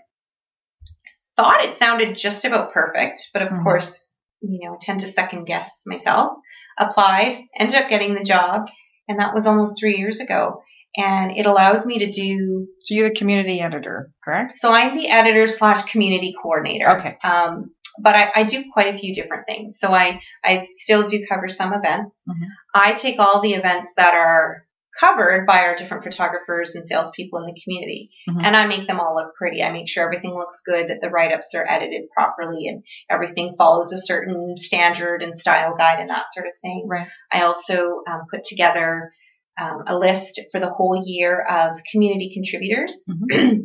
Thought 1.36 1.64
it 1.64 1.74
sounded 1.74 2.16
just 2.16 2.44
about 2.44 2.72
perfect, 2.72 3.30
but 3.32 3.42
of 3.42 3.48
Mhm. 3.48 3.64
course, 3.64 4.12
you 4.40 4.60
know, 4.68 4.78
tend 4.80 5.00
to 5.00 5.08
second 5.08 5.46
guess 5.46 5.82
myself. 5.86 6.34
Applied, 6.78 7.44
ended 7.58 7.76
up 7.82 7.88
getting 7.88 8.14
the 8.14 8.22
job, 8.22 8.68
and 9.08 9.18
that 9.18 9.34
was 9.34 9.46
almost 9.46 9.78
three 9.80 9.96
years 9.96 10.20
ago. 10.20 10.62
And 10.96 11.36
it 11.36 11.46
allows 11.46 11.84
me 11.84 11.98
to 11.98 12.10
do, 12.10 12.68
So 12.82 12.94
you're 12.94 13.08
the 13.08 13.14
community 13.14 13.60
editor, 13.60 14.10
correct? 14.24 14.56
so 14.56 14.70
I'm 14.72 14.94
the 14.94 15.08
editor 15.10 15.46
slash 15.46 15.82
community 15.90 16.34
coordinator. 16.40 16.88
Okay. 16.98 17.16
Um, 17.24 17.70
but 18.00 18.14
I, 18.14 18.30
I 18.34 18.42
do 18.44 18.64
quite 18.72 18.94
a 18.94 18.98
few 18.98 19.14
different 19.14 19.46
things. 19.48 19.78
So 19.78 19.92
I, 19.92 20.20
I 20.44 20.66
still 20.70 21.06
do 21.06 21.24
cover 21.28 21.48
some 21.48 21.72
events. 21.72 22.26
Mhm. 22.28 22.46
I 22.74 22.92
take 22.94 23.18
all 23.20 23.40
the 23.40 23.54
events 23.54 23.92
that 23.96 24.14
are 24.14 24.66
covered 25.00 25.44
by 25.46 25.58
our 25.64 25.74
different 25.74 26.04
photographers 26.04 26.76
and 26.76 26.86
salespeople 26.86 27.40
in 27.40 27.46
the 27.46 27.60
community, 27.64 28.10
Mhm. 28.28 28.46
and 28.46 28.56
I 28.56 28.66
make 28.68 28.86
them 28.86 29.00
all 29.00 29.14
look 29.16 29.34
pretty. 29.36 29.60
I 29.62 29.72
make 29.72 29.88
sure 29.88 30.04
everything 30.04 30.34
looks 30.34 30.60
good, 30.64 30.86
that 30.88 31.00
the 31.00 31.10
write-ups 31.10 31.52
are 31.56 31.66
edited 31.68 32.08
properly, 32.16 32.68
and 32.68 32.84
everything 33.10 33.54
follows 33.58 33.92
a 33.92 33.98
certain 33.98 34.56
standard 34.56 35.20
and 35.22 35.36
style 35.36 35.74
guide 35.76 35.98
and 35.98 36.10
that 36.10 36.32
sort 36.32 36.46
of 36.46 36.52
thing. 36.62 36.84
Right. 36.88 37.08
I 37.32 37.42
also 37.42 38.02
um, 38.08 38.22
put 38.30 38.44
together 38.44 39.12
um, 39.60 39.82
a 39.86 39.98
list 39.98 40.40
for 40.52 40.60
the 40.60 40.70
whole 40.70 41.02
year 41.04 41.40
of 41.40 41.76
community 41.90 42.30
contributors. 42.34 43.04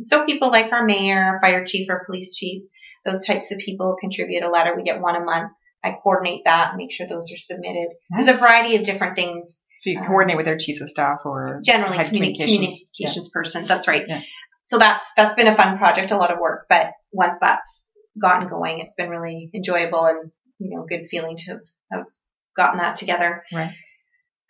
so 0.06 0.24
people 0.24 0.50
like 0.50 0.72
our 0.72 0.84
mayor, 0.84 1.38
fire 1.40 1.64
chief, 1.64 1.88
or 1.90 2.04
police 2.06 2.36
chief, 2.36 2.62
those 3.04 3.24
types 3.26 3.50
of 3.50 3.58
people 3.58 3.96
contribute 4.00 4.42
a 4.42 4.50
letter. 4.50 4.74
We 4.76 4.82
get 4.82 5.00
one 5.00 5.16
a 5.16 5.24
month. 5.24 5.52
I 5.82 5.96
coordinate 6.02 6.42
that 6.44 6.68
and 6.70 6.76
make 6.78 6.92
sure 6.92 7.06
those 7.06 7.32
are 7.32 7.36
submitted. 7.36 7.88
There's 8.10 8.28
a 8.28 8.34
variety 8.38 8.76
of 8.76 8.82
different 8.84 9.16
things. 9.16 9.62
So 9.78 9.88
you 9.90 9.98
Um, 9.98 10.06
coordinate 10.06 10.36
with 10.36 10.44
their 10.44 10.58
chiefs 10.58 10.82
of 10.82 10.90
staff 10.90 11.20
or 11.24 11.60
Generally, 11.64 11.96
head 11.96 12.06
communi- 12.08 12.36
communications. 12.36 12.90
communications, 12.94 13.28
person. 13.30 13.64
That's 13.64 13.88
right. 13.88 14.04
Yeah. 14.06 14.20
So 14.62 14.76
that's 14.78 15.04
that's 15.16 15.34
been 15.34 15.46
a 15.46 15.56
fun 15.56 15.78
project, 15.78 16.10
a 16.10 16.16
lot 16.18 16.30
of 16.30 16.38
work. 16.38 16.66
But 16.68 16.92
once 17.12 17.38
that's 17.40 17.90
gotten 18.20 18.48
going, 18.48 18.80
it's 18.80 18.94
been 18.94 19.08
really 19.08 19.50
enjoyable 19.54 20.04
and 20.04 20.30
you 20.58 20.76
know 20.76 20.84
good 20.86 21.06
feeling 21.08 21.36
to 21.38 21.52
have, 21.52 21.60
have 21.90 22.06
gotten 22.54 22.78
that 22.78 22.96
together. 22.96 23.42
Right. 23.52 23.70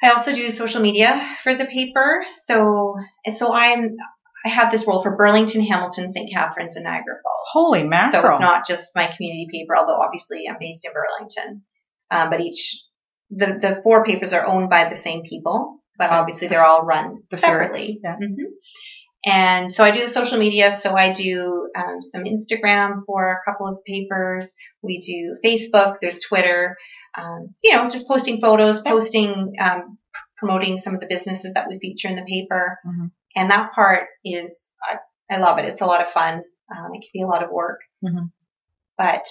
I 0.02 0.10
also 0.10 0.32
do 0.32 0.48
social 0.50 0.80
media 0.80 1.20
for 1.42 1.54
the 1.54 1.66
paper. 1.66 2.24
So 2.44 2.94
so 3.36 3.52
I'm 3.52 3.96
I 4.44 4.48
have 4.48 4.70
this 4.72 4.86
role 4.86 5.02
for 5.02 5.16
Burlington, 5.16 5.62
Hamilton, 5.62 6.10
St. 6.10 6.30
Catharines, 6.32 6.76
and 6.76 6.84
Niagara 6.84 7.16
Falls. 7.22 7.48
Holy 7.52 7.86
mackerel. 7.86 8.22
So 8.22 8.30
it's 8.30 8.40
not 8.40 8.66
just 8.66 8.90
my 8.96 9.06
community 9.14 9.48
paper, 9.52 9.76
although 9.76 10.00
obviously 10.00 10.44
I'm 10.48 10.56
based 10.58 10.86
in 10.86 10.92
Burlington. 10.92 11.62
Um, 12.10 12.30
but 12.30 12.40
each, 12.40 12.82
the, 13.28 13.58
the 13.60 13.80
four 13.82 14.02
papers 14.04 14.32
are 14.32 14.46
owned 14.46 14.70
by 14.70 14.84
the 14.88 14.96
same 14.96 15.22
people, 15.24 15.80
but 15.98 16.08
obviously 16.10 16.48
they're 16.48 16.64
all 16.64 16.84
run 16.86 17.22
The 17.30 17.36
separately. 17.36 18.00
ferrets, 18.02 18.20
yeah. 18.22 18.26
Mhm. 18.26 18.46
And 19.26 19.70
so 19.70 19.84
I 19.84 19.90
do 19.90 20.00
the 20.06 20.10
social 20.10 20.38
media. 20.38 20.72
So 20.72 20.96
I 20.96 21.12
do 21.12 21.68
um, 21.76 22.00
some 22.00 22.24
Instagram 22.24 23.00
for 23.06 23.32
a 23.32 23.40
couple 23.50 23.68
of 23.68 23.84
papers. 23.84 24.54
We 24.82 24.98
do 25.00 25.36
Facebook. 25.46 25.96
There's 26.00 26.20
Twitter. 26.20 26.76
Um, 27.18 27.54
you 27.62 27.72
know, 27.74 27.88
just 27.88 28.06
posting 28.08 28.40
photos, 28.40 28.80
posting, 28.82 29.54
um, 29.60 29.98
promoting 30.36 30.78
some 30.78 30.94
of 30.94 31.00
the 31.00 31.06
businesses 31.06 31.54
that 31.54 31.68
we 31.68 31.78
feature 31.78 32.08
in 32.08 32.14
the 32.14 32.22
paper. 32.24 32.78
Mhm. 32.86 33.10
And 33.36 33.50
that 33.50 33.72
part 33.72 34.04
is, 34.24 34.70
I, 34.82 35.34
I 35.34 35.38
love 35.38 35.58
it. 35.58 35.64
It's 35.66 35.80
a 35.80 35.86
lot 35.86 36.02
of 36.02 36.08
fun. 36.08 36.42
Um, 36.74 36.90
it 36.94 37.00
can 37.00 37.10
be 37.12 37.22
a 37.22 37.26
lot 37.26 37.42
of 37.44 37.50
work, 37.50 37.80
Mhm. 38.04 38.30
but 38.96 39.26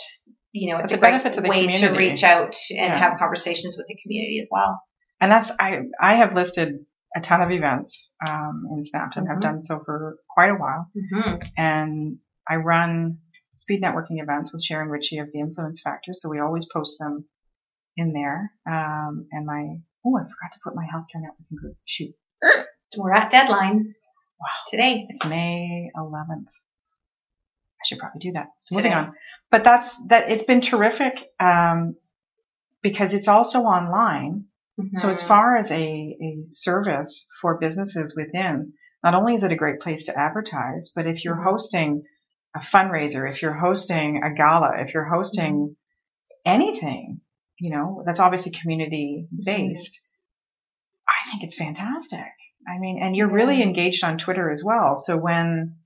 you 0.52 0.72
know, 0.72 0.80
it's 0.80 0.92
a 0.92 0.98
great 0.98 1.12
benefit 1.12 1.34
to 1.34 1.42
the 1.42 1.50
way 1.50 1.68
to 1.68 1.90
reach 1.92 2.24
out 2.24 2.56
and 2.72 2.78
Yeah. 2.80 2.98
have 2.98 3.20
conversations 3.20 3.78
with 3.78 3.86
the 3.88 3.96
community 4.02 4.40
as 4.40 4.48
well. 4.52 4.82
And 5.22 5.32
that's 5.32 5.52
I 5.60 5.82
I 6.02 6.16
have 6.16 6.34
listed 6.34 6.86
a 7.16 7.22
ton 7.22 7.42
of 7.42 7.52
events 7.52 8.12
um, 8.28 8.68
in 8.72 8.84
Snapped 8.84 9.16
and 9.18 9.28
have 9.28 9.42
done 9.42 9.62
so 9.62 9.80
for 9.86 10.18
quite 10.28 10.50
a 10.50 10.56
while. 10.56 10.90
Mm-hmm. 10.98 11.36
And 11.56 12.18
I 12.48 12.56
run 12.58 13.20
speed 13.56 13.84
networking 13.84 14.22
events 14.24 14.52
with 14.52 14.64
Sharon 14.64 14.90
Ritchie 14.90 15.20
of 15.20 15.32
the 15.32 15.40
Influence 15.40 15.82
Factor, 15.82 16.14
so 16.14 16.30
we 16.30 16.40
always 16.40 16.66
post 16.74 16.98
them 17.00 17.26
in 18.00 18.14
there. 18.14 18.52
Um, 18.66 19.28
and 19.32 19.46
my 19.46 19.78
oh, 20.06 20.18
I 20.18 20.22
forgot 20.24 20.52
to 20.54 20.60
put 20.64 20.76
my 20.76 20.86
healthcare 20.86 21.22
networking 21.22 21.58
group. 21.58 21.78
Shoot, 21.86 22.16
We're 22.98 23.14
at 23.14 23.30
deadline. 23.30 23.94
Wow. 24.40 24.48
Today. 24.70 25.06
it's 25.10 25.26
May 25.26 25.92
11th. 25.98 26.46
I 26.48 27.84
should 27.86 28.00
probably 28.00 28.20
do 28.20 28.32
that. 28.34 28.48
So 28.62 28.76
moving 28.76 28.94
on, 28.94 29.14
but 29.52 29.64
that's 29.64 29.98
that. 30.08 30.32
It's 30.32 30.44
been 30.44 30.62
terrific 30.62 31.30
um, 31.40 31.96
because 32.82 33.14
it's 33.14 33.28
also 33.28 33.60
online. 33.60 34.46
So 34.94 35.10
as 35.10 35.22
Mhm. 35.22 35.28
far 35.28 35.58
as 35.58 35.72
a, 35.72 35.76
a 35.76 36.42
service 36.46 37.28
for 37.42 37.58
businesses 37.60 38.16
within, 38.16 38.74
not 39.04 39.14
only 39.14 39.36
is 39.36 39.44
it 39.44 39.52
a 39.52 39.58
great 39.58 39.82
place 39.82 40.06
to 40.06 40.18
advertise, 40.18 40.92
but 40.96 41.06
if 41.06 41.26
you're 41.26 41.36
Mhm. 41.36 41.44
hosting 41.52 42.04
a 42.56 42.60
fundraiser, 42.60 43.30
if 43.30 43.42
you're 43.42 43.54
hosting 43.54 44.24
a 44.24 44.34
gala, 44.34 44.78
if 44.80 44.94
you're 44.94 45.04
hosting 45.10 45.76
anything, 46.46 47.20
you 47.60 47.72
know, 47.72 48.04
that's 48.06 48.20
obviously 48.20 48.52
community 48.52 49.28
based, 49.46 50.06
I 51.08 51.30
think 51.30 51.44
it's 51.44 51.56
fantastic. 51.56 52.26
I 52.68 52.78
mean, 52.80 53.00
and 53.02 53.16
you're 53.16 53.30
really 53.30 53.62
engaged 53.64 54.04
on 54.04 54.18
Twitter 54.18 54.50
as 54.50 54.64
well. 54.64 54.96
So 54.96 55.18
when, 55.18 55.78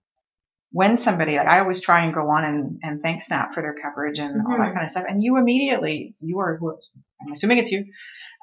when 0.72 0.98
somebody, 0.98 1.38
like 1.38 1.48
I 1.48 1.60
always 1.60 1.80
try 1.80 2.04
and 2.04 2.14
go 2.14 2.30
on 2.30 2.44
and, 2.46 2.80
and 2.84 3.02
thank 3.02 3.22
Snap 3.22 3.54
for 3.54 3.62
their 3.62 3.76
coverage 3.76 4.20
and 4.20 4.42
all 4.46 4.58
that 4.58 4.70
Mhm. 4.70 4.74
kind 4.74 4.84
of 4.86 4.92
stuff. 4.92 5.06
And 5.08 5.24
you 5.24 5.38
immediately, 5.38 6.16
you 6.20 6.40
are, 6.40 6.58
who- 6.58 6.78
I'm 7.22 7.32
assuming 7.32 7.60
it's 7.60 7.72
you, 7.72 7.86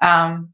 um, 0.01 0.53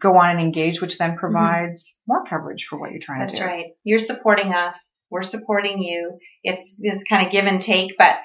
go 0.00 0.16
on 0.16 0.30
and 0.30 0.40
engage, 0.40 0.80
which 0.80 0.98
then 0.98 1.16
provides 1.16 2.00
more 2.06 2.24
coverage 2.24 2.66
for 2.66 2.78
what 2.78 2.90
you're 2.90 3.00
trying 3.00 3.18
Mm-hmm. 3.20 3.26
That's 3.28 3.38
to 3.38 3.44
do. 3.44 3.48
That's 3.48 3.56
right. 3.64 3.72
You're 3.84 3.98
supporting 3.98 4.52
us. 4.54 5.02
We're 5.10 5.22
supporting 5.22 5.82
you. 5.82 6.18
It's 6.44 6.76
this 6.76 7.02
kind 7.04 7.26
of 7.26 7.32
give 7.32 7.46
and 7.46 7.60
take, 7.60 7.96
but 7.98 8.16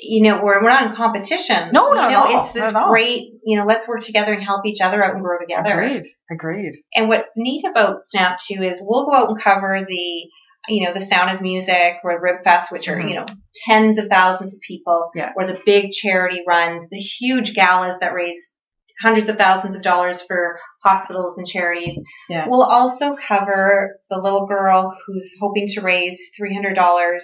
you 0.00 0.22
know, 0.22 0.42
we're, 0.42 0.62
we're 0.62 0.70
not 0.70 0.90
in 0.90 0.96
competition. 0.96 1.70
No, 1.72 1.88
you 1.90 1.94
not 1.94 2.10
know, 2.10 2.24
at 2.24 2.34
all, 2.34 2.44
it's 2.44 2.52
this 2.52 2.72
not 2.72 2.80
at 2.80 2.82
all. 2.86 2.90
great, 2.90 3.32
you 3.44 3.58
know, 3.58 3.64
let's 3.66 3.86
work 3.86 4.00
together 4.00 4.32
and 4.32 4.42
help 4.42 4.64
each 4.66 4.80
other 4.80 5.04
out 5.04 5.14
and 5.14 5.22
grow 5.22 5.38
together. 5.38 5.72
Agreed. 5.80 6.04
Agreed. 6.30 6.72
And 6.94 7.08
what's 7.08 7.36
neat 7.36 7.64
about 7.68 8.04
Snap 8.04 8.38
too 8.38 8.62
is 8.62 8.82
we'll 8.84 9.04
go 9.06 9.14
out 9.14 9.28
and 9.30 9.40
cover 9.40 9.84
the, 9.86 10.22
you 10.68 10.86
know, 10.86 10.92
the 10.94 11.00
Sound 11.02 11.30
of 11.30 11.42
Music 11.42 11.96
or 12.02 12.18
Rib 12.20 12.42
Fest, 12.42 12.72
which 12.72 12.88
are, 12.88 12.96
Mhm. 12.96 13.08
you 13.10 13.14
know, 13.16 13.26
tens 13.66 13.98
of 13.98 14.08
thousands 14.08 14.54
of 14.54 14.60
people, 14.66 15.10
Yeah. 15.14 15.32
or 15.36 15.46
the 15.46 15.60
big 15.66 15.90
charity 15.92 16.42
runs, 16.48 16.88
the 16.88 16.96
huge 16.98 17.54
galas 17.54 17.98
that 18.00 18.14
raise 18.14 18.54
hundreds 19.02 19.28
of 19.28 19.36
thousands 19.36 19.74
of 19.76 19.82
dollars 19.82 20.22
for 20.22 20.58
hospitals 20.82 21.36
and 21.36 21.46
charities. 21.46 21.98
Yeah. 22.30 22.46
We'll 22.48 22.62
also 22.62 23.16
cover 23.16 23.98
the 24.08 24.18
little 24.18 24.46
girl 24.46 24.96
who's 25.06 25.34
hoping 25.40 25.66
to 25.74 25.80
raise 25.82 26.30
$300 26.40 27.20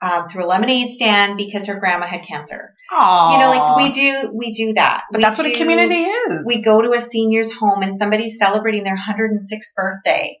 um, 0.00 0.28
through 0.28 0.44
a 0.44 0.46
lemonade 0.46 0.90
stand 0.90 1.36
because 1.36 1.66
her 1.66 1.74
grandma 1.76 2.06
had 2.06 2.22
cancer. 2.22 2.72
Aww. 2.92 3.32
You 3.32 3.38
know, 3.38 3.50
like 3.50 3.76
we 3.76 3.92
do, 3.92 4.30
we 4.32 4.52
do 4.52 4.74
that. 4.74 5.04
But 5.10 5.18
We 5.18 5.22
that's 5.24 5.38
what 5.38 5.46
a 5.46 5.54
community 5.56 6.04
is. 6.04 6.46
we 6.46 6.62
go 6.62 6.80
to 6.82 6.92
a 6.92 7.00
senior's 7.00 7.52
home 7.52 7.82
and 7.82 7.96
somebody's 7.96 8.38
celebrating 8.38 8.84
their 8.84 8.96
106th 8.96 9.74
birthday. 9.74 10.38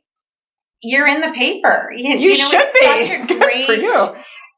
You're 0.80 1.06
in 1.08 1.20
the 1.20 1.32
paper. 1.32 1.90
You, 1.96 2.16
You 2.16 2.28
know, 2.30 2.34
should 2.34 2.68
be. 2.80 2.86
Such 2.86 3.10
a 3.10 3.26
Good 3.34 3.66
for 3.66 3.72
you. 3.72 4.06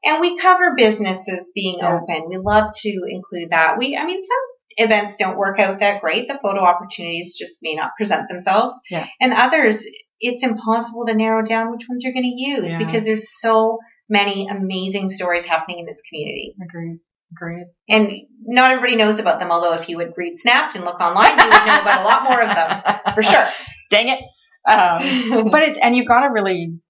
And 0.04 0.20
we 0.20 0.36
cover 0.38 0.74
businesses 0.76 1.50
being 1.54 1.78
Yeah. 1.78 1.98
open. 2.02 2.28
We 2.28 2.36
love 2.38 2.72
to 2.82 3.00
include 3.08 3.50
that. 3.50 3.76
We, 3.78 3.96
I 3.96 4.04
mean, 4.04 4.22
some 4.24 4.38
events 4.76 5.16
don't 5.16 5.36
work 5.38 5.58
out 5.58 5.80
that 5.80 6.00
great. 6.00 6.28
The 6.28 6.38
photo 6.42 6.60
opportunities 6.60 7.36
just 7.38 7.58
may 7.62 7.74
not 7.74 7.90
present 7.96 8.28
themselves. 8.28 8.74
Yeah. 8.90 9.06
And 9.20 9.32
others, 9.32 9.84
it's 10.20 10.42
impossible 10.42 11.06
to 11.06 11.14
narrow 11.14 11.42
down 11.42 11.70
which 11.70 11.86
ones 11.88 12.02
you're 12.04 12.12
going 12.12 12.22
to 12.30 12.42
use 12.42 12.72
Yeah. 12.72 12.78
because 12.78 13.04
there's 13.04 13.40
so 13.40 13.78
many 14.10 14.48
amazing 14.48 15.08
stories 15.08 15.44
happening 15.44 15.78
in 15.78 15.86
this 15.86 16.02
community. 16.08 16.54
Agreed. 16.62 16.98
Agreed. 17.32 17.66
And 17.88 18.12
not 18.42 18.72
everybody 18.72 18.96
knows 18.96 19.20
about 19.20 19.38
them, 19.38 19.52
although 19.52 19.74
if 19.74 19.88
you 19.88 19.96
would 19.98 20.14
read 20.16 20.36
Snapped 20.36 20.74
and 20.74 20.84
look 20.84 21.00
online, 21.00 21.30
you 21.30 21.44
would 21.44 21.66
know 21.66 21.80
about 21.80 22.00
a 22.00 22.04
lot 22.04 22.24
more 22.24 22.42
of 22.42 22.54
them, 22.54 23.14
for 23.14 23.22
sure. 23.22 23.46
Dang 23.90 24.08
it. 24.08 24.20
Um, 24.66 25.48
but 25.50 25.62
it's 25.62 25.78
and 25.78 25.96
you've 25.96 26.08
got 26.08 26.20
to 26.20 26.32
really 26.32 26.80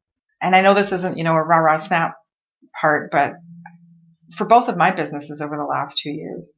and 0.40 0.54
i 0.54 0.60
know 0.60 0.74
this 0.74 0.92
isn't 0.92 1.18
you 1.18 1.24
know 1.24 1.34
a 1.34 1.42
rah 1.42 1.58
rah 1.58 1.76
snap 1.76 2.14
part 2.80 3.10
but 3.10 3.34
for 4.36 4.44
both 4.44 4.68
of 4.68 4.76
my 4.76 4.94
businesses 4.94 5.40
over 5.40 5.56
the 5.56 5.64
last 5.64 5.98
two 5.98 6.10
years 6.10 6.52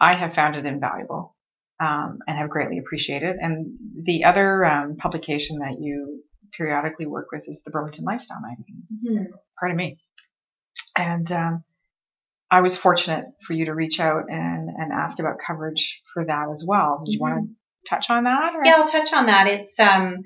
i 0.00 0.14
have 0.14 0.34
found 0.34 0.56
it 0.56 0.66
invaluable 0.66 1.34
um, 1.78 2.20
and 2.26 2.38
have 2.38 2.48
greatly 2.48 2.78
appreciated 2.78 3.36
and 3.40 3.76
the 4.04 4.24
other 4.24 4.64
um, 4.64 4.96
publication 4.96 5.58
that 5.58 5.76
you 5.78 6.22
periodically 6.56 7.06
work 7.06 7.26
with 7.32 7.42
is 7.46 7.62
the 7.64 7.70
burlington 7.70 8.04
lifestyle 8.04 8.40
magazine 8.40 8.82
Mhm. 9.04 9.26
pardon 9.58 9.76
me 9.76 9.98
and 10.96 11.30
um, 11.32 11.64
i 12.50 12.60
was 12.60 12.76
fortunate 12.76 13.26
for 13.42 13.52
you 13.52 13.66
to 13.66 13.74
reach 13.74 14.00
out 14.00 14.24
and, 14.28 14.68
and 14.68 14.92
ask 14.92 15.18
about 15.18 15.38
coverage 15.46 16.00
for 16.14 16.24
that 16.24 16.48
as 16.50 16.64
well 16.66 17.02
did 17.04 17.12
you 17.12 17.20
want 17.20 17.34
to 17.48 17.54
touch 17.88 18.10
on 18.10 18.24
that 18.24 18.54
or? 18.54 18.62
Yeah, 18.64 18.74
I'll 18.78 18.88
touch 18.88 19.12
on 19.12 19.26
that. 19.26 19.46
It's 19.46 19.78
um, 19.78 20.16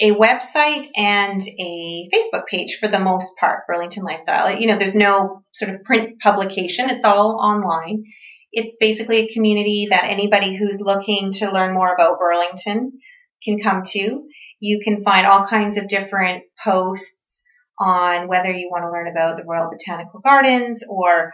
a 0.00 0.10
website 0.12 0.88
and 0.96 1.40
a 1.40 2.08
Facebook 2.12 2.46
page 2.48 2.78
for 2.80 2.88
the 2.88 2.98
most 2.98 3.36
part, 3.38 3.66
Burlington 3.68 4.02
Lifestyle. 4.02 4.58
You 4.58 4.66
know, 4.66 4.76
there's 4.76 4.96
no 4.96 5.44
sort 5.52 5.72
of 5.72 5.84
print 5.84 6.18
publication. 6.20 6.90
It's 6.90 7.04
all 7.04 7.38
online. 7.40 8.04
It's 8.52 8.76
basically 8.80 9.18
a 9.18 9.32
community 9.32 9.86
that 9.90 10.04
anybody 10.04 10.56
who's 10.56 10.80
looking 10.80 11.30
to 11.34 11.52
learn 11.52 11.74
more 11.74 11.94
about 11.94 12.18
Burlington 12.18 12.98
can 13.42 13.60
come 13.60 13.82
to. 13.86 14.24
You 14.60 14.80
can 14.82 15.02
find 15.02 15.26
all 15.26 15.46
kinds 15.46 15.76
of 15.76 15.88
different 15.88 16.44
posts 16.62 17.42
on 17.78 18.28
whether 18.28 18.52
you 18.52 18.68
want 18.70 18.84
to 18.84 18.90
learn 18.90 19.08
about 19.08 19.36
the 19.36 19.44
Royal 19.44 19.70
Botanical 19.70 20.20
Gardens 20.20 20.84
or 20.88 21.32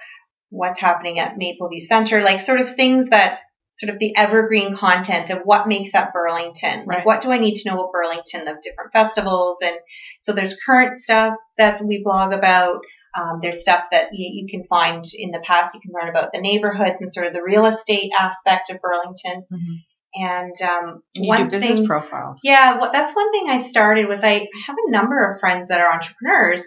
what's 0.51 0.79
happening 0.79 1.19
at 1.19 1.37
Mapleview 1.37 1.81
Center, 1.81 2.23
like 2.23 2.39
sort 2.41 2.61
of 2.61 2.77
things 2.77 3.09
that 3.09 3.41
sort 3.75 3.93
of 3.93 3.99
the 3.99 4.17
evergreen 4.17 4.75
content 4.77 5.29
of 5.31 5.41
what 5.45 5.69
makes 5.69 5.95
up 5.95 6.13
Burlington. 6.13 6.87
Like 6.87 6.99
Right. 6.99 7.07
what 7.07 7.21
do 7.21 7.31
I 7.33 7.39
need 7.39 7.57
to 7.57 7.69
know 7.69 7.75
about 7.81 7.93
Burlington, 7.93 8.45
the 8.45 8.59
different 8.63 8.93
festivals 8.93 9.61
and 9.63 9.77
so 10.23 10.33
there's 10.33 10.57
current 10.65 10.97
stuff 10.97 11.35
that 11.59 11.81
we 11.83 12.03
blog 12.03 12.33
about. 12.33 12.79
Um, 13.15 13.41
there's 13.43 13.61
stuff 13.61 13.87
that 13.93 14.11
you, 14.13 14.43
you 14.43 14.47
can 14.49 14.67
find 14.69 15.05
in 15.15 15.31
the 15.31 15.41
past. 15.41 15.75
You 15.75 15.81
can 15.81 15.93
learn 15.93 16.09
about 16.09 16.33
the 16.33 16.41
neighborhoods 16.41 17.01
and 17.01 17.13
sort 17.13 17.27
of 17.27 17.33
the 17.33 17.43
real 17.43 17.67
estate 17.67 18.13
aspect 18.19 18.71
of 18.71 18.81
Burlington. 18.81 19.45
Mhm. 19.53 19.85
And 20.19 20.55
um, 20.63 21.03
one 21.19 21.43
do 21.49 21.51
business 21.51 21.79
thing, 21.79 21.87
profiles 21.87 22.41
yeah, 22.43 22.79
what, 22.79 22.93
that's 22.93 23.15
one 23.15 23.31
thing 23.33 23.47
I 23.49 23.61
started 23.61 24.09
was 24.09 24.23
I 24.23 24.49
have 24.67 24.77
a 24.87 24.91
number 24.91 25.29
of 25.31 25.39
friends 25.41 25.69
that 25.69 25.81
are 25.81 25.93
entrepreneurs, 25.93 26.65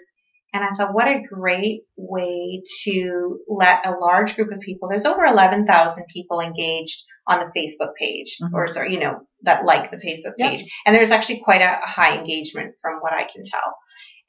and 0.54 0.64
I 0.64 0.70
thought, 0.70 0.94
what 0.94 1.08
a 1.08 1.22
great 1.22 1.82
way 1.98 2.62
to 2.84 3.40
let 3.48 3.86
a 3.86 3.92
large 3.92 4.36
group 4.36 4.52
of 4.52 4.60
people. 4.60 4.90
There's 4.90 5.06
over 5.06 5.24
11,000 5.26 6.06
people 6.14 6.42
engaged 6.42 7.04
on 7.28 7.40
the 7.40 7.46
Facebook 7.60 7.94
page, 8.00 8.38
Mhm. 8.42 8.54
or 8.54 8.68
sorry, 8.68 8.94
you 8.94 9.00
know, 9.00 9.22
that 9.44 9.66
like 9.66 9.90
the 9.92 9.98
Facebook 9.98 10.34
Yeah. 10.38 10.50
page, 10.50 10.72
and 10.86 10.96
there's 10.96 11.12
actually 11.12 11.42
quite 11.42 11.62
a, 11.62 11.80
high 11.84 12.18
engagement 12.18 12.76
from 12.82 13.00
what 13.00 13.14
I 13.14 13.24
can 13.24 13.44
tell. 13.44 13.76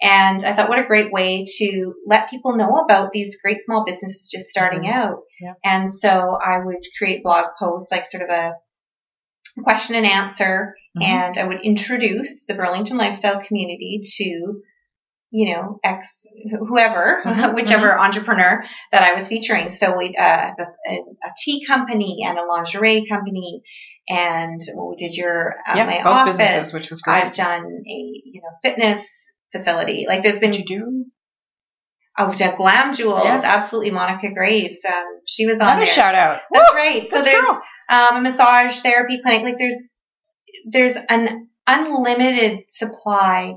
And 0.02 0.42
I 0.44 0.54
thought, 0.54 0.70
what 0.70 0.78
a 0.78 0.84
great 0.86 1.12
way 1.12 1.44
to 1.58 1.94
let 2.06 2.30
people 2.30 2.56
know 2.56 2.70
about 2.76 3.12
these 3.12 3.38
great 3.42 3.62
small 3.62 3.84
businesses 3.84 4.30
just 4.30 4.46
starting 4.48 4.84
Mhm. 4.84 4.94
out. 4.94 5.18
And 5.62 5.92
so 5.92 6.38
I 6.42 6.58
would 6.58 6.82
create 6.96 7.22
blog 7.22 7.46
posts, 7.58 7.92
like 7.92 8.06
sort 8.06 8.22
of 8.22 8.30
a 8.30 8.54
question 9.62 9.94
and 9.96 10.06
answer, 10.06 10.74
Mhm. 10.96 11.04
and 11.04 11.38
I 11.38 11.44
would 11.44 11.60
introduce 11.62 12.44
the 12.46 12.54
Burlington 12.54 12.96
lifestyle 12.96 13.40
community 13.40 14.00
to, 14.16 14.62
you 15.30 15.54
know, 15.54 15.78
ex 15.84 16.24
whoever, 16.68 17.22
Mhm, 17.26 17.54
whichever 17.54 17.98
entrepreneur 17.98 18.64
that 18.92 19.02
I 19.02 19.14
was 19.14 19.28
featuring. 19.28 19.70
So 19.70 19.96
we 19.96 20.16
uh, 20.16 20.50
a, 20.58 20.92
a, 20.92 21.30
tea 21.38 21.64
company 21.66 22.24
and 22.26 22.38
a 22.38 22.44
lingerie 22.44 23.06
company, 23.08 23.62
and 24.08 24.60
well, 24.74 24.88
we 24.90 24.96
did 24.96 25.14
your 25.14 25.54
uh, 25.66 25.74
yeah, 25.76 25.86
my 25.86 25.96
both 25.98 26.06
office. 26.06 26.36
businesses, 26.36 26.72
which 26.72 26.90
was 26.90 27.02
great. 27.02 27.24
I've 27.24 27.32
done 27.34 27.64
a 27.86 27.98
you 28.24 28.40
know 28.42 28.50
fitness 28.62 29.30
facility. 29.52 30.06
Like 30.08 30.22
there's 30.22 30.38
been 30.38 30.50
Did 30.52 30.68
you 30.68 30.78
do 30.78 31.04
oh, 32.20 32.34
done 32.34 32.54
Glam 32.54 32.94
Jewels, 32.94 33.24
Yeah. 33.24 33.40
absolutely 33.42 33.90
Monica 33.90 34.30
Graves. 34.32 34.84
Um, 34.84 35.04
she 35.26 35.46
was 35.46 35.60
on 35.60 35.66
another 35.68 35.84
there. 35.86 35.94
shout 35.94 36.14
out? 36.14 36.40
That's 36.52 36.72
Woo! 36.72 36.76
right. 36.78 37.08
So 37.08 37.22
there's 37.22 37.44
girl. 37.44 37.62
um, 37.88 38.16
a 38.16 38.20
massage 38.20 38.80
therapy 38.80 39.20
clinic. 39.22 39.42
Like 39.42 39.58
there's 39.58 39.98
there's 40.70 40.96
an 41.08 41.48
unlimited 41.66 42.60
supply 42.68 43.54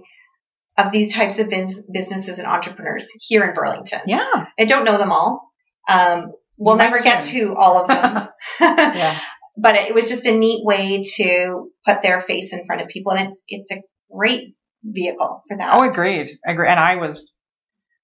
of 0.78 0.92
these 0.92 1.14
types 1.14 1.38
of 1.40 1.50
bus- 1.50 1.84
businesses 1.92 2.40
and 2.40 2.48
entrepreneurs 2.48 3.08
here 3.20 3.44
in 3.44 3.54
Burlington. 3.54 4.02
yeah, 4.08 4.46
I 4.60 4.66
don't 4.66 4.86
know 4.86 4.98
them 4.98 5.12
all. 5.12 5.52
Um, 5.88 6.32
we'll 6.58 6.78
might 6.78 6.90
never 6.92 7.02
get 7.04 7.24
to 7.26 7.56
all 7.56 7.78
of 7.78 7.88
them. 7.88 8.28
yeah. 8.62 9.20
but 9.58 9.76
it 9.76 9.94
was 9.94 10.08
just 10.10 10.26
a 10.26 10.32
neat 10.38 10.64
way 10.66 11.04
to 11.18 11.70
put 11.86 12.02
their 12.02 12.22
face 12.22 12.54
in 12.54 12.66
front 12.66 12.82
of 12.82 12.88
people, 12.88 13.12
and 13.12 13.28
it's 13.30 13.44
it's 13.48 13.72
a 13.72 13.82
great 14.12 14.56
vehicle 14.84 15.42
for 15.48 15.58
that. 15.58 15.74
Oh, 15.74 15.84
agreed. 15.84 16.30
Agreed. 16.46 16.68
And 16.70 16.80
I 16.80 16.96
was 16.98 17.34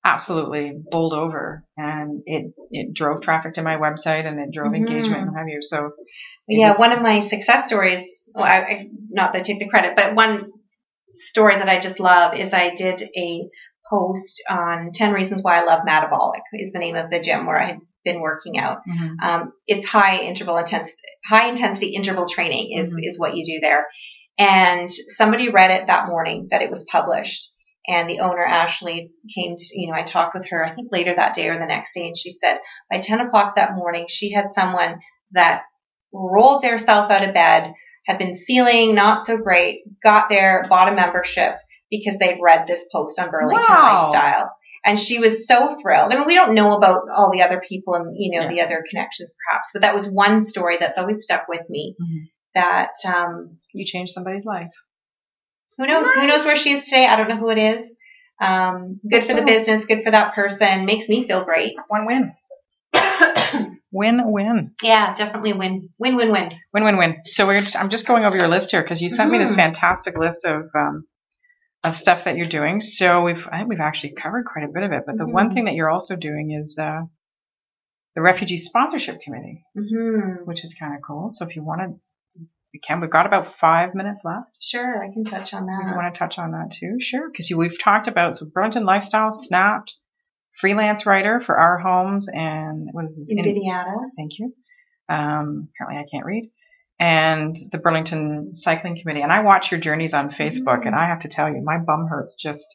absolutely 0.03 0.73
bowled 0.91 1.13
over, 1.13 1.65
and 1.77 2.21
it 2.25 2.53
it 2.71 2.93
drove 2.93 3.21
traffic 3.21 3.55
to 3.55 3.61
my 3.63 3.75
website, 3.77 4.25
and 4.25 4.39
it 4.39 4.51
drove 4.53 4.71
Mhm. 4.71 4.77
engagement, 4.77 5.27
and 5.27 5.37
have 5.37 5.47
you. 5.47 5.61
So 5.61 5.91
yeah, 6.47 6.69
was- 6.69 6.79
one 6.79 6.91
of 6.91 7.01
my 7.01 7.19
success 7.19 7.67
stories. 7.67 8.23
Well, 8.33 8.43
I, 8.45 8.57
I, 8.59 8.87
not 9.09 9.33
that 9.33 9.39
I 9.39 9.41
take 9.43 9.59
the 9.59 9.67
credit, 9.69 9.95
but 9.95 10.15
one 10.15 10.51
story 11.13 11.55
that 11.55 11.67
I 11.69 11.79
just 11.79 11.99
love 11.99 12.35
is 12.35 12.53
I 12.53 12.73
did 12.75 13.09
a 13.17 13.41
post 13.89 14.41
on 14.49 14.91
10 14.93 15.13
reasons 15.13 15.41
why 15.41 15.59
I 15.59 15.63
love 15.63 15.83
Metabolic 15.85 16.41
is 16.53 16.71
the 16.71 16.79
name 16.79 16.95
of 16.95 17.09
the 17.09 17.19
gym 17.19 17.45
where 17.45 17.59
I 17.59 17.65
had 17.65 17.79
been 18.05 18.21
working 18.21 18.57
out. 18.57 18.79
mhm. 18.87 19.15
Um, 19.21 19.53
it's 19.67 19.85
high 19.85 20.19
interval 20.21 20.57
intensity, 20.57 21.01
high 21.25 21.49
intensity 21.49 21.87
interval 21.95 22.25
training 22.27 22.77
is, 22.77 22.95
Mhm. 22.97 23.07
is 23.07 23.19
what 23.19 23.35
you 23.35 23.43
do 23.43 23.59
there. 23.61 23.87
And 24.37 24.89
somebody 24.91 25.49
read 25.49 25.71
it 25.71 25.87
that 25.87 26.07
morning 26.07 26.47
that 26.51 26.61
it 26.61 26.69
was 26.69 26.83
published. 26.83 27.51
And 27.87 28.09
the 28.09 28.19
owner, 28.19 28.43
Ashley, 28.43 29.11
came 29.33 29.55
to, 29.57 29.79
you 29.79 29.87
know, 29.87 29.93
I 29.97 30.03
talked 30.03 30.35
with 30.35 30.47
her, 30.49 30.63
I 30.63 30.69
think 30.73 30.89
later 30.91 31.15
that 31.15 31.33
day 31.33 31.47
or 31.47 31.55
the 31.57 31.65
next 31.65 31.93
day. 31.93 32.07
And 32.07 32.17
she 32.17 32.29
said 32.29 32.59
by 32.91 32.99
10 32.99 33.21
o'clock 33.21 33.55
that 33.55 33.75
morning, 33.75 34.05
she 34.09 34.31
had 34.31 34.49
someone 34.49 34.99
that 35.31 35.63
rolled 36.13 36.61
theirself 36.61 37.09
out 37.09 37.27
of 37.27 37.33
bed, 37.33 37.73
had 38.05 38.17
been 38.17 38.35
feeling 38.35 38.95
not 38.95 39.25
so 39.25 39.37
great, 39.37 39.81
got 40.03 40.29
there, 40.29 40.63
bought 40.67 40.91
a 40.91 40.95
membership 40.95 41.55
because 41.89 42.17
they'd 42.17 42.39
read 42.41 42.67
this 42.67 42.85
post 42.91 43.17
on 43.19 43.31
Burlington 43.31 43.63
Wow. 43.69 43.99
Lifestyle. 44.11 44.51
And 44.85 44.97
she 44.99 45.19
was 45.19 45.47
so 45.47 45.75
thrilled. 45.81 46.11
I 46.13 46.17
mean, 46.17 46.25
we 46.27 46.35
don't 46.35 46.55
know 46.55 46.75
about 46.75 47.01
all 47.13 47.31
the 47.31 47.41
other 47.41 47.61
people 47.67 47.95
and, 47.95 48.15
you 48.17 48.37
know, 48.37 48.45
Yeah. 48.45 48.49
the 48.49 48.61
other 48.61 48.83
connections 48.89 49.33
perhaps, 49.47 49.69
but 49.73 49.81
that 49.81 49.93
was 49.93 50.07
one 50.09 50.41
story 50.41 50.77
that's 50.79 50.97
always 50.97 51.23
stuck 51.23 51.47
with 51.47 51.67
me 51.69 51.95
Mhm. 51.99 52.29
that, 52.55 52.91
um, 53.05 53.57
you 53.73 53.85
changed 53.85 54.13
somebody's 54.13 54.45
life. 54.45 54.69
Who 55.79 55.87
knows? 55.87 56.05
Who 56.13 56.27
knows 56.27 56.45
where 56.45 56.55
she 56.55 56.73
is 56.73 56.83
today? 56.83 57.07
I 57.07 57.15
don't 57.15 57.29
know 57.29 57.37
who 57.37 57.49
it 57.49 57.57
is. 57.57 57.95
Um, 58.41 58.99
good 59.09 59.23
for 59.23 59.33
the 59.33 59.41
business, 59.43 59.85
good 59.85 60.03
for 60.03 60.11
that 60.11 60.33
person, 60.35 60.85
makes 60.85 61.09
me 61.09 61.25
feel 61.27 61.43
great. 61.43 61.73
One 61.87 62.05
win. 62.05 62.33
Win 63.91 64.21
win. 64.31 64.73
yeah, 64.83 65.15
definitely 65.15 65.53
win, 65.53 65.89
win, 65.97 66.15
win, 66.15 66.31
win. 66.31 66.49
Win 66.73 66.83
win 66.83 66.97
win. 66.97 67.21
So 67.25 67.47
we're 67.47 67.59
just, 67.59 67.75
I'm 67.75 67.89
just 67.89 68.05
going 68.05 68.23
over 68.23 68.37
your 68.37 68.47
list 68.47 68.69
here 68.69 68.83
because 68.83 69.01
you 69.01 69.09
sent 69.09 69.31
me 69.31 69.39
this 69.39 69.51
Mhm. 69.51 69.55
fantastic 69.55 70.15
list 70.15 70.45
of 70.45 70.67
um, 70.75 71.05
of 71.83 71.95
stuff 71.95 72.25
that 72.25 72.37
you're 72.37 72.45
doing. 72.45 72.81
So 72.81 73.23
we've 73.23 73.47
I 73.51 73.57
think 73.57 73.69
we've 73.69 73.79
actually 73.79 74.13
covered 74.13 74.45
quite 74.45 74.63
a 74.65 74.67
bit 74.71 74.83
of 74.83 74.91
it. 74.91 75.03
But 75.07 75.17
the 75.17 75.25
one 75.27 75.49
Mhm. 75.49 75.53
thing 75.53 75.65
that 75.65 75.73
you're 75.73 75.89
also 75.89 76.15
doing 76.15 76.51
is 76.51 76.77
uh, 76.77 77.01
the 78.15 78.21
Refugee 78.21 78.57
Sponsorship 78.57 79.21
Committee, 79.21 79.63
hmm 79.75 80.43
which 80.45 80.63
is 80.63 80.75
kind 80.75 80.93
of 80.95 81.01
cool. 81.01 81.29
So 81.31 81.45
if 81.47 81.55
you 81.55 81.63
want 81.63 81.81
to, 81.81 81.99
we 82.73 82.79
can. 82.79 82.99
We've 82.99 83.09
got 83.09 83.25
about 83.25 83.45
five 83.45 83.95
minutes 83.95 84.21
left. 84.23 84.49
Sure, 84.61 85.03
I 85.03 85.11
can 85.11 85.23
touch 85.23 85.53
on 85.53 85.65
that. 85.65 85.83
you 85.87 85.95
want 85.95 86.13
to 86.13 86.17
touch 86.19 86.37
on 86.37 86.51
that 86.51 86.71
too, 86.71 86.97
sure. 86.99 87.29
Because 87.29 87.51
we've 87.55 87.79
talked 87.79 88.07
about 88.07 88.35
so 88.35 88.45
Burlington 88.53 88.85
Lifestyle, 88.85 89.31
Snapped, 89.31 89.95
freelance 90.59 91.05
writer 91.05 91.39
for 91.39 91.57
our 91.57 91.77
homes, 91.77 92.27
and 92.31 92.89
what 92.91 93.05
is 93.05 93.15
this? 93.17 93.31
In- 93.31 93.37
Invidiata. 93.43 93.95
Thank 94.17 94.39
you. 94.39 94.53
Um, 95.07 95.69
apparently, 95.75 96.01
I 96.01 96.05
can't 96.11 96.25
read. 96.25 96.51
And 96.99 97.55
the 97.71 97.77
Burlington 97.79 98.53
Cycling 98.53 98.99
Committee. 98.99 99.21
And 99.21 99.31
I 99.31 99.39
watch 99.41 99.71
your 99.71 99.79
journeys 99.79 100.13
on 100.13 100.29
Facebook, 100.29 100.81
Mm. 100.83 100.87
and 100.87 100.95
I 100.95 101.05
have 101.07 101.21
to 101.21 101.27
tell 101.29 101.47
you, 101.49 101.61
my 101.63 101.77
bum 101.77 102.07
hurts 102.09 102.35
just 102.35 102.67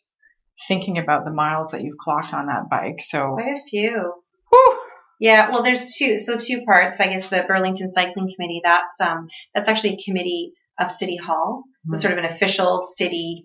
thinking 0.67 0.99
about 0.99 1.25
the 1.25 1.31
miles 1.33 1.73
that 1.73 1.83
you've 1.83 1.99
clocked 1.99 2.33
on 2.33 2.47
that 2.47 2.69
bike. 2.71 2.97
So, 3.01 3.35
Quite 3.35 3.59
a 3.59 3.63
few. 3.69 4.15
whew, 4.51 4.81
Yeah, 5.21 5.51
well, 5.51 5.63
there's 5.63 5.95
two. 5.95 6.19
So 6.19 6.37
two 6.37 6.63
parts. 6.65 7.01
I 7.01 7.07
guess 7.07 7.29
the 7.29 7.45
Burlington 7.47 7.89
Cycling 7.91 8.33
Committee. 8.35 8.61
That's 8.65 9.01
um 9.01 9.29
that's 9.55 9.69
actually 9.69 9.95
a 9.95 10.05
committee 10.05 10.53
of 10.79 10.91
City 10.91 11.17
Hall. 11.17 11.65
So 11.87 11.97
Mhm. 11.97 12.01
sort 12.01 12.13
of 12.13 12.19
an 12.19 12.25
official 12.25 12.83
city 12.83 13.45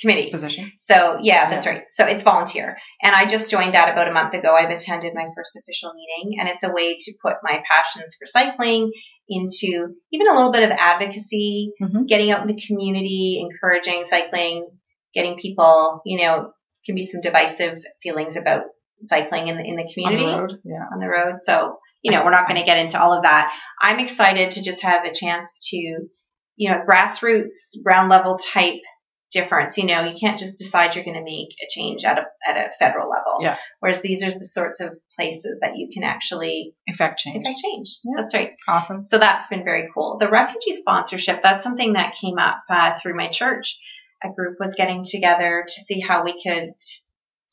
committee. 0.00 0.30
position. 0.30 0.72
So 0.76 1.18
yeah, 1.22 1.48
that's 1.48 1.64
Yeah. 1.64 1.72
right. 1.72 1.82
So 1.90 2.04
it's 2.06 2.22
volunteer, 2.22 2.76
and 3.02 3.14
I 3.16 3.24
just 3.24 3.50
joined 3.50 3.74
that 3.74 3.90
about 3.90 4.08
a 4.08 4.12
month 4.12 4.34
ago. 4.34 4.54
I've 4.54 4.70
attended 4.70 5.14
my 5.14 5.24
first 5.34 5.56
official 5.56 5.92
meeting, 5.94 6.38
and 6.38 6.48
it's 6.50 6.62
a 6.62 6.70
way 6.70 6.96
to 6.98 7.12
put 7.22 7.36
my 7.42 7.62
passions 7.70 8.14
for 8.18 8.26
cycling 8.26 8.90
into 9.28 9.94
even 10.12 10.28
a 10.28 10.34
little 10.34 10.52
bit 10.52 10.62
of 10.64 10.70
advocacy, 10.70 11.72
Mhm. 11.82 12.06
getting 12.08 12.30
out 12.30 12.42
in 12.42 12.46
the 12.46 12.60
community, 12.66 13.40
encouraging 13.40 14.04
cycling, 14.04 14.66
getting 15.14 15.36
people. 15.38 16.02
You 16.04 16.18
know, 16.18 16.52
can 16.84 16.94
be 16.94 17.04
some 17.04 17.20
divisive 17.22 17.78
feelings 18.02 18.36
about 18.36 18.62
cycling 19.04 19.48
in 19.48 19.56
the 19.56 19.64
in 19.64 19.76
the 19.76 19.82
On 19.84 19.88
community 19.92 20.24
the 20.30 20.38
road. 20.38 20.52
Yeah. 20.64 20.84
on 20.92 20.98
the 21.00 21.08
road. 21.08 21.36
So, 21.40 21.78
you 22.02 22.12
know, 22.12 22.24
we're 22.24 22.30
not 22.30 22.46
going 22.48 22.60
to 22.60 22.66
get 22.66 22.78
into 22.78 23.00
all 23.00 23.12
of 23.12 23.22
that. 23.24 23.52
I'm 23.80 23.98
excited 24.00 24.52
to 24.52 24.62
just 24.62 24.82
have 24.82 25.04
a 25.04 25.12
chance 25.12 25.68
to, 25.70 25.76
you 25.76 26.70
know, 26.70 26.82
grassroots, 26.88 27.82
ground 27.84 28.08
level 28.10 28.38
type 28.38 28.80
difference. 29.32 29.76
You 29.76 29.86
know, 29.86 30.04
you 30.04 30.14
can't 30.18 30.38
just 30.38 30.56
decide 30.56 30.94
you're 30.94 31.04
going 31.04 31.16
to 31.16 31.24
make 31.24 31.48
a 31.62 31.66
change 31.68 32.04
at 32.04 32.18
a, 32.18 32.22
at 32.48 32.56
a 32.56 32.70
federal 32.78 33.10
level. 33.10 33.38
Yeah. 33.40 33.56
Whereas 33.80 34.00
these 34.00 34.22
are 34.22 34.30
the 34.30 34.44
sorts 34.44 34.80
of 34.80 34.90
places 35.16 35.58
that 35.60 35.76
you 35.76 35.88
can 35.92 36.04
actually 36.04 36.74
Effect 36.86 37.18
change. 37.18 37.44
affect 37.44 37.58
change. 37.58 37.98
Yeah. 38.04 38.12
That's 38.18 38.34
right. 38.34 38.52
Awesome. 38.68 39.04
So 39.04 39.18
that's 39.18 39.48
been 39.48 39.64
very 39.64 39.88
cool. 39.92 40.16
The 40.18 40.30
refugee 40.30 40.74
sponsorship, 40.74 41.40
that's 41.40 41.62
something 41.64 41.94
that 41.94 42.14
came 42.14 42.38
up 42.38 42.62
uh, 42.70 42.98
through 43.02 43.16
my 43.16 43.26
church. 43.28 43.78
A 44.24 44.28
group 44.32 44.56
was 44.60 44.74
getting 44.76 45.04
together 45.04 45.64
to 45.66 45.80
see 45.82 46.00
how 46.00 46.22
we 46.24 46.40
could 46.42 46.70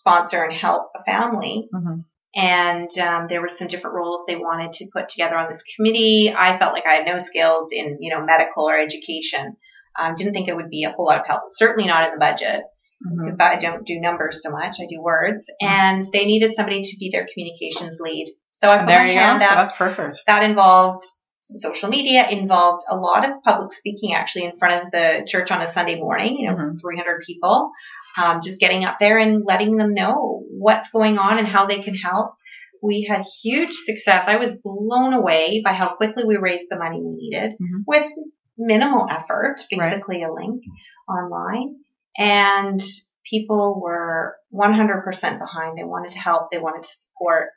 sponsor 0.03 0.43
and 0.43 0.53
help 0.53 0.89
a 0.99 1.03
family 1.03 1.69
hmm 1.71 1.99
and 2.35 2.89
um, 2.97 3.27
there 3.29 3.41
were 3.41 3.47
some 3.49 3.67
different 3.67 3.95
roles 3.95 4.25
they 4.25 4.35
wanted 4.35 4.73
to 4.73 4.89
put 4.91 5.07
together 5.09 5.37
on 5.37 5.49
this 5.49 5.61
committee. 5.75 6.33
I 6.35 6.57
felt 6.57 6.73
like 6.73 6.87
I 6.87 6.93
had 6.95 7.05
no 7.05 7.19
skills 7.19 7.67
in, 7.71 7.97
you 7.99 8.09
know, 8.09 8.25
medical 8.25 8.67
or 8.67 8.75
education. 8.79 9.55
Um, 9.99 10.15
didn't 10.15 10.33
think 10.33 10.47
it 10.47 10.55
would 10.55 10.69
be 10.71 10.83
a 10.83 10.91
whole 10.91 11.05
lot 11.05 11.19
of 11.19 11.27
help. 11.27 11.43
Certainly 11.45 11.87
not 11.87 12.05
in 12.07 12.13
the 12.13 12.19
budget 12.19 12.63
because 13.03 13.37
I 13.39 13.57
don't 13.57 13.85
do 13.85 13.99
numbers 13.99 14.39
so 14.41 14.49
much. 14.49 14.77
I 14.81 14.87
do 14.89 14.99
words. 14.99 15.45
And 15.61 16.03
they 16.11 16.25
needed 16.25 16.55
somebody 16.55 16.81
to 16.81 16.97
be 16.99 17.11
their 17.11 17.27
communications 17.31 17.99
lead. 17.99 18.33
So 18.51 18.67
I 18.67 18.77
put 18.77 18.79
And 18.79 18.89
there 18.89 18.99
my 19.03 19.09
you 19.09 19.13
go. 19.13 19.19
hand 19.19 19.43
So 19.43 19.49
up. 19.49 19.55
that's 19.55 19.77
perfect. 19.77 20.21
That 20.25 20.41
involved 20.41 21.03
some 21.43 21.59
social 21.59 21.89
media, 21.89 22.27
involved 22.29 22.83
a 22.89 22.95
lot 22.95 23.29
of 23.29 23.43
public 23.43 23.73
speaking 23.73 24.13
actually 24.13 24.45
in 24.45 24.55
front 24.55 24.81
of 24.85 24.91
the 24.91 25.25
church 25.27 25.51
on 25.51 25.61
a 25.61 25.67
Sunday 25.67 25.99
morning, 25.99 26.37
you 26.37 26.49
know, 26.49 26.55
Mhm. 26.55 26.79
300 26.79 27.21
people, 27.21 27.71
um, 28.17 28.39
just 28.41 28.61
getting 28.61 28.85
up 28.85 28.97
there 28.97 29.17
and 29.17 29.43
letting 29.45 29.75
them 29.75 29.93
know 29.93 30.43
what's 30.49 30.89
going 30.89 31.17
on 31.17 31.37
and 31.37 31.47
how 31.47 31.65
they 31.65 31.79
can 31.79 31.95
help. 31.95 32.35
We 32.81 33.03
had 33.03 33.25
huge 33.43 33.73
success. 33.73 34.25
I 34.27 34.37
was 34.37 34.55
blown 34.63 35.13
away 35.13 35.61
by 35.63 35.73
how 35.73 35.95
quickly 35.95 36.23
we 36.25 36.37
raised 36.37 36.67
the 36.69 36.77
money 36.77 37.01
we 37.01 37.11
needed 37.13 37.51
Mhm. 37.61 37.83
with 37.87 38.09
minimal 38.57 39.07
effort, 39.09 39.55
Right. 39.71 39.89
basically 39.89 40.23
a 40.23 40.31
link 40.31 40.63
online. 41.09 41.75
And 42.17 42.81
people 43.29 43.81
were 43.81 44.37
100% 44.49 45.39
behind. 45.39 45.77
They 45.77 45.83
wanted 45.83 46.11
to 46.11 46.19
help. 46.19 46.51
They 46.51 46.59
wanted 46.59 46.83
to 46.83 46.89
support. 46.89 47.49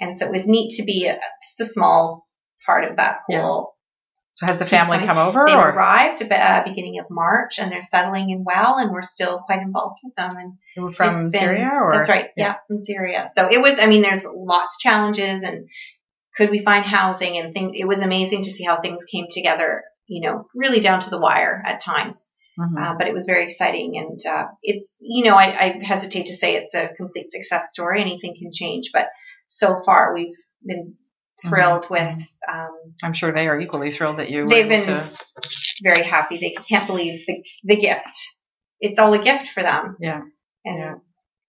And 0.00 0.16
so 0.16 0.26
it 0.26 0.32
was 0.32 0.46
neat 0.46 0.76
to 0.76 0.84
be 0.84 1.06
a, 1.06 1.18
just 1.42 1.60
a 1.60 1.64
small 1.64 2.26
part 2.66 2.84
of 2.84 2.96
that 2.96 3.20
Yeah. 3.28 3.42
whole. 3.42 3.74
So 4.34 4.46
has 4.46 4.56
the 4.56 4.64
family 4.66 4.98
come 5.04 5.18
over, 5.18 5.44
They 5.46 5.54
or 5.54 5.68
arrived 5.68 6.22
uh, 6.22 6.62
beginning 6.64 6.98
of 6.98 7.06
March 7.10 7.58
and 7.58 7.70
they're 7.70 7.82
settling 7.82 8.30
in 8.30 8.44
well 8.44 8.78
and 8.78 8.90
we're 8.90 9.02
still 9.02 9.40
quite 9.40 9.60
involved 9.60 9.98
with 10.02 10.14
them. 10.14 10.36
And 10.38 10.54
they 10.74 10.80
were 10.82 10.90
from 10.92 11.14
been- 11.14 11.30
Syria, 11.30 11.70
or 11.70 11.92
that's 11.92 12.08
right. 12.08 12.30
Yeah. 12.34 12.54
from 12.66 12.78
Syria. 12.78 13.26
So 13.30 13.48
it 13.50 13.60
was, 13.60 13.78
I 13.78 13.84
mean, 13.86 14.00
there's 14.00 14.24
lots 14.24 14.76
of 14.76 14.80
challenges 14.80 15.42
and 15.42 15.68
could 16.36 16.48
we 16.48 16.60
find 16.60 16.82
housing 16.86 17.36
and 17.36 17.52
things. 17.54 17.72
It 17.74 17.86
was 17.86 18.00
amazing 18.00 18.42
to 18.44 18.50
see 18.50 18.64
how 18.64 18.80
things 18.80 19.04
came 19.04 19.26
together, 19.28 19.84
you 20.06 20.26
know, 20.26 20.46
really 20.54 20.80
down 20.80 21.00
to 21.00 21.10
the 21.10 21.20
wire 21.20 21.62
at 21.66 21.80
times. 21.80 22.30
Mhm. 22.58 22.78
Uh, 22.80 22.94
but 22.96 23.06
it 23.08 23.12
was 23.14 23.26
very 23.26 23.44
exciting 23.44 23.98
and, 23.98 24.18
uh, 24.26 24.46
it's, 24.62 24.96
you 25.02 25.24
know, 25.24 25.36
I, 25.36 25.46
I 25.58 25.80
hesitate 25.82 26.26
to 26.26 26.34
say 26.36 26.54
it's 26.54 26.74
a 26.74 26.88
complete 26.96 27.30
success 27.30 27.68
story. 27.68 28.00
Anything 28.00 28.34
can 28.38 28.50
change, 28.50 28.90
but 28.94 29.08
so 29.46 29.80
far 29.84 30.14
we've 30.14 30.36
been 30.64 30.94
thrilled 31.48 31.88
with, 31.90 32.16
um, 32.48 32.70
I'm 33.02 33.12
sure 33.12 33.32
they 33.32 33.48
are 33.48 33.58
equally 33.58 33.90
thrilled 33.92 34.18
that 34.18 34.30
you. 34.30 34.46
They've 34.46 34.70
able 34.70 34.86
been- 34.86 35.04
to- 35.04 35.18
very 35.82 36.02
happy. 36.02 36.38
They 36.38 36.50
can't 36.50 36.86
believe 36.86 37.24
the, 37.26 37.42
the 37.64 37.76
gift. 37.76 38.16
It's 38.80 38.98
all 38.98 39.12
a 39.14 39.18
gift 39.22 39.48
for 39.48 39.62
them. 39.62 39.96
Yeah. 40.00 40.20
And 40.64 40.78
Yeah. 40.78 40.94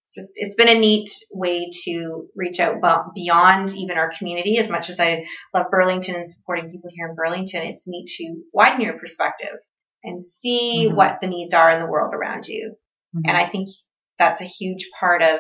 it's 0.06 0.16
just, 0.16 0.34
it's 0.36 0.56
been 0.56 0.70
a 0.70 0.80
neat 0.80 1.12
way 1.32 1.70
to 1.86 2.28
reach 2.36 2.60
out 2.60 2.82
beyond 3.14 3.76
even 3.76 3.98
our 3.98 4.12
community. 4.18 4.58
As 4.58 4.70
much 4.70 4.90
as 4.90 5.00
I 5.00 5.26
love 5.54 5.68
Burlington 5.72 6.16
and 6.16 6.30
supporting 6.32 6.72
people 6.72 6.90
here 6.94 7.08
in 7.10 7.16
Burlington, 7.16 7.64
it's 7.64 7.88
neat 7.88 8.08
to 8.18 8.42
widen 8.54 8.82
your 8.82 8.98
perspective 8.98 9.58
and 10.04 10.24
see 10.24 10.88
Mhm. 10.90 10.96
what 10.96 11.22
the 11.22 11.28
needs 11.28 11.54
are 11.54 11.72
in 11.72 11.80
the 11.80 11.86
world 11.88 12.14
around 12.14 12.48
you. 12.48 12.76
Mhm. 13.16 13.22
And 13.28 13.38
I 13.38 13.46
think 13.46 13.70
that's 14.18 14.42
a 14.42 14.46
huge 14.46 14.90
part 15.00 15.22
of 15.22 15.40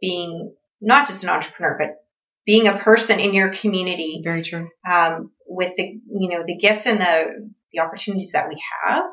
being 0.00 0.54
not 0.80 1.06
just 1.06 1.22
an 1.24 1.30
entrepreneur, 1.30 1.76
but 1.78 2.01
being 2.44 2.66
a 2.68 2.78
person 2.78 3.20
in 3.20 3.34
your 3.34 3.50
community 3.52 4.20
Very 4.24 4.42
true. 4.42 4.68
um, 4.90 5.30
with 5.46 5.74
the 5.76 5.82
you 5.84 6.28
know 6.30 6.42
the 6.46 6.56
gifts 6.56 6.86
and 6.86 7.00
the 7.00 7.50
the 7.72 7.80
opportunities 7.80 8.32
that 8.32 8.48
we 8.48 8.56
have 8.84 9.04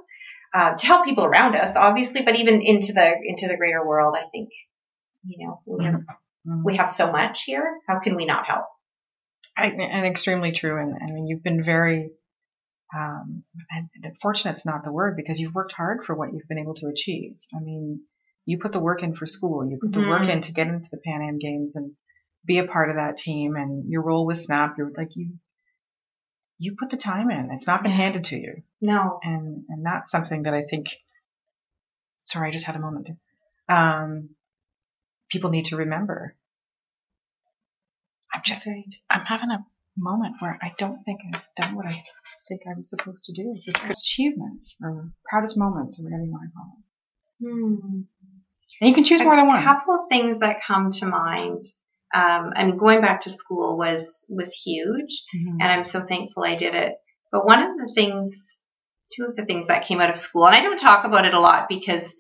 uh, 0.54 0.76
to 0.76 0.86
help 0.88 1.06
people 1.06 1.24
around 1.26 1.56
us, 1.56 1.76
obviously, 1.76 2.24
but 2.24 2.36
even 2.38 2.62
into 2.62 2.94
the 2.94 3.14
into 3.24 3.48
the 3.48 3.58
greater 3.58 3.86
world. 3.86 4.16
I 4.18 4.26
think 4.32 4.50
you 5.24 5.46
know 5.48 5.62
we 5.66 5.86
have 5.86 6.02
Mhm. 6.48 6.64
we 6.64 6.78
have 6.78 6.90
so 6.90 7.12
much 7.12 7.44
here. 7.44 7.80
How 7.88 8.00
can 8.00 8.16
we 8.16 8.26
not 8.26 8.46
help? 8.48 8.66
I, 9.58 9.68
and 9.68 10.06
extremely 10.06 10.54
true. 10.54 10.82
And 10.82 10.96
I 10.96 11.12
mean, 11.12 11.28
you've 11.28 11.44
been 11.44 11.64
very, 11.66 12.12
um, 12.98 13.44
fortunate's 14.22 14.66
not 14.66 14.86
the 14.86 14.92
word 14.92 15.18
because 15.18 15.38
you've 15.38 15.54
worked 15.54 15.74
hard 15.74 16.06
for 16.06 16.16
what 16.16 16.32
you've 16.34 16.48
been 16.48 16.60
able 16.60 16.76
to 16.76 16.88
achieve. 16.88 17.36
I 17.54 17.60
mean, 17.60 18.02
you 18.46 18.58
put 18.58 18.72
the 18.72 18.80
work 18.80 19.04
in 19.04 19.16
for 19.16 19.28
school, 19.28 19.70
you 19.70 19.78
put 19.82 19.92
the 19.92 20.00
work 20.00 20.22
Mhm. 20.24 20.30
in 20.30 20.42
to 20.44 20.54
get 20.54 20.68
into 20.68 20.90
the 20.90 21.02
Pan 21.06 21.22
Am 21.22 21.40
Games 21.40 21.76
and 21.76 21.94
be 22.46 22.60
a 22.60 22.68
part 22.68 22.90
of 22.90 22.96
that 22.96 23.18
team 23.18 23.56
and 23.56 23.90
your 23.90 24.02
role 24.02 24.26
with 24.26 24.42
Snap, 24.42 24.76
you're 24.78 24.92
like, 24.96 25.16
you, 25.16 25.34
you 26.58 26.76
put 26.78 26.90
the 26.90 26.98
time 26.98 27.32
in. 27.32 27.50
It's 27.52 27.68
not 27.68 27.84
been 27.84 27.92
handed 27.92 28.26
to 28.26 28.38
you. 28.38 28.64
No, 28.82 29.20
And, 29.24 29.66
and 29.70 29.86
that's 29.86 30.12
something 30.12 30.44
that 30.44 30.54
I 30.54 30.64
think, 30.64 30.90
sorry, 32.24 32.48
I 32.48 32.52
just 32.52 32.66
had 32.66 32.76
a 32.76 32.80
moment. 32.80 33.10
Um, 33.68 34.30
people 35.30 35.50
need 35.50 35.66
to 35.66 35.78
remember. 35.78 36.36
I'm 38.34 38.42
just, 38.44 38.66
right. 38.66 38.94
I'm 39.10 39.26
having 39.26 39.52
a 39.52 39.66
moment 39.98 40.36
where 40.40 40.58
I 40.62 40.74
don't 40.78 41.04
think 41.04 41.20
I've 41.34 41.42
done 41.58 41.76
what 41.76 41.86
I 41.86 42.04
think 42.48 42.62
I 42.66 42.78
was 42.78 42.90
supposed 42.90 43.26
to 43.26 43.34
do. 43.34 43.56
Achievements 43.90 44.78
or 44.82 45.12
proudest 45.30 45.58
moments 45.58 46.00
or 46.00 46.04
whatever 46.04 46.24
you 46.24 46.32
want 46.32 46.50
to 46.50 46.56
call 46.56 46.78
them. 46.78 46.84
Hmm. 47.42 48.02
And 48.82 48.90
you 48.90 48.94
can 48.94 49.04
choose 49.04 49.22
more 49.22 49.36
than 49.36 49.48
one. 49.48 49.60
A 49.60 49.64
couple 49.64 49.96
of 49.96 50.02
things 50.10 50.40
that 50.40 50.64
come 50.64 50.90
to 50.92 51.06
mind. 51.06 51.66
Um, 52.14 52.51
I 52.55 52.66
mean, 52.66 52.78
going 52.78 53.01
back 53.01 53.22
to 53.22 53.30
school 53.30 53.78
was 53.78 54.26
was 54.30 54.51
huge. 54.53 55.24
Mhm. 55.36 55.57
and 55.62 55.64
I'm 55.72 55.84
so 55.86 56.01
thankful 56.01 56.43
I 56.43 56.55
did 56.55 56.74
it. 56.76 56.93
But 57.32 57.45
one 57.45 57.62
of 57.62 57.78
the 57.78 57.93
things, 57.93 58.60
two 59.16 59.26
of 59.26 59.36
the 59.36 59.45
things 59.45 59.68
that 59.68 59.86
came 59.86 60.01
out 60.01 60.10
of 60.10 60.16
school, 60.18 60.47
and 60.47 60.55
I 60.55 60.62
don't 60.62 60.80
talk 60.80 61.05
about 61.05 61.26
it 61.26 61.34
a 61.36 61.39
lot 61.39 61.70
because 61.70 62.16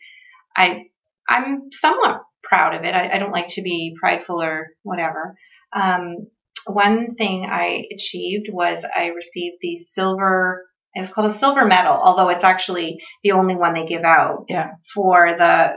I, 0.55 0.85
I'm 1.27 1.71
somewhat 1.71 2.21
proud 2.43 2.75
of 2.75 2.83
it. 2.85 2.93
I, 2.93 3.09
I 3.15 3.17
don't 3.19 3.31
like 3.31 3.47
to 3.49 3.61
be 3.63 3.95
prideful 3.99 4.41
or 4.41 4.67
whatever. 4.83 5.35
Um, 5.73 6.27
one 6.67 7.15
thing 7.15 7.45
I 7.47 7.85
achieved 7.93 8.49
was 8.51 8.85
I 8.85 9.07
received 9.07 9.57
the 9.61 9.75
silver. 9.77 10.65
It 10.93 10.99
was 11.01 11.09
called 11.09 11.31
a 11.31 11.33
silver 11.33 11.65
medal, 11.65 11.93
although 11.93 12.29
it's 12.29 12.43
actually 12.43 13.01
the 13.23 13.31
only 13.31 13.55
one 13.55 13.73
they 13.73 13.85
give 13.85 14.03
out 14.03 14.45
Yeah. 14.49 14.71
for 14.93 15.35
the 15.37 15.75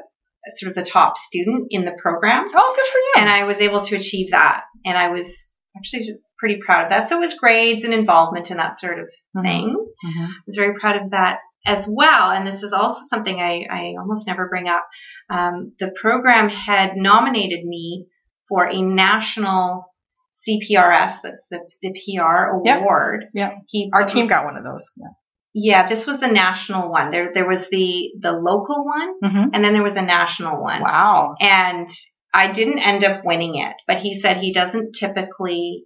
sort 0.50 0.70
of 0.70 0.76
the 0.76 0.88
top 0.90 1.16
student 1.16 1.68
in 1.70 1.84
the 1.84 1.92
program 2.02 2.44
Oh, 2.54 2.72
good 2.76 2.86
for 2.86 2.98
you. 2.98 3.12
and 3.16 3.28
I 3.28 3.44
was 3.44 3.60
able 3.60 3.80
to 3.82 3.96
achieve 3.96 4.30
that. 4.32 4.64
And 4.84 4.98
I 4.98 5.08
was 5.08 5.54
actually 5.76 6.06
pretty 6.38 6.58
proud 6.64 6.84
of 6.84 6.90
that. 6.90 7.08
So 7.08 7.16
it 7.16 7.20
was 7.20 7.34
grades 7.34 7.84
and 7.84 7.94
involvement 7.94 8.50
and 8.50 8.58
that 8.58 8.78
sort 8.78 8.98
of 8.98 9.10
Mhm. 9.36 9.42
thing. 9.44 9.86
Mhm. 10.04 10.26
I 10.28 10.42
was 10.46 10.56
very 10.56 10.74
proud 10.80 10.96
of 10.96 11.10
that 11.10 11.38
as 11.64 11.86
well. 11.88 12.32
And 12.32 12.44
this 12.46 12.62
is 12.64 12.72
also 12.72 13.00
something 13.04 13.40
I, 13.40 13.64
I 13.70 13.94
almost 14.00 14.26
never 14.26 14.48
bring 14.48 14.68
up. 14.68 14.84
Um, 15.30 15.72
the 15.78 15.92
program 16.00 16.48
had 16.48 16.96
nominated 16.96 17.64
me 17.64 18.06
for 18.48 18.64
a 18.68 18.82
national 18.82 19.86
CPRS, 20.34 21.20
that's 21.22 21.46
the, 21.50 21.60
the 21.82 21.92
PR 21.92 22.50
award. 22.56 23.26
Yeah. 23.34 23.52
He 23.68 23.90
Our 23.92 24.04
team 24.04 24.26
got 24.26 24.44
one 24.44 24.56
of 24.56 24.64
those. 24.64 24.90
Yeah. 24.96 25.08
Yeah, 25.54 25.86
this 25.86 26.06
was 26.06 26.18
the 26.18 26.32
national 26.32 26.90
one. 26.90 27.10
There 27.10 27.32
there 27.32 27.46
was 27.46 27.68
the 27.68 28.12
the 28.18 28.32
local 28.32 28.84
one 28.84 29.14
hmm 29.20 29.48
and 29.52 29.62
then 29.64 29.72
there 29.74 29.82
was 29.82 29.96
a 29.96 30.02
national 30.02 30.62
one. 30.62 30.80
Wow. 30.82 31.34
And 31.40 31.88
I 32.34 32.50
didn't 32.50 32.78
end 32.78 33.04
up 33.04 33.24
winning 33.24 33.56
it, 33.56 33.74
but 33.86 33.98
he 33.98 34.14
said 34.14 34.38
he 34.38 34.52
doesn't 34.52 34.94
typically 34.94 35.84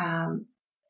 um, 0.00 0.46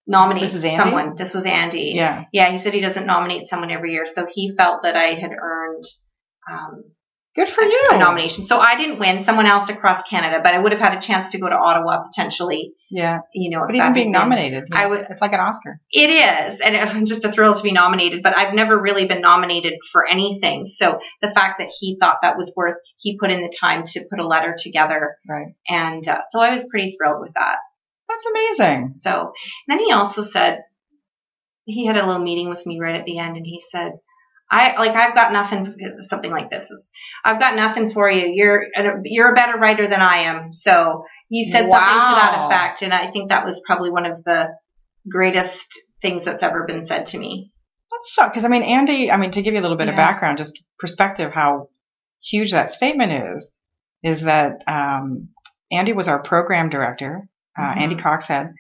nominate 0.07 0.51
This 0.51 0.77
someone. 0.77 1.15
This 1.15 1.33
was 1.33 1.47
Andy. 1.47 1.93
Yeah. 1.95 2.25
Yeah, 2.33 2.51
he 2.51 2.59
said 2.59 2.75
he 2.75 2.81
doesn't 2.81 3.07
nominate 3.07 3.49
someone 3.49 3.71
every 3.71 3.93
year, 3.93 4.07
so 4.07 4.27
he 4.27 4.55
felt 4.55 4.83
that 4.83 4.97
I 4.97 5.15
had 5.15 5.31
earned 5.31 5.85
um, 6.51 6.85
Good 7.37 7.49
for 7.49 7.63
you. 7.63 7.89
a 7.93 7.99
nomination. 7.99 8.45
So 8.47 8.59
I 8.59 8.77
didn't 8.77 8.99
win. 8.99 9.21
Someone 9.23 9.47
else 9.47 9.69
across 9.69 10.03
Canada, 10.03 10.41
but 10.43 10.53
I 10.53 10.59
would 10.59 10.73
have 10.73 10.81
had 10.81 10.99
a 10.99 11.01
chance 11.01 11.31
to 11.31 11.39
go 11.39 11.49
to 11.49 11.55
Ottawa 11.55 12.03
potentially. 12.03 12.73
Yeah. 12.91 13.21
You 13.33 13.51
know, 13.57 13.65
But 13.67 13.77
even 13.77 13.95
being 13.95 14.11
nominated, 14.11 14.65
I 14.73 14.87
would- 14.87 15.07
it's 15.09 15.21
like 15.23 15.33
an 15.33 15.39
Oscar. 15.39 15.81
It 15.93 16.11
is, 16.11 16.59
and 16.61 16.75
it's 16.75 17.09
just 17.09 17.25
a 17.25 17.31
thrill 17.31 17.55
to 17.55 17.63
be 17.63 17.71
nominated. 17.71 18.25
But 18.25 18.37
I've 18.37 18.53
never 18.53 18.77
really 18.77 19.07
been 19.07 19.21
nominated 19.21 19.75
for 19.93 20.05
anything. 20.07 20.67
So 20.67 20.99
the 21.23 21.31
fact 21.31 21.61
that 21.61 21.69
he 21.79 21.97
thought 22.01 22.19
that 22.23 22.37
was 22.37 22.53
worth, 22.57 22.79
he 22.99 23.17
put 23.17 23.31
in 23.31 23.43
the 23.43 23.53
time 23.61 23.85
to 23.85 24.05
put 24.11 24.19
a 24.19 24.27
letter 24.27 24.57
together, 24.59 25.17
Right. 25.29 25.55
and 25.69 26.07
uh, 26.09 26.21
so 26.31 26.41
I 26.41 26.51
was 26.51 26.67
pretty 26.69 26.91
thrilled 26.97 27.21
with 27.21 27.35
that. 27.35 27.59
That's 28.09 28.27
amazing. 28.27 28.91
So 28.91 29.33
then 29.69 29.79
he 29.79 29.93
also 29.93 30.23
said 30.23 30.63
he 31.65 31.87
had 31.87 31.97
a 31.97 32.05
little 32.05 32.23
meeting 32.23 32.49
with 32.49 32.67
me 32.67 32.81
right 32.81 32.97
at 32.97 33.05
the 33.07 33.19
end, 33.19 33.37
and 33.37 33.47
he 33.47 33.61
said, 33.71 33.93
"I 34.51 34.77
like 34.77 34.97
I've 34.97 35.15
got 35.15 35.33
nothing." 35.33 35.73
Something 36.03 36.31
like 36.31 36.51
this 36.51 36.71
is, 36.71 36.91
"I've 37.25 37.39
got 37.39 37.57
nothing 37.57 37.91
for 37.91 38.11
you. 38.11 38.27
You're 38.35 38.65
you're 39.05 39.31
a 39.31 39.35
better 39.35 39.59
writer 39.59 39.87
than 39.87 40.01
I 40.01 40.19
am." 40.23 40.53
So 40.53 41.05
you 41.29 41.45
said 41.45 41.69
something 41.69 41.71
to 41.71 42.15
that 42.21 42.47
effect, 42.47 42.83
and 42.83 42.93
I 42.93 43.11
think 43.11 43.31
that 43.31 43.45
was 43.45 43.63
probably 43.67 43.91
one 43.91 44.07
of 44.07 44.23
the 44.25 44.51
greatest 45.09 45.67
things 46.03 46.25
that's 46.25 46.43
ever 46.43 46.65
been 46.67 46.85
said 46.85 47.07
to 47.07 47.19
me. 47.19 47.53
That's 47.91 48.15
so 48.15 48.29
because 48.29 48.45
I 48.45 48.49
mean 48.49 48.63
Andy. 48.63 49.11
I 49.11 49.17
mean 49.17 49.31
to 49.33 49.43
give 49.43 49.55
you 49.55 49.61
a 49.61 49.63
little 49.63 49.77
bit 49.77 49.89
of 49.89 49.97
background, 49.97 50.39
just 50.39 50.63
perspective, 50.79 51.33
how 51.33 51.69
huge 52.23 52.53
that 52.53 52.71
statement 52.71 53.13
is, 53.35 53.51
is 54.03 54.23
that 54.23 54.63
um, 54.67 55.29
Andy 55.71 55.93
was 55.93 56.09
our 56.09 56.23
program 56.23 56.69
director, 56.69 57.29
uh, 57.59 57.75
Mhm. 57.75 57.77
Andy 57.77 57.97
Coxhead. 57.97 58.53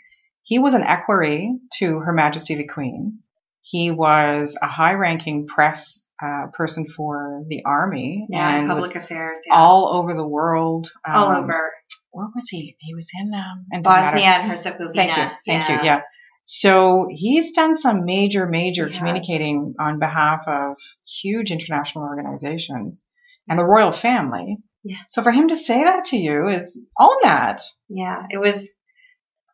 He 0.42 0.58
was 0.58 0.74
an 0.74 0.82
equerry 0.82 1.58
to 1.78 2.00
Her 2.00 2.12
Majesty 2.12 2.56
the 2.56 2.66
Queen. 2.66 3.20
He 3.62 3.90
was 3.90 4.56
a 4.60 4.66
high-ranking 4.66 5.46
press 5.46 6.06
uh, 6.22 6.46
person 6.52 6.86
for 6.86 7.44
the 7.48 7.64
army 7.64 8.26
Yeah, 8.28 8.58
and 8.58 8.68
public 8.68 8.94
affairs. 8.94 9.40
Yeah. 9.46 9.54
all 9.54 9.96
over 9.96 10.14
the 10.14 10.26
world. 10.26 10.88
all 11.06 11.28
um, 11.28 11.44
over 11.44 11.72
Where 12.10 12.26
was 12.34 12.48
he? 12.48 12.76
He 12.78 12.94
was 12.94 13.10
in 13.18 13.32
um, 13.34 13.66
and. 13.72 13.82
Bosnia 13.82 14.24
and 14.24 14.50
Herzegovina. 14.50 14.92
Thank 14.94 15.16
you. 15.16 15.36
Thank 15.46 15.68
you. 15.68 15.86
Yeah. 15.86 16.02
So 16.42 17.06
he's 17.10 17.52
done 17.52 17.74
some 17.74 18.04
major, 18.04 18.46
major 18.46 18.86
has. 18.88 18.98
communicating 18.98 19.74
on 19.78 19.98
behalf 19.98 20.40
of 20.46 20.76
huge 21.22 21.50
international 21.50 22.04
organizations 22.04 23.06
and 23.48 23.58
the 23.58 23.66
royal 23.66 23.92
family. 23.92 24.58
Yeah. 24.82 24.96
So 25.08 25.22
for 25.22 25.30
him 25.30 25.48
to 25.48 25.56
say 25.56 25.84
that 25.84 26.04
to 26.04 26.16
you 26.16 26.48
is 26.48 26.84
own 26.98 27.16
that. 27.22 27.60
Yeah, 27.88 28.24
it 28.30 28.38
was 28.38 28.72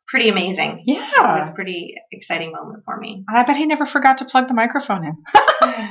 pretty 0.08 0.28
amazing. 0.28 0.82
Yeah. 0.86 1.34
It 1.36 1.38
was 1.40 1.48
a 1.48 1.52
pretty 1.52 1.94
exciting 2.12 2.52
moment 2.52 2.84
for 2.84 2.96
me. 2.96 3.24
I 3.32 3.42
bet 3.44 3.56
he 3.56 3.66
never 3.66 3.86
forgot 3.86 4.18
to 4.18 4.24
plug 4.24 4.48
the 4.48 4.54
microphone 4.54 5.04
in. 5.04 5.16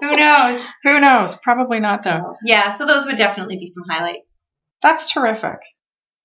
Who 0.00 0.16
knows? 0.16 0.62
Who 0.84 1.00
knows? 1.00 1.36
Probably 1.36 1.80
not 1.80 2.04
though. 2.04 2.36
Yeah, 2.44 2.72
so 2.74 2.86
those 2.86 3.06
would 3.06 3.16
definitely 3.16 3.56
be 3.56 3.66
some 3.66 3.84
highlights. 3.88 4.46
That's 4.82 5.12
terrific. 5.12 5.58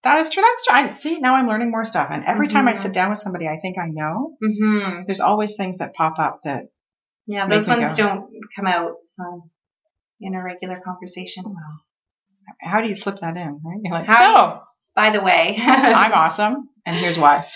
That 0.04 0.20
is 0.20 0.30
true. 0.30 0.44
That's 0.44 0.66
true. 0.66 0.76
I, 0.76 0.98
see, 0.98 1.20
now 1.20 1.36
I'm 1.36 1.48
learning 1.48 1.72
more 1.72 1.86
stuff. 1.86 2.10
And 2.12 2.24
every 2.26 2.48
time 2.48 2.68
I 2.68 2.74
sit 2.74 2.94
down 2.94 3.10
with 3.10 3.20
somebody 3.20 3.48
I 3.48 3.58
think 3.62 3.78
I 3.78 3.88
know, 3.88 4.36
hmm 4.44 5.04
there's 5.08 5.22
always 5.22 5.56
things 5.56 5.78
that 5.78 5.94
pop 5.94 6.20
up 6.20 6.40
that, 6.44 6.66
Yeah, 7.26 7.48
those 7.48 7.68
ones 7.68 7.96
go. 7.96 8.04
don't 8.04 8.30
come 8.56 8.68
out 8.68 8.96
um, 9.20 9.50
in 10.20 10.36
a 10.36 10.44
regular 10.44 10.82
conversation. 10.82 11.44
how 12.60 12.82
do 12.82 12.90
you 12.90 12.96
slip 12.96 13.20
that 13.22 13.38
in, 13.38 13.62
right? 13.64 13.80
You're 13.82 13.94
like, 13.94 14.08
How 14.08 14.60
so 14.60 14.62
By 14.94 15.12
the 15.12 15.22
way, 15.22 15.56
I'm 15.60 16.12
awesome. 16.12 16.70
And 16.86 16.96
here's 16.96 17.18
why. 17.18 17.48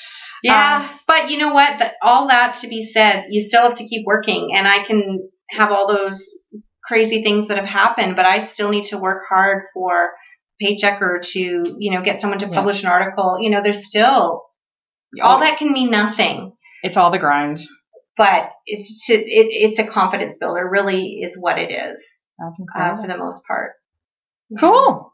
Yeah, 0.43 0.87
but 1.07 1.29
you 1.31 1.37
know 1.37 1.53
what? 1.53 1.79
That 1.79 1.95
all 2.01 2.27
that 2.29 2.55
to 2.61 2.67
be 2.67 2.83
said, 2.85 3.25
you 3.29 3.41
still 3.41 3.63
have 3.63 3.75
to 3.77 3.87
keep 3.87 4.05
working, 4.05 4.55
and 4.55 4.67
I 4.67 4.83
can 4.83 5.29
have 5.49 5.71
all 5.71 5.87
those 5.87 6.37
crazy 6.85 7.23
things 7.23 7.47
that 7.47 7.57
have 7.57 7.65
happened, 7.65 8.15
but 8.15 8.25
I 8.25 8.39
still 8.39 8.69
need 8.69 8.85
to 8.85 8.97
work 8.97 9.23
hard 9.27 9.63
for 9.73 10.11
paycheck 10.61 11.01
or 11.01 11.19
to, 11.21 11.39
you 11.79 11.91
know, 11.91 12.01
get 12.01 12.19
someone 12.21 12.39
to 12.39 12.47
Yeah. 12.47 12.53
publish 12.55 12.83
an 12.83 12.89
article. 12.89 13.37
You 13.41 13.49
know, 13.49 13.61
there's 13.61 13.85
still 13.85 14.43
all 15.21 15.39
that 15.39 15.57
can 15.57 15.71
mean 15.73 15.89
nothing, 15.91 16.53
It's 16.83 16.97
all 16.97 17.11
the 17.11 17.19
grind. 17.19 17.59
but 18.17 18.51
it's 18.65 19.07
to, 19.07 19.13
it, 19.13 19.47
it's 19.51 19.79
a 19.79 19.83
confidence 19.85 20.37
builder. 20.37 20.67
Really, 20.69 21.19
is 21.21 21.37
what 21.39 21.57
it 21.59 21.71
is 21.71 22.19
That's 22.39 22.59
uh, 22.59 22.63
incredible. 22.63 23.01
for 23.03 23.07
the 23.07 23.17
most 23.17 23.41
part. 23.45 23.71
cool. 24.59 25.11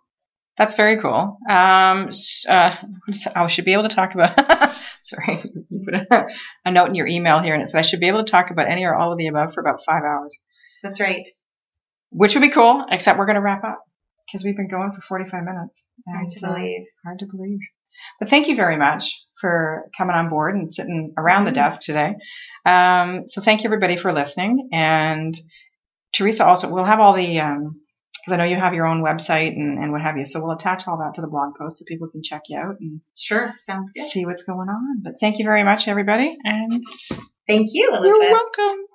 That's 0.58 0.76
very 0.76 0.98
cool. 0.98 1.40
Um, 1.50 2.10
uh, 2.48 2.76
I 3.36 3.48
should 3.48 3.66
be 3.66 3.74
able 3.74 3.90
to 3.90 3.96
talk 3.96 4.14
about. 4.14 4.38
sorry, 5.02 5.42
you 5.70 5.82
put 5.84 5.96
a, 5.96 6.28
a 6.66 6.72
note 6.72 6.90
in 6.90 6.96
your 6.96 7.08
email 7.08 7.40
here, 7.40 7.54
and 7.56 7.64
it 7.64 7.68
said 7.70 7.80
I 7.80 7.82
should 7.82 8.00
be 8.00 8.08
able 8.08 8.24
to 8.24 8.32
talk 8.32 8.52
about 8.52 8.70
any 8.70 8.86
or 8.86 8.94
all 8.96 9.12
of 9.12 9.18
the 9.18 9.28
above 9.28 9.54
for 9.54 9.62
about 9.62 9.84
five 9.84 10.04
hours, 10.04 10.38
That's 10.84 11.02
right. 11.02 11.28
which 12.12 12.36
would 12.36 12.42
be 12.42 12.50
cool. 12.52 12.86
Except 12.90 13.18
we're 13.18 13.26
going 13.26 13.36
to 13.36 13.42
wrap 13.42 13.64
up 13.64 13.80
because 14.28 14.44
we've 14.44 14.56
been 14.56 14.68
going 14.70 14.92
for 14.92 15.02
forty-five 15.02 15.44
minutes. 15.44 15.86
Hard 16.08 16.30
to 16.30 16.46
And, 16.46 16.52
uh, 16.52 16.56
believe. 16.56 16.86
hard 17.04 17.20
to 17.20 17.26
believe. 17.26 17.60
But 18.20 18.30
thank 18.30 18.48
you 18.48 18.56
very 18.56 18.78
much 18.78 19.26
for 19.40 19.90
coming 19.98 20.16
on 20.16 20.30
board 20.30 20.56
and 20.56 20.72
sitting 20.74 21.14
around 21.18 21.46
the 21.46 21.52
Mhm. 21.52 21.56
desk 21.56 21.82
today. 21.82 22.16
Um, 22.66 23.28
so 23.28 23.42
thank 23.42 23.64
you 23.64 23.68
everybody 23.68 23.98
for 23.98 24.12
listening. 24.14 24.70
And 24.72 25.34
Teresa 26.14 26.46
also, 26.46 26.72
we'll 26.74 26.86
have 26.86 27.00
all 27.00 27.14
the, 27.14 27.40
um, 27.40 27.82
because 28.24 28.34
I 28.34 28.38
know 28.38 28.50
you 28.50 28.56
have 28.56 28.74
your 28.74 28.86
own 28.86 29.04
website 29.04 29.50
and, 29.56 29.78
and 29.84 29.92
what 29.92 30.02
have 30.02 30.16
you. 30.18 30.24
So 30.24 30.42
we'll 30.42 30.52
attach 30.52 30.88
all 30.88 31.00
that 31.00 31.16
to 31.16 31.22
the 31.22 31.28
blog 31.28 31.56
post 31.56 31.80
so 31.80 31.86
people 31.88 32.08
can 32.08 32.24
check 32.24 32.44
you 32.48 32.58
out 32.58 32.80
and 32.80 33.02
Sure, 33.18 33.54
sounds 33.58 33.92
good. 33.92 34.06
see 34.06 34.26
what's 34.26 34.44
going 34.44 34.70
on. 34.70 35.02
But 35.04 35.16
thank 35.20 35.40
you 35.40 35.46
very 35.46 35.64
much, 35.64 35.88
everybody. 35.88 36.38
And 36.44 36.84
Thank 37.48 37.70
you, 37.74 37.90
you're 37.92 37.98
Elizabeth. 37.98 38.32
welcome. 38.32 38.86